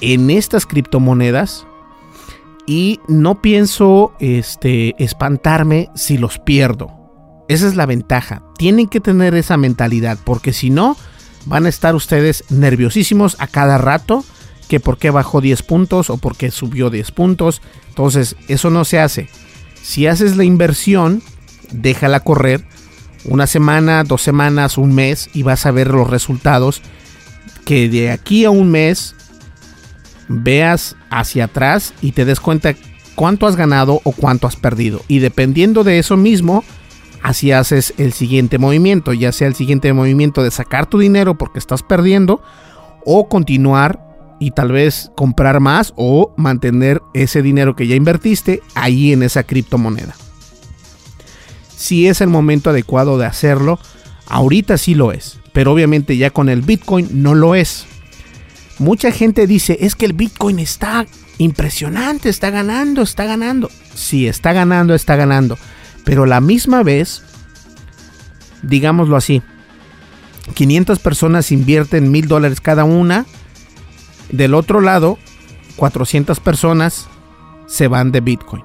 en 0.00 0.30
estas 0.30 0.66
criptomonedas 0.66 1.66
y 2.66 3.00
no 3.08 3.40
pienso 3.40 4.12
este, 4.20 4.94
espantarme 5.02 5.90
si 5.94 6.18
los 6.18 6.38
pierdo. 6.38 6.90
Esa 7.48 7.66
es 7.66 7.76
la 7.76 7.86
ventaja. 7.86 8.42
Tienen 8.58 8.88
que 8.88 9.00
tener 9.00 9.34
esa 9.34 9.56
mentalidad 9.56 10.18
porque 10.22 10.52
si 10.52 10.68
no, 10.70 10.96
van 11.46 11.66
a 11.66 11.70
estar 11.70 11.94
ustedes 11.94 12.44
nerviosísimos 12.50 13.36
a 13.38 13.46
cada 13.46 13.78
rato 13.78 14.24
que 14.68 14.80
por 14.80 14.98
qué 14.98 15.10
bajó 15.10 15.40
10 15.40 15.62
puntos 15.62 16.10
o 16.10 16.18
por 16.18 16.36
qué 16.36 16.50
subió 16.50 16.90
10 16.90 17.10
puntos. 17.12 17.62
Entonces, 17.88 18.36
eso 18.48 18.68
no 18.68 18.84
se 18.84 19.00
hace. 19.00 19.28
Si 19.82 20.06
haces 20.06 20.36
la 20.36 20.44
inversión, 20.44 21.22
déjala 21.72 22.20
correr 22.20 22.64
una 23.24 23.46
semana, 23.46 24.04
dos 24.04 24.22
semanas, 24.22 24.78
un 24.78 24.94
mes 24.94 25.30
y 25.32 25.42
vas 25.42 25.66
a 25.66 25.70
ver 25.70 25.88
los 25.88 26.08
resultados 26.08 26.82
que 27.64 27.88
de 27.88 28.10
aquí 28.10 28.44
a 28.44 28.50
un 28.50 28.70
mes 28.70 29.14
veas 30.28 30.96
hacia 31.10 31.44
atrás 31.44 31.94
y 32.00 32.12
te 32.12 32.24
des 32.24 32.40
cuenta 32.40 32.74
cuánto 33.14 33.46
has 33.46 33.56
ganado 33.56 34.00
o 34.04 34.12
cuánto 34.12 34.46
has 34.46 34.56
perdido. 34.56 35.02
Y 35.08 35.18
dependiendo 35.18 35.84
de 35.84 35.98
eso 35.98 36.16
mismo, 36.16 36.64
así 37.22 37.52
haces 37.52 37.94
el 37.98 38.12
siguiente 38.12 38.58
movimiento, 38.58 39.12
ya 39.12 39.32
sea 39.32 39.48
el 39.48 39.54
siguiente 39.54 39.92
movimiento 39.92 40.42
de 40.42 40.50
sacar 40.50 40.86
tu 40.86 40.98
dinero 40.98 41.36
porque 41.36 41.58
estás 41.58 41.82
perdiendo 41.82 42.42
o 43.04 43.28
continuar 43.28 44.08
y 44.40 44.52
tal 44.52 44.70
vez 44.70 45.10
comprar 45.16 45.60
más 45.60 45.92
o 45.96 46.32
mantener 46.36 47.02
ese 47.14 47.42
dinero 47.42 47.74
que 47.74 47.86
ya 47.86 47.96
invertiste 47.96 48.62
ahí 48.74 49.12
en 49.12 49.22
esa 49.22 49.42
criptomoneda. 49.42 50.14
Si 51.76 52.06
es 52.08 52.20
el 52.20 52.28
momento 52.28 52.70
adecuado 52.70 53.18
de 53.18 53.26
hacerlo, 53.26 53.78
ahorita 54.28 54.78
sí 54.78 54.94
lo 54.94 55.12
es, 55.12 55.38
pero 55.52 55.72
obviamente 55.72 56.16
ya 56.16 56.30
con 56.30 56.48
el 56.48 56.62
Bitcoin 56.62 57.08
no 57.22 57.34
lo 57.34 57.54
es. 57.54 57.86
Mucha 58.78 59.10
gente 59.10 59.46
dice, 59.46 59.78
es 59.80 59.94
que 59.94 60.06
el 60.06 60.12
Bitcoin 60.12 60.58
está 60.58 61.06
impresionante, 61.38 62.28
está 62.28 62.50
ganando, 62.50 63.02
está 63.02 63.24
ganando. 63.24 63.70
Sí, 63.94 64.28
está 64.28 64.52
ganando, 64.52 64.94
está 64.94 65.16
ganando. 65.16 65.58
Pero 66.04 66.26
la 66.26 66.40
misma 66.40 66.82
vez, 66.82 67.22
digámoslo 68.62 69.16
así, 69.16 69.42
500 70.54 70.98
personas 70.98 71.52
invierten 71.52 72.10
mil 72.10 72.28
dólares 72.28 72.60
cada 72.60 72.84
una. 72.84 73.26
Del 74.30 74.54
otro 74.54 74.80
lado, 74.80 75.18
400 75.76 76.40
personas 76.40 77.08
se 77.66 77.88
van 77.88 78.12
de 78.12 78.20
Bitcoin. 78.20 78.62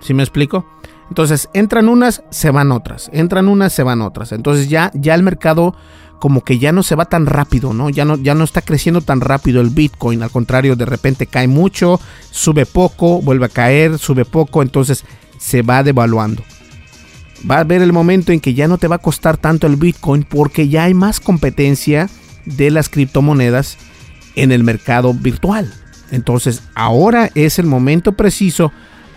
¿Sí 0.00 0.14
me 0.14 0.22
explico? 0.22 0.66
Entonces, 1.08 1.48
entran 1.54 1.88
unas, 1.88 2.22
se 2.30 2.50
van 2.50 2.70
otras. 2.70 3.10
Entran 3.12 3.48
unas, 3.48 3.72
se 3.72 3.82
van 3.82 4.02
otras. 4.02 4.32
Entonces 4.32 4.68
ya, 4.68 4.90
ya 4.94 5.14
el 5.14 5.22
mercado 5.22 5.74
como 6.18 6.42
que 6.42 6.58
ya 6.58 6.72
no 6.72 6.82
se 6.82 6.94
va 6.94 7.04
tan 7.04 7.26
rápido, 7.26 7.72
¿no? 7.72 7.90
Ya 7.90 8.04
no, 8.04 8.16
ya 8.16 8.34
no 8.34 8.44
está 8.44 8.62
creciendo 8.62 9.00
tan 9.00 9.20
rápido 9.20 9.60
el 9.60 9.70
Bitcoin. 9.70 10.22
Al 10.22 10.30
contrario, 10.30 10.76
de 10.76 10.86
repente 10.86 11.26
cae 11.26 11.48
mucho, 11.48 12.00
sube 12.30 12.66
poco, 12.66 13.22
vuelve 13.22 13.46
a 13.46 13.50
caer, 13.50 13.98
sube 13.98 14.24
poco. 14.24 14.62
Entonces 14.62 15.04
se 15.38 15.62
va 15.62 15.82
devaluando 15.82 16.42
va 17.48 17.56
a 17.56 17.60
haber 17.60 17.82
el 17.82 17.92
momento 17.92 18.32
en 18.32 18.40
que 18.40 18.54
ya 18.54 18.68
no 18.68 18.78
te 18.78 18.88
va 18.88 18.96
a 18.96 19.00
costar 19.02 19.36
tanto 19.36 19.66
el 19.66 19.76
Bitcoin 19.76 20.24
porque 20.24 20.68
ya 20.68 20.84
hay 20.84 20.94
más 20.94 21.20
competencia 21.20 22.08
de 22.44 22.70
las 22.70 22.88
criptomonedas 22.88 23.76
en 24.34 24.52
el 24.52 24.64
mercado 24.64 25.14
virtual. 25.14 25.72
Entonces 26.10 26.62
ahora 26.74 27.30
es 27.34 27.58
el 27.58 27.66
momento 27.66 28.12
preciso 28.12 28.72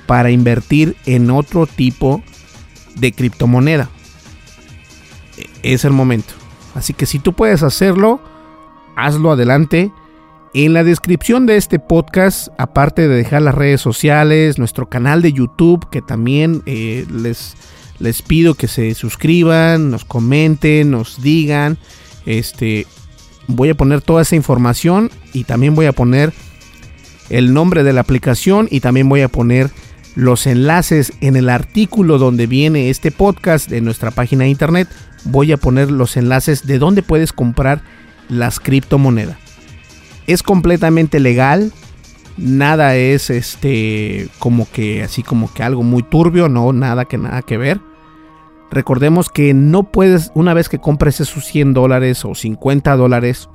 para 0.06 0.32
invertir 0.32 0.96
en 1.06 1.32
otro 1.32 1.68
tipo 1.68 2.22
de 2.96 3.14
criptomoneda. 3.14 3.90
E, 5.38 5.74
es 5.74 5.86
el 5.86 5.92
momento. 5.92 6.34
Así 6.76 6.94
que 6.94 7.06
si 7.06 7.20
tú 7.20 7.34
puedes 7.34 7.64
hacerlo, 7.64 8.22
hazlo 8.96 9.32
adelante. 9.32 9.92
En 10.54 10.74
la 10.74 10.84
descripción 10.84 11.46
de 11.46 11.56
este 11.56 11.80
podcast, 11.80 12.50
aparte 12.58 13.08
de 13.08 13.16
dejar 13.16 13.42
las 13.42 13.56
redes 13.56 13.80
sociales, 13.80 14.58
nuestro 14.58 14.90
canal 14.90 15.22
de 15.22 15.32
YouTube, 15.32 15.90
que 15.90 16.02
también 16.02 16.62
eh, 16.66 17.06
les, 17.10 17.56
les 18.00 18.22
pido 18.22 18.56
que 18.56 18.68
se 18.68 18.94
suscriban, 18.94 19.92
nos 19.92 20.04
comenten, 20.04 20.92
nos 20.92 21.22
digan. 21.22 21.78
Este, 22.26 22.86
voy 23.48 23.70
a 23.70 23.76
poner 23.76 24.02
toda 24.02 24.24
esa 24.24 24.36
información 24.36 25.10
y 25.34 25.46
también 25.46 25.74
voy 25.74 25.86
a 25.86 25.94
poner 25.94 26.34
el 27.30 27.54
nombre 27.54 27.84
de 27.84 27.94
la 27.94 28.02
aplicación 28.02 28.68
y 28.70 28.82
también 28.82 29.08
voy 29.08 29.22
a 29.22 29.30
poner 29.30 29.72
los 30.16 30.48
enlaces 30.48 31.14
en 31.22 31.36
el 31.36 31.50
artículo 31.50 32.18
donde 32.18 32.48
viene 32.48 32.90
este 32.90 33.12
podcast 33.12 33.70
de 33.70 33.82
nuestra 33.82 34.12
página 34.12 34.44
de 34.44 34.50
internet. 34.50 34.88
Voy 35.24 35.52
a 35.52 35.58
poner 35.58 35.92
los 35.92 36.18
enlaces 36.18 36.66
de 36.66 36.80
donde 36.80 37.04
puedes 37.04 37.34
comprar 37.34 37.82
las 38.30 38.60
criptomonedas. 38.60 39.38
Es 40.28 40.44
completamente 40.44 41.20
legal. 41.20 41.72
Nada 42.38 42.96
es 42.96 43.30
este 43.30 44.30
como 44.40 44.70
que 44.72 45.04
así 45.04 45.22
como 45.22 45.54
que 45.54 45.64
algo 45.64 45.84
muy 45.84 46.02
turbio, 46.02 46.50
no, 46.50 46.74
nada 46.74 47.06
que 47.06 47.18
nada 47.18 47.42
que 47.42 47.58
ver. 47.58 47.80
Recordemos 48.72 49.30
que 49.30 49.54
no 49.54 49.92
puedes, 49.92 50.32
una 50.34 50.54
vez 50.54 50.70
que 50.70 50.80
compres 50.80 51.20
esos 51.20 51.46
100 51.46 51.74
dólares 51.74 52.24
o 52.24 52.34
50 52.34 52.96
dólares, 52.96 53.50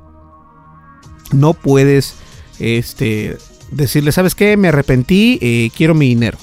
no 1.32 1.54
puedes 1.54 2.16
este, 2.58 3.38
decirle, 3.70 4.12
¿sabes 4.12 4.34
qué? 4.34 4.56
Me 4.56 4.68
arrepentí, 4.68 5.38
eh, 5.40 5.70
quiero 5.76 5.94
mi 5.94 6.08
dinero. 6.08 6.38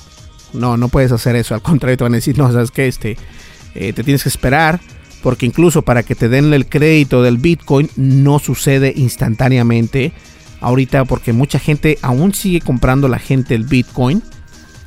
No, 0.53 0.77
no 0.77 0.89
puedes 0.89 1.11
hacer 1.11 1.35
eso. 1.35 1.55
Al 1.55 1.61
contrario, 1.61 1.97
te 1.97 2.03
van 2.03 2.13
a 2.13 2.17
decir, 2.17 2.37
no, 2.37 2.51
¿sabes 2.51 2.71
qué? 2.71 2.87
Este, 2.87 3.17
eh, 3.75 3.93
te 3.93 4.03
tienes 4.03 4.23
que 4.23 4.29
esperar. 4.29 4.79
Porque 5.21 5.45
incluso 5.45 5.83
para 5.83 6.03
que 6.03 6.15
te 6.15 6.27
den 6.27 6.53
el 6.53 6.67
crédito 6.67 7.23
del 7.23 7.37
Bitcoin 7.37 7.89
no 7.95 8.39
sucede 8.39 8.93
instantáneamente. 8.95 10.11
Ahorita 10.59 11.05
porque 11.05 11.33
mucha 11.33 11.59
gente 11.59 11.97
aún 12.01 12.33
sigue 12.33 12.59
comprando 12.59 13.07
la 13.07 13.19
gente 13.19 13.55
el 13.55 13.63
Bitcoin. 13.63 14.21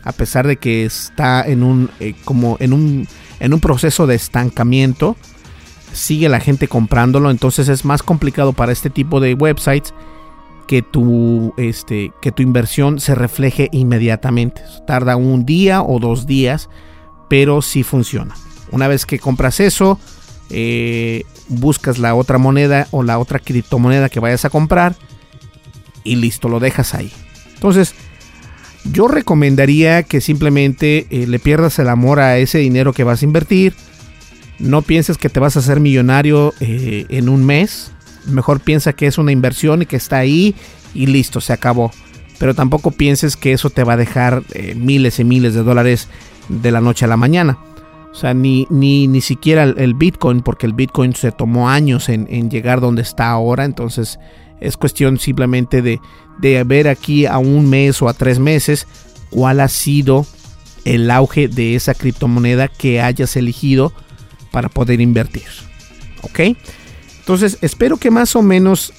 A 0.04 0.12
pesar 0.12 0.46
de 0.46 0.56
que 0.56 0.84
está 0.84 1.42
en 1.42 1.62
un, 1.62 1.90
eh, 2.00 2.14
como 2.24 2.58
en 2.60 2.74
un, 2.74 3.08
en 3.40 3.54
un 3.54 3.60
proceso 3.60 4.06
de 4.06 4.14
estancamiento. 4.14 5.16
Sigue 5.92 6.28
la 6.28 6.40
gente 6.40 6.68
comprándolo. 6.68 7.30
Entonces 7.30 7.68
es 7.68 7.86
más 7.86 8.02
complicado 8.02 8.52
para 8.52 8.72
este 8.72 8.90
tipo 8.90 9.20
de 9.20 9.32
websites 9.32 9.94
que 10.66 10.82
tu, 10.82 11.54
este, 11.56 12.12
que 12.20 12.32
tu 12.32 12.42
inversión 12.42 13.00
se 13.00 13.14
refleje 13.14 13.68
inmediatamente. 13.72 14.62
Tarda 14.86 15.16
un 15.16 15.46
día 15.46 15.82
o 15.82 15.98
dos 15.98 16.26
días, 16.26 16.68
pero 17.28 17.62
sí 17.62 17.82
funciona. 17.82 18.34
Una 18.72 18.88
vez 18.88 19.06
que 19.06 19.18
compras 19.18 19.60
eso, 19.60 19.98
eh, 20.50 21.24
buscas 21.48 21.98
la 21.98 22.14
otra 22.14 22.38
moneda 22.38 22.88
o 22.90 23.02
la 23.02 23.18
otra 23.18 23.38
criptomoneda 23.38 24.08
que 24.08 24.20
vayas 24.20 24.44
a 24.44 24.50
comprar 24.50 24.96
y 26.04 26.16
listo, 26.16 26.48
lo 26.48 26.60
dejas 26.60 26.94
ahí. 26.94 27.12
Entonces, 27.54 27.94
yo 28.84 29.08
recomendaría 29.08 30.02
que 30.04 30.20
simplemente 30.20 31.06
eh, 31.10 31.26
le 31.26 31.38
pierdas 31.38 31.78
el 31.78 31.88
amor 31.88 32.20
a 32.20 32.38
ese 32.38 32.58
dinero 32.58 32.92
que 32.92 33.04
vas 33.04 33.22
a 33.22 33.24
invertir. 33.24 33.74
No 34.58 34.82
pienses 34.82 35.18
que 35.18 35.28
te 35.28 35.40
vas 35.40 35.56
a 35.56 35.60
hacer 35.60 35.80
millonario 35.80 36.54
eh, 36.60 37.06
en 37.08 37.28
un 37.28 37.44
mes 37.44 37.92
mejor 38.26 38.60
piensa 38.60 38.92
que 38.92 39.06
es 39.06 39.18
una 39.18 39.32
inversión 39.32 39.82
y 39.82 39.86
que 39.86 39.96
está 39.96 40.18
ahí 40.18 40.54
y 40.94 41.06
listo, 41.06 41.40
se 41.40 41.52
acabó. 41.52 41.90
Pero 42.38 42.54
tampoco 42.54 42.90
pienses 42.90 43.36
que 43.36 43.52
eso 43.52 43.70
te 43.70 43.84
va 43.84 43.94
a 43.94 43.96
dejar 43.96 44.42
eh, 44.52 44.74
miles 44.74 45.18
y 45.20 45.24
miles 45.24 45.54
de 45.54 45.62
dólares 45.62 46.08
de 46.48 46.70
la 46.70 46.80
noche 46.80 47.04
a 47.04 47.08
la 47.08 47.16
mañana. 47.16 47.58
O 48.12 48.14
sea, 48.14 48.34
ni, 48.34 48.66
ni, 48.70 49.08
ni 49.08 49.20
siquiera 49.20 49.64
el, 49.64 49.94
Bitcoin, 49.94 50.40
porque 50.40 50.66
el 50.66 50.72
Bitcoin 50.72 51.14
se 51.14 51.32
tomó 51.32 51.68
años 51.68 52.08
en, 52.08 52.50
llegar 52.50 52.80
donde 52.80 53.02
está 53.02 53.30
ahora. 53.30 53.64
Entonces 53.64 54.18
es 54.60 54.76
cuestión 54.76 55.18
simplemente 55.18 55.82
de, 55.82 56.00
de 56.38 56.64
ver 56.64 56.88
aquí 56.88 57.26
a 57.26 57.38
un 57.38 57.68
mes 57.68 58.00
o 58.00 58.08
a 58.08 58.14
tres 58.14 58.38
meses 58.38 58.86
cuál 59.30 59.60
ha 59.60 59.68
sido 59.68 60.26
el 60.86 61.10
auge 61.10 61.48
de 61.48 61.74
esa 61.74 61.94
criptomoneda 61.94 62.68
que 62.68 63.02
hayas 63.02 63.36
elegido 63.36 63.92
para 64.50 64.68
poder 64.68 65.00
invertir. 65.00 65.48
¿Ok? 66.22 66.56
Entonces, 67.26 67.58
espero 67.60 67.96
que 67.96 68.12
más 68.12 68.36
o 68.36 68.42
menos 68.42 68.92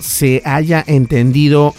se 0.00 0.42
haya 0.44 0.82
entendido 0.84 1.72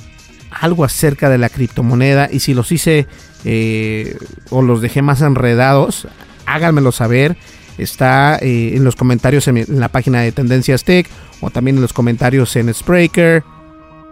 algo 0.52 0.86
acerca 0.86 1.30
de 1.30 1.38
la 1.38 1.50
criptomoneda 1.50 2.30
y 2.32 2.40
si 2.40 2.54
los 2.54 2.72
hice 2.72 3.06
eh, 3.44 4.16
o 4.50 4.62
los 4.62 4.82
dejé 4.82 5.02
más 5.02 5.22
enredados, 5.22 6.08
háganmelo 6.46 6.94
saber. 6.94 7.36
Está 7.78 8.38
eh, 8.38 8.78
en 8.78 8.86
los 8.86 8.96
comentarios 8.96 9.50
en, 9.50 9.66
la 9.82 9.90
página 9.90 10.22
de 10.22 10.32
Tendencias 10.32 10.86
Tech 10.86 11.10
o 11.42 11.50
también 11.50 11.76
en 11.76 11.82
los 11.82 11.92
comentarios 11.92 12.56
en 12.56 12.74
Spreaker. 12.74 13.44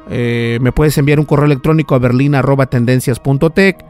Eh, 0.09 0.59
me 0.61 0.73
puedes 0.73 0.97
enviar 0.97 1.21
un 1.21 1.25
correo 1.25 1.45
electrónico 1.45 1.95
a 1.95 1.99
berlin.tendencias.tech 1.99 3.85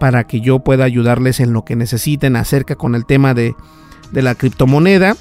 para 0.00 0.26
que 0.26 0.40
yo 0.40 0.60
pueda 0.60 0.84
ayudarles 0.84 1.40
en 1.40 1.52
lo 1.52 1.66
que 1.66 1.76
necesiten 1.76 2.34
acerca 2.36 2.76
con 2.76 2.94
el 2.94 3.04
tema 3.04 3.34
de, 3.34 3.54
de 4.10 4.22
la 4.22 4.34
criptomoneda 4.36 5.18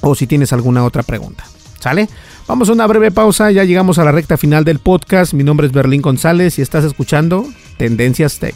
o 0.00 0.14
si 0.14 0.26
tienes 0.26 0.52
alguna 0.52 0.84
otra 0.84 1.02
pregunta. 1.02 1.44
¿Sale? 1.78 2.08
Vamos 2.46 2.68
a 2.68 2.72
una 2.72 2.86
breve 2.86 3.10
pausa, 3.10 3.50
ya 3.50 3.64
llegamos 3.64 3.98
a 3.98 4.04
la 4.04 4.12
recta 4.12 4.36
final 4.36 4.64
del 4.64 4.80
podcast. 4.80 5.32
Mi 5.34 5.44
nombre 5.44 5.66
es 5.66 5.72
Berlín 5.72 6.02
González 6.02 6.58
y 6.58 6.62
estás 6.62 6.84
escuchando 6.84 7.46
Tendencias 7.76 8.38
Tech. 8.38 8.54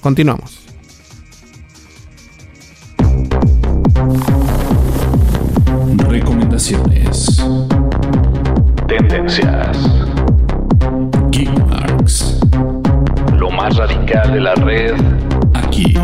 Continuamos. 0.00 0.60
Recomendaciones. 6.08 7.42
Tendencias. 8.86 9.78
Geekmarks. 11.30 12.40
Lo 13.38 13.50
más 13.50 13.76
radical 13.76 14.32
de 14.32 14.40
la 14.40 14.54
red 14.56 14.94
aquí. 15.54 15.94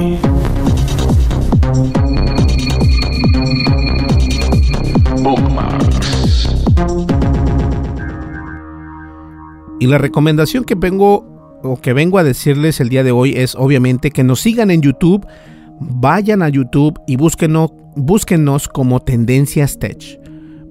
Y 9.85 9.87
la 9.87 9.99
recomendación 9.99 10.65
que 10.65 10.77
vengo 10.77 11.61
o 11.63 11.79
que 11.79 11.93
vengo 11.93 12.17
a 12.17 12.25
decirles 12.25 12.81
el 12.81 12.89
día 12.89 13.05
de 13.05 13.11
hoy 13.11 13.35
es 13.37 13.55
obviamente 13.55 14.11
que 14.11 14.25
nos 14.25 14.41
sigan 14.41 14.71
en 14.71 14.81
YouTube, 14.81 15.27
vayan 15.79 16.41
a 16.41 16.49
YouTube 16.49 16.99
y 17.07 17.17
búsquenos, 17.17 17.71
búsquenos 17.95 18.67
como 18.67 19.01
Tendencias 19.01 19.79
Tech. 19.79 20.19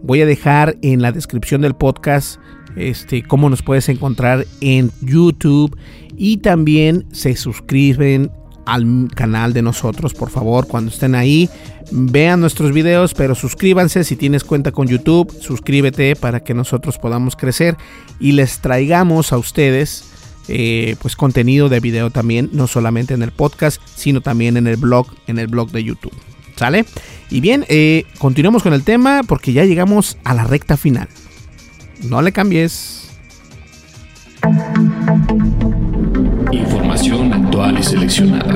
Voy 0.02 0.22
a 0.22 0.26
dejar 0.26 0.78
en 0.82 1.04
la 1.04 1.12
descripción 1.12 1.62
del 1.62 1.76
podcast 1.76 2.40
este, 2.76 3.22
cómo 3.22 3.52
nos 3.52 3.62
puedes 3.62 3.88
encontrar 3.88 4.48
en 4.62 4.90
YouTube 5.04 5.78
y 6.18 6.38
también 6.38 7.06
se 7.12 7.36
suscriben 7.36 8.32
al 8.66 9.10
canal 9.14 9.54
de 9.54 9.62
nosotros, 9.62 10.14
por 10.14 10.30
favor, 10.30 10.68
cuando 10.68 10.92
estén 10.92 11.16
ahí, 11.16 11.50
vean 11.92 12.40
nuestros 12.40 12.72
videos, 12.72 13.14
pero 13.14 13.36
suscríbanse 13.36 14.04
si 14.04 14.16
tienes 14.16 14.44
cuenta 14.44 14.72
con 14.72 14.88
YouTube, 14.88 15.32
suscríbete 15.42 16.16
para 16.16 16.44
que 16.44 16.54
nosotros 16.54 16.98
podamos 16.98 17.36
crecer 17.36 17.78
y 18.20 18.34
les 18.34 18.60
traigamos 18.60 19.34
a 19.34 19.38
ustedes 19.38 20.06
eh, 20.48 20.98
pues 21.02 21.16
contenido 21.16 21.70
de 21.70 21.80
video 21.80 22.10
también, 22.10 22.50
no 22.52 22.68
solamente 22.68 23.14
en 23.14 23.24
el 23.24 23.32
podcast, 23.32 23.82
sino 23.96 24.22
también 24.22 24.58
en 24.58 24.68
el 24.68 24.76
blog, 24.76 25.08
en 25.28 25.40
el 25.40 25.48
blog 25.48 25.72
de 25.72 25.84
YouTube. 25.84 26.14
¿Sale? 26.56 26.86
Y 27.30 27.42
bien, 27.42 27.66
eh, 27.70 28.06
continuamos 28.20 28.62
con 28.62 28.74
el 28.74 28.84
tema 28.84 29.22
porque 29.28 29.54
ya 29.54 29.66
llegamos 29.66 30.18
a 30.24 30.34
la 30.34 30.44
recta 30.44 30.78
final. 30.78 31.08
No 32.04 32.22
le 32.22 32.32
cambies. 32.32 33.10
Información 36.54 37.34
actual 37.34 37.80
y 37.80 37.84
seleccionada. 37.84 38.54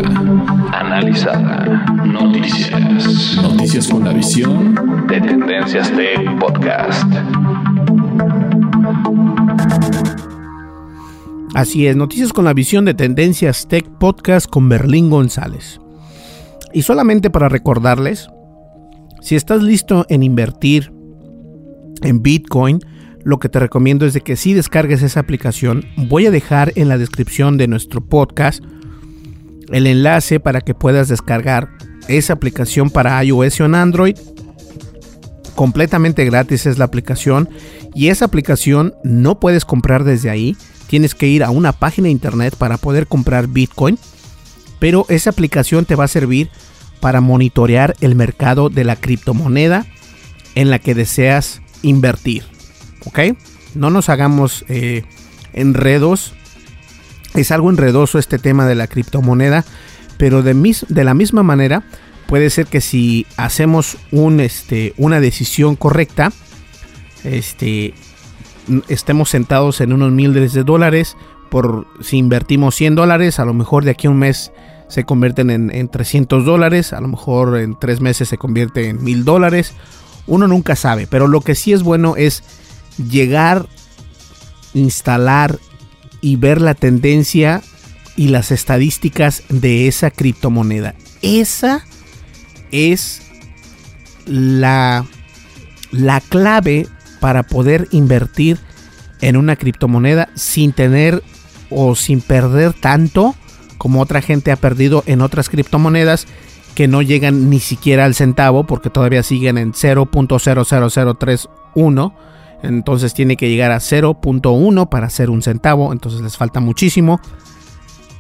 Analizada. 0.72 1.86
Noticias. 2.06 3.40
Noticias 3.42 3.88
con 3.88 4.04
la 4.04 4.14
visión 4.14 4.76
de 5.08 5.20
Tendencias 5.20 5.92
Tech 5.92 6.40
Podcast. 6.40 7.12
Así 11.56 11.88
es, 11.88 11.96
noticias 11.96 12.32
con 12.34 12.46
la 12.46 12.54
visión 12.54 12.86
de 12.86 12.94
Tendencias 12.94 13.68
Tech 13.68 13.90
Podcast 13.98 14.48
con 14.48 14.70
Berlín 14.70 15.10
González. 15.10 15.82
Y 16.74 16.84
solamente 16.84 17.32
para 17.32 17.50
recordarles, 17.50 18.30
si 19.22 19.36
estás 19.36 19.64
listo 19.64 20.06
en 20.10 20.22
invertir 20.22 20.94
en 22.04 22.22
Bitcoin, 22.22 22.80
lo 23.28 23.40
que 23.40 23.50
te 23.50 23.60
recomiendo 23.60 24.06
es 24.06 24.14
de 24.14 24.22
que 24.22 24.38
si 24.38 24.54
descargues 24.54 25.04
esa 25.04 25.20
aplicación, 25.20 25.84
voy 25.98 26.26
a 26.28 26.32
dejar 26.32 26.72
en 26.78 26.88
la 26.88 26.98
descripción 26.98 27.58
de 27.58 27.68
nuestro 27.68 28.00
podcast 28.00 28.64
el 29.70 29.86
enlace 29.86 30.40
para 30.40 30.62
que 30.62 30.74
puedas 30.74 31.10
descargar 31.10 31.68
esa 32.08 32.32
aplicación 32.32 32.90
para 32.90 33.22
iOS 33.22 33.60
en 33.60 33.76
Android. 33.76 34.16
Completamente 35.56 36.24
gratis 36.24 36.66
es 36.68 36.78
la 36.78 36.86
aplicación 36.86 37.50
y 37.94 38.08
esa 38.08 38.24
aplicación 38.24 38.94
no 39.04 39.42
puedes 39.42 39.66
comprar 39.66 40.06
desde 40.06 40.30
ahí. 40.30 40.56
Tienes 40.88 41.14
que 41.14 41.28
ir 41.28 41.44
a 41.44 41.50
una 41.50 41.74
página 41.74 42.06
de 42.06 42.12
internet 42.12 42.56
para 42.58 42.78
poder 42.78 43.08
comprar 43.08 43.48
Bitcoin. 43.48 44.00
Pero 44.80 45.06
esa 45.10 45.32
aplicación 45.32 45.84
te 45.84 45.96
va 45.96 46.06
a 46.06 46.08
servir 46.08 46.50
para 47.02 47.20
monitorear 47.20 47.94
el 48.00 48.16
mercado 48.16 48.70
de 48.70 48.86
la 48.86 48.96
criptomoneda 48.96 49.86
en 50.56 50.70
la 50.70 50.80
que 50.80 50.96
deseas 50.96 51.62
invertir. 51.82 52.57
¿Ok? 53.08 53.20
No 53.74 53.90
nos 53.90 54.10
hagamos 54.10 54.66
eh, 54.68 55.04
enredos. 55.54 56.34
Es 57.36 57.52
algo 57.52 57.70
enredoso 57.70 58.20
este 58.20 58.38
tema 58.38 58.66
de 58.66 58.76
la 58.76 58.88
criptomoneda, 58.88 59.64
pero 60.18 60.44
de, 60.44 60.76
de 60.90 61.04
la 61.04 61.14
misma 61.14 61.44
manera 61.44 61.84
puede 62.28 62.50
ser 62.50 62.66
que 62.66 62.82
si 62.82 63.26
hacemos 63.38 63.98
un, 64.12 64.40
este, 64.40 64.94
una 64.98 65.22
decisión 65.22 65.76
correcta, 65.76 66.32
este, 67.24 67.94
estemos 68.90 69.30
sentados 69.30 69.80
en 69.80 69.94
unos 69.94 70.12
miles 70.12 70.54
de 70.54 70.64
dólares, 70.64 71.16
por 71.50 71.88
si 72.02 72.18
invertimos 72.18 72.76
100 72.76 72.96
dólares, 72.96 73.40
a 73.40 73.46
lo 73.46 73.54
mejor 73.54 73.86
de 73.86 73.92
aquí 73.92 74.08
a 74.08 74.10
un 74.10 74.20
mes 74.20 74.52
se 74.90 75.06
convierten 75.06 75.50
en, 75.50 75.72
en 75.74 75.88
300 75.88 76.44
dólares, 76.44 76.92
a 76.92 77.00
lo 77.00 77.08
mejor 77.08 77.58
en 77.58 77.78
tres 77.80 78.02
meses 78.02 78.28
se 78.28 78.38
convierte 78.38 78.90
en 78.90 79.02
1000 79.04 79.24
dólares. 79.24 79.74
Uno 80.26 80.48
nunca 80.48 80.76
sabe, 80.76 81.08
pero 81.08 81.28
lo 81.28 81.40
que 81.40 81.56
sí 81.56 81.72
es 81.72 81.84
bueno 81.84 82.16
es 82.18 82.44
llegar, 82.98 83.68
instalar 84.74 85.60
y 86.22 86.36
ver 86.36 86.62
la 86.62 86.74
tendencia 86.74 87.62
y 88.16 88.30
las 88.30 88.52
estadísticas 88.52 89.44
de 89.50 89.88
esa 89.88 90.12
criptomoneda. 90.12 90.96
Esa 91.22 91.86
es 92.72 93.22
la, 94.26 95.06
la 95.92 96.22
clave 96.22 96.88
para 97.20 97.44
poder 97.44 97.88
invertir 97.92 98.58
en 99.22 99.38
una 99.38 99.56
criptomoneda 99.56 100.30
sin 100.36 100.74
tener 100.74 101.24
o 101.70 101.96
sin 101.96 102.22
perder 102.22 102.74
tanto 102.74 103.36
como 103.78 104.02
otra 104.02 104.22
gente 104.22 104.52
ha 104.52 104.56
perdido 104.56 105.04
en 105.06 105.22
otras 105.22 105.50
criptomonedas 105.50 106.26
que 106.76 106.88
no 106.88 107.02
llegan 107.02 107.50
ni 107.50 107.60
siquiera 107.60 108.06
al 108.06 108.16
centavo 108.16 108.66
porque 108.66 108.90
todavía 108.90 109.24
siguen 109.24 109.58
en 109.58 109.74
0.00031 109.74 112.14
entonces 112.64 113.14
tiene 113.14 113.38
que 113.38 113.50
llegar 113.50 113.72
a 113.72 113.78
0.1 113.78 114.90
para 114.90 115.08
hacer 115.08 115.30
un 115.30 115.42
centavo 115.42 115.94
entonces 115.94 116.22
les 116.22 116.38
falta 116.38 116.60
muchísimo 116.60 117.20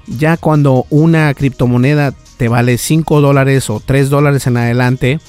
ya 0.07 0.37
cuando 0.37 0.85
una 0.89 1.33
criptomoneda 1.33 2.13
te 2.37 2.47
vale 2.47 2.77
5 2.77 3.21
dólares 3.21 3.69
o 3.69 3.81
3 3.83 4.09
dólares 4.09 4.47
en 4.47 4.57
adelante 4.57 5.19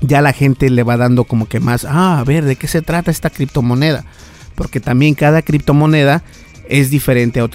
ya 0.00 0.20
la 0.22 0.32
gente 0.32 0.70
le 0.70 0.82
va 0.82 0.96
dando 0.96 1.24
como 1.24 1.46
que 1.46 1.60
más 1.60 1.84
ah 1.84 2.18
a 2.18 2.24
ver 2.24 2.44
de 2.44 2.56
qué 2.56 2.68
se 2.68 2.82
trata 2.82 3.10
esta 3.10 3.30
criptomoneda 3.30 4.04
porque 4.54 4.80
también 4.80 5.14
cada 5.14 5.42
criptomoneda 5.42 6.22
es 6.68 6.90
diferente 6.90 7.40
a, 7.40 7.48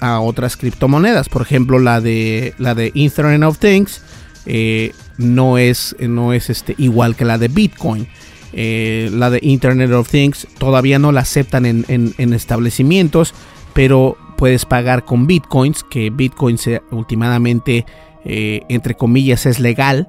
a 0.00 0.20
otras 0.20 0.56
criptomonedas. 0.56 1.28
Por 1.28 1.42
ejemplo, 1.42 1.78
la 1.78 2.00
de, 2.00 2.54
la 2.58 2.74
de 2.74 2.90
Internet 2.94 3.42
of 3.42 3.58
Things 3.58 4.02
eh, 4.46 4.92
no 5.16 5.58
es, 5.58 5.96
no 6.00 6.32
es 6.32 6.50
este, 6.50 6.74
igual 6.78 7.16
que 7.16 7.24
la 7.24 7.38
de 7.38 7.48
Bitcoin. 7.48 8.08
Eh, 8.52 9.10
la 9.12 9.30
de 9.30 9.40
Internet 9.42 9.90
of 9.92 10.08
Things 10.08 10.46
todavía 10.58 10.98
no 10.98 11.12
la 11.12 11.20
aceptan 11.20 11.66
en, 11.66 12.32
establecimientos, 12.32 13.34
pero 13.74 14.16
puedes 14.36 14.64
pagar 14.64 15.04
con 15.04 15.26
Bitcoins, 15.26 15.84
que 15.84 16.10
Bitcoin 16.10 16.58
se, 16.58 16.82
últimamente, 16.90 17.84
eh, 18.24 18.62
entre 18.68 18.94
comillas, 18.94 19.46
es 19.46 19.60
legal, 19.60 20.08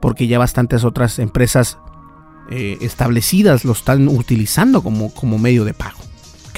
porque 0.00 0.26
ya 0.26 0.38
bastantes 0.38 0.84
otras 0.84 1.18
empresas 1.18 1.78
establecidas 2.50 3.64
lo 3.64 3.72
están 3.72 4.06
utilizando 4.06 4.82
como, 4.82 5.14
como 5.14 5.38
medio 5.38 5.64
de 5.64 5.72
pago. 5.72 5.98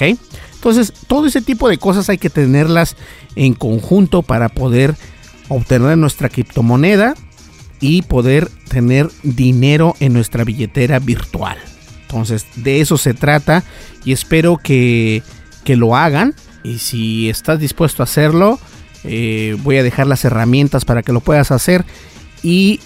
Entonces, 0.05 0.93
todo 1.07 1.27
ese 1.27 1.41
tipo 1.41 1.69
de 1.69 1.77
cosas 1.77 2.09
hay 2.09 2.17
que 2.17 2.29
tenerlas 2.29 2.95
en 3.35 3.53
conjunto 3.53 4.21
para 4.21 4.49
poder 4.49 4.95
obtener 5.49 5.97
nuestra 5.97 6.29
criptomoneda 6.29 7.15
y 7.79 8.01
poder 8.01 8.49
tener 8.69 9.09
dinero 9.23 9.95
en 9.99 10.13
nuestra 10.13 10.43
billetera 10.43 10.99
virtual. 10.99 11.57
Entonces, 12.01 12.45
de 12.55 12.81
eso 12.81 12.97
se 12.97 13.13
trata 13.13 13.63
y 14.05 14.13
espero 14.13 14.57
que, 14.57 15.23
lo 15.65 15.95
hagan. 15.97 16.33
Y 16.63 16.77
si 16.77 17.29
estás 17.29 17.59
dispuesto 17.59 18.01
a 18.01 18.05
hacerlo, 18.05 18.57
eh, 19.03 19.57
voy 19.63 19.77
a 19.77 19.83
dejar 19.83 20.07
las 20.07 20.23
herramientas 20.23 20.85
para 20.85 21.03
que 21.03 21.11
lo 21.11 21.19
puedas 21.19 21.51
hacer. 21.51 21.85
Y 22.41 22.79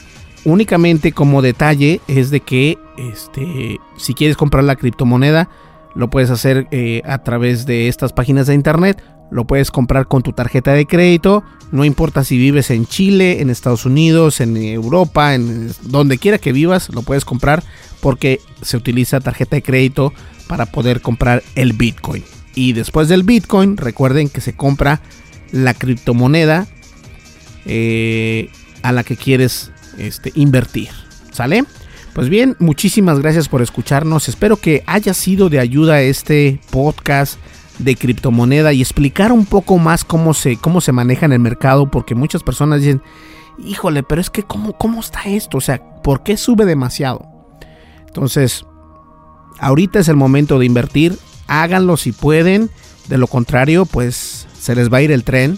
únicamente 0.45 1.11
como 1.11 1.43
detalle 1.43 2.01
es 2.07 2.31
de 2.31 2.39
que 2.39 2.79
este, 2.97 3.77
si 3.97 4.15
quieres 4.15 4.37
comprar 4.37 4.63
la 4.63 4.75
criptomoneda, 4.75 5.49
lo 5.93 6.09
puedes 6.09 6.29
hacer 6.29 6.67
eh, 6.71 7.01
a 7.05 7.19
través 7.19 7.65
de 7.65 7.87
estas 7.87 8.13
páginas 8.13 8.47
de 8.47 8.55
internet. 8.55 9.03
Lo 9.31 9.45
puedes 9.45 9.71
comprar 9.71 10.07
con 10.07 10.23
tu 10.23 10.33
tarjeta 10.33 10.73
de 10.73 10.85
crédito. 10.85 11.43
No 11.71 11.85
importa 11.85 12.23
si 12.25 12.37
vives 12.37 12.69
en 12.69 12.85
Chile, 12.85 13.41
en 13.41 13.49
Estados 13.49 13.85
Unidos, 13.85 14.41
en 14.41 14.57
Europa, 14.57 15.33
en 15.33 15.71
donde 15.83 16.17
quiera 16.17 16.37
que 16.37 16.51
vivas, 16.51 16.89
lo 16.89 17.01
puedes 17.01 17.23
comprar 17.23 17.63
porque 18.01 18.39
se 18.61 18.75
utiliza 18.75 19.21
tarjeta 19.21 19.55
de 19.55 19.63
crédito 19.63 20.13
para 20.47 20.65
poder 20.65 21.01
comprar 21.01 21.43
el 21.55 21.71
Bitcoin. 21.71 22.23
Y 22.55 22.73
después 22.73 23.07
del 23.07 23.23
Bitcoin, 23.23 23.77
recuerden 23.77 24.27
que 24.27 24.41
se 24.41 24.53
compra 24.53 25.01
la 25.53 25.73
criptomoneda 25.73 26.67
eh, 27.65 28.49
a 28.83 28.91
la 28.91 29.05
que 29.05 29.15
quieres 29.15 29.71
este, 29.97 30.33
invertir. 30.35 30.89
¿Sale? 31.31 31.63
Pues 32.13 32.27
bien, 32.27 32.57
muchísimas 32.59 33.19
gracias 33.19 33.47
por 33.47 33.61
escucharnos. 33.61 34.27
Espero 34.27 34.57
que 34.57 34.83
haya 34.85 35.13
sido 35.13 35.47
de 35.47 35.59
ayuda 35.59 36.01
este 36.01 36.59
podcast 36.69 37.39
de 37.83 37.95
criptomoneda 37.95 38.73
y 38.73 38.81
explicar 38.81 39.31
un 39.31 39.45
poco 39.45 39.77
más 39.77 40.03
cómo 40.03 40.33
se, 40.33 40.57
cómo 40.57 40.81
se 40.81 40.91
maneja 40.91 41.25
en 41.25 41.33
el 41.33 41.39
mercado, 41.39 41.89
porque 41.89 42.15
muchas 42.15 42.43
personas 42.43 42.81
dicen, 42.81 43.01
híjole, 43.59 44.03
pero 44.03 44.21
es 44.21 44.29
que 44.29 44.43
cómo, 44.43 44.73
cómo 44.73 44.99
está 44.99 45.23
esto, 45.23 45.57
o 45.57 45.61
sea, 45.61 46.01
¿por 46.01 46.23
qué 46.23 46.37
sube 46.37 46.65
demasiado? 46.65 47.27
Entonces, 48.07 48.65
ahorita 49.59 49.99
es 49.99 50.07
el 50.07 50.15
momento 50.15 50.59
de 50.59 50.65
invertir, 50.65 51.17
háganlo 51.47 51.97
si 51.97 52.11
pueden, 52.11 52.69
de 53.07 53.17
lo 53.17 53.27
contrario, 53.27 53.85
pues 53.85 54.47
se 54.59 54.75
les 54.75 54.91
va 54.91 54.97
a 54.97 55.01
ir 55.01 55.11
el 55.11 55.23
tren 55.23 55.57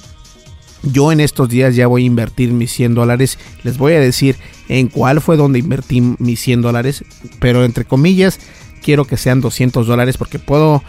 yo 0.84 1.14
en 1.14 1.22
estos 1.22 1.48
días 1.48 1.76
ya 1.76 1.88
voy 1.88 2.04
a 2.04 2.08
invertir 2.08 2.52
mis 2.52 2.72
100 2.74 2.94
dólares. 2.94 3.40
Les 3.64 3.78
voy 3.78 3.94
a 3.94 4.00
decir 4.00 4.36
en 4.68 4.90
cuál 4.90 5.22
fue 5.22 5.38
donde 5.38 5.60
invertí 5.60 6.02
mis 6.02 6.42
100 6.42 6.62
dólares. 6.62 7.06
Pero 7.40 7.64
entre 7.64 7.86
comillas, 7.86 8.40
quiero 8.82 9.06
que 9.06 9.18
sean 9.18 9.42
200 9.42 9.88
dólares 9.88 10.18
porque 10.18 10.40
puedo... 10.40 10.84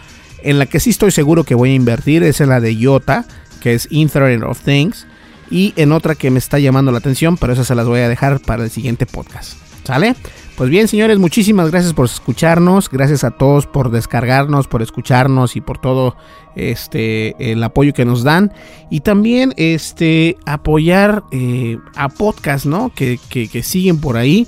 En 0.45 0.59
la 0.59 0.67
que 0.67 0.79
sí 0.79 0.91
estoy 0.91 1.09
seguro 1.09 1.43
que 1.43 1.55
voy 1.55 1.71
a 1.71 1.73
invertir 1.73 2.21
es 2.21 2.39
en 2.39 2.49
la 2.49 2.59
de 2.59 2.75
IOTA, 2.75 3.25
que 3.61 3.73
es 3.73 3.87
Internet 3.89 4.43
of 4.43 4.61
Things. 4.61 5.07
Y 5.49 5.73
en 5.75 5.91
otra 5.91 6.13
que 6.13 6.29
me 6.29 6.37
está 6.37 6.59
llamando 6.59 6.91
la 6.91 6.99
atención, 6.99 7.35
pero 7.35 7.53
esa 7.53 7.63
se 7.63 7.73
las 7.73 7.87
voy 7.87 8.01
a 8.01 8.09
dejar 8.09 8.39
para 8.41 8.63
el 8.63 8.69
siguiente 8.69 9.07
podcast. 9.07 9.57
¿Sale? 9.83 10.15
Pues 10.55 10.69
bien, 10.69 10.87
señores, 10.87 11.17
muchísimas 11.17 11.71
gracias 11.71 11.93
por 11.93 12.05
escucharnos. 12.05 12.91
Gracias 12.91 13.23
a 13.23 13.31
todos 13.31 13.65
por 13.65 13.89
descargarnos, 13.89 14.67
por 14.67 14.83
escucharnos 14.83 15.55
y 15.55 15.61
por 15.61 15.79
todo 15.79 16.15
este 16.55 17.35
el 17.51 17.63
apoyo 17.63 17.93
que 17.93 18.05
nos 18.05 18.23
dan. 18.23 18.53
Y 18.91 18.99
también 18.99 19.51
este 19.57 20.37
apoyar 20.45 21.23
eh, 21.31 21.79
a 21.95 22.09
podcast, 22.09 22.67
¿no? 22.67 22.91
Que, 22.93 23.17
siguen 23.63 23.99
por 23.99 24.15
ahí. 24.15 24.47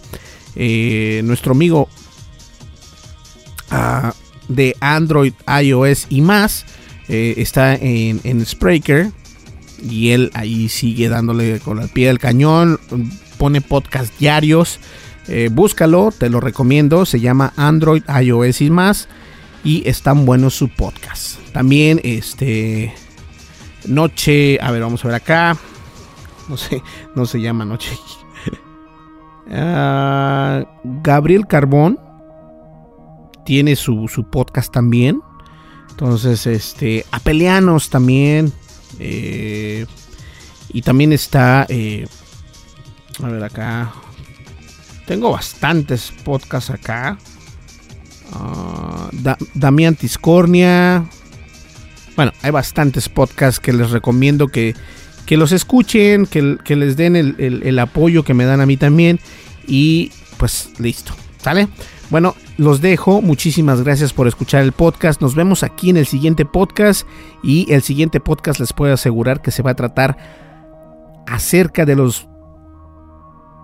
Eh, 0.55 1.21
nuestro 1.23 1.53
amigo 1.53 1.89
ah, 3.71 4.13
de 4.47 4.75
Android, 4.79 5.33
iOS 5.61 6.07
y 6.09 6.21
más 6.21 6.65
eh, 7.07 7.35
está 7.37 7.75
en, 7.75 8.19
en 8.23 8.45
Spreaker. 8.45 9.11
Y 9.81 10.09
él 10.09 10.31
ahí 10.33 10.69
sigue 10.69 11.07
dándole 11.09 11.59
con 11.59 11.81
el 11.81 11.89
pie 11.89 12.07
del 12.07 12.19
cañón. 12.19 12.79
Pone 13.37 13.61
podcast 13.61 14.17
diarios. 14.19 14.79
Eh, 15.27 15.49
búscalo, 15.51 16.11
te 16.17 16.29
lo 16.29 16.39
recomiendo. 16.39 17.05
Se 17.05 17.19
llama 17.19 17.53
Android, 17.55 18.03
iOS 18.21 18.61
y 18.61 18.69
más. 18.69 19.07
Y 19.63 19.87
están 19.87 20.25
buenos 20.25 20.55
su 20.55 20.69
podcast. 20.69 21.39
También, 21.51 21.99
este. 22.03 22.93
Noche. 23.85 24.57
A 24.61 24.71
ver, 24.71 24.81
vamos 24.81 25.03
a 25.03 25.07
ver 25.07 25.15
acá. 25.15 25.57
No 26.49 26.57
sé, 26.57 26.81
no 27.15 27.25
se 27.25 27.41
llama 27.41 27.65
Noche. 27.65 27.91
Ah, 29.49 30.65
Gabriel 30.83 31.47
Carbón 31.47 31.97
tiene 33.47 33.77
su, 33.77 34.27
podcast 34.29 34.73
también. 34.73 35.21
Entonces, 35.91 36.45
este. 36.47 37.05
Apelianos 37.11 37.89
también. 37.89 38.51
Eh, 38.99 39.85
y 40.67 40.81
también 40.81 41.13
está. 41.13 41.65
Eh, 41.69 42.05
a 43.23 43.27
ver 43.29 43.41
acá. 43.41 43.93
Tengo 45.05 45.31
bastantes 45.31 46.11
podcasts 46.25 46.71
acá. 46.71 47.17
Uh, 48.33 49.35
Damián 49.53 49.95
Tiscornia. 49.95 51.05
Bueno, 52.17 52.33
hay 52.41 52.51
bastantes 52.51 53.07
podcasts 53.07 53.61
que 53.61 53.71
les 53.71 53.91
recomiendo 53.91 54.49
que, 54.49 54.75
que 55.25 55.37
los 55.37 55.53
escuchen, 55.53 56.25
que, 56.25 56.57
que 56.65 56.75
les 56.75 56.97
den 56.97 57.15
el, 57.15 57.35
el, 57.37 57.79
apoyo 57.79 58.23
que 58.23 58.33
me 58.33 58.43
dan 58.43 58.59
a 58.59 58.65
mí 58.65 58.75
también. 58.75 59.21
Y 59.65 60.11
pues 60.35 60.71
listo, 60.79 61.13
¿sale? 61.41 61.69
Bueno, 62.09 62.35
los 62.57 62.81
dejo. 62.81 63.21
Muchísimas 63.21 63.81
gracias 63.81 64.13
por 64.13 64.27
escuchar 64.27 64.63
el 64.63 64.71
podcast. 64.71 65.21
Nos 65.21 65.35
vemos 65.35 65.63
aquí 65.63 65.89
en 65.89 65.97
el 65.97 66.07
siguiente 66.07 66.45
podcast. 66.45 67.07
Y 67.43 67.71
el 67.71 67.81
siguiente 67.81 68.19
podcast 68.19 68.59
les 68.59 68.73
puedo 68.73 68.93
asegurar 68.93 69.41
que 69.41 69.51
se 69.51 69.63
va 69.63 69.71
a 69.71 69.75
tratar 69.75 70.17
acerca 71.27 71.85
de 71.85 71.95
los 71.95 72.27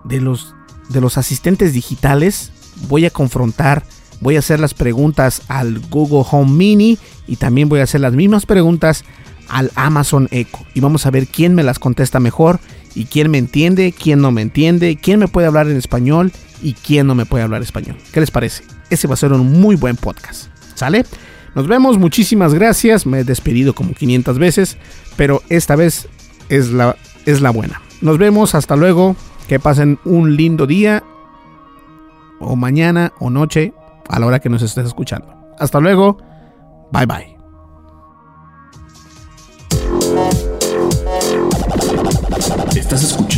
de 0.04 0.20
los 0.20 0.54
de 0.88 1.00
los 1.00 1.18
asistentes 1.18 1.72
digitales, 1.72 2.52
voy 2.88 3.06
a 3.06 3.10
confrontar, 3.10 3.84
voy 4.20 4.36
a 4.36 4.40
hacer 4.40 4.60
las 4.60 4.74
preguntas 4.74 5.42
al 5.48 5.80
Google 5.88 6.26
Home 6.30 6.52
Mini 6.52 6.98
y 7.26 7.36
también 7.36 7.68
voy 7.68 7.80
a 7.80 7.84
hacer 7.84 8.02
las 8.02 8.12
mismas 8.12 8.46
preguntas 8.46 9.04
al 9.48 9.70
Amazon 9.74 10.28
Echo. 10.30 10.58
Y 10.74 10.80
vamos 10.80 11.06
a 11.06 11.10
ver 11.10 11.26
quién 11.26 11.54
me 11.54 11.62
las 11.62 11.78
contesta 11.78 12.20
mejor 12.20 12.60
y 12.94 13.06
quién 13.06 13.30
me 13.30 13.38
entiende, 13.38 13.92
quién 13.92 14.20
no 14.20 14.30
me 14.30 14.42
entiende, 14.42 14.96
quién 14.96 15.18
me 15.18 15.28
puede 15.28 15.46
hablar 15.46 15.68
en 15.68 15.76
español 15.76 16.32
y 16.62 16.74
quién 16.74 17.06
no 17.06 17.14
me 17.14 17.26
puede 17.26 17.44
hablar 17.44 17.62
español. 17.62 17.96
¿Qué 18.12 18.20
les 18.20 18.30
parece? 18.30 18.73
Ese 18.94 19.08
va 19.08 19.14
a 19.14 19.16
ser 19.16 19.32
un 19.32 19.60
muy 19.60 19.74
buen 19.74 19.96
podcast. 19.96 20.46
¿Sale? 20.74 21.04
Nos 21.56 21.66
vemos, 21.66 21.98
muchísimas 21.98 22.54
gracias. 22.54 23.06
Me 23.06 23.20
he 23.20 23.24
despedido 23.24 23.74
como 23.74 23.92
500 23.92 24.38
veces, 24.38 24.76
pero 25.16 25.42
esta 25.48 25.74
vez 25.74 26.08
es 26.48 26.70
la, 26.70 26.96
es 27.26 27.40
la 27.40 27.50
buena. 27.50 27.82
Nos 28.00 28.18
vemos, 28.18 28.54
hasta 28.54 28.76
luego. 28.76 29.16
Que 29.48 29.58
pasen 29.58 29.98
un 30.04 30.36
lindo 30.36 30.66
día, 30.66 31.02
o 32.38 32.54
mañana, 32.54 33.12
o 33.18 33.30
noche, 33.30 33.74
a 34.08 34.20
la 34.20 34.26
hora 34.26 34.38
que 34.38 34.48
nos 34.48 34.62
estés 34.62 34.86
escuchando. 34.86 35.34
Hasta 35.58 35.80
luego. 35.80 36.18
Bye 36.92 37.06
bye. 37.06 37.36
Estás 42.76 43.02
escuchando 43.02 43.33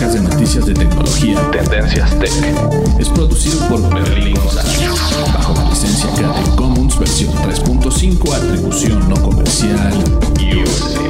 Podcast 0.00 0.14
de 0.14 0.20
noticias 0.22 0.66
de 0.66 0.72
tecnología 0.72 1.50
Tendencias 1.50 2.18
Tech 2.18 2.32
es 2.98 3.08
producido 3.10 3.68
por 3.68 3.82
Berlín 3.92 4.34
González 4.34 4.88
bajo 5.34 5.52
la 5.54 5.68
licencia 5.68 6.10
Creative 6.14 6.56
Commons 6.56 6.98
versión 6.98 7.34
3.5 7.34 8.34
atribución 8.34 9.08
no 9.10 9.16
comercial 9.20 9.92
USA. 10.38 11.00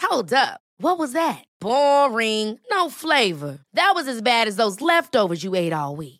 Hold 0.00 0.32
up. 0.32 0.60
What 0.80 0.98
was 0.98 1.12
that? 1.12 1.44
Boring. 1.60 2.58
No 2.70 2.88
flavor. 2.88 3.60
That 3.74 3.92
was 3.94 4.08
as 4.08 4.20
bad 4.22 4.48
as 4.48 4.56
those 4.56 4.80
leftovers 4.80 5.44
you 5.44 5.54
ate 5.54 5.72
all 5.72 5.94
week. 5.94 6.19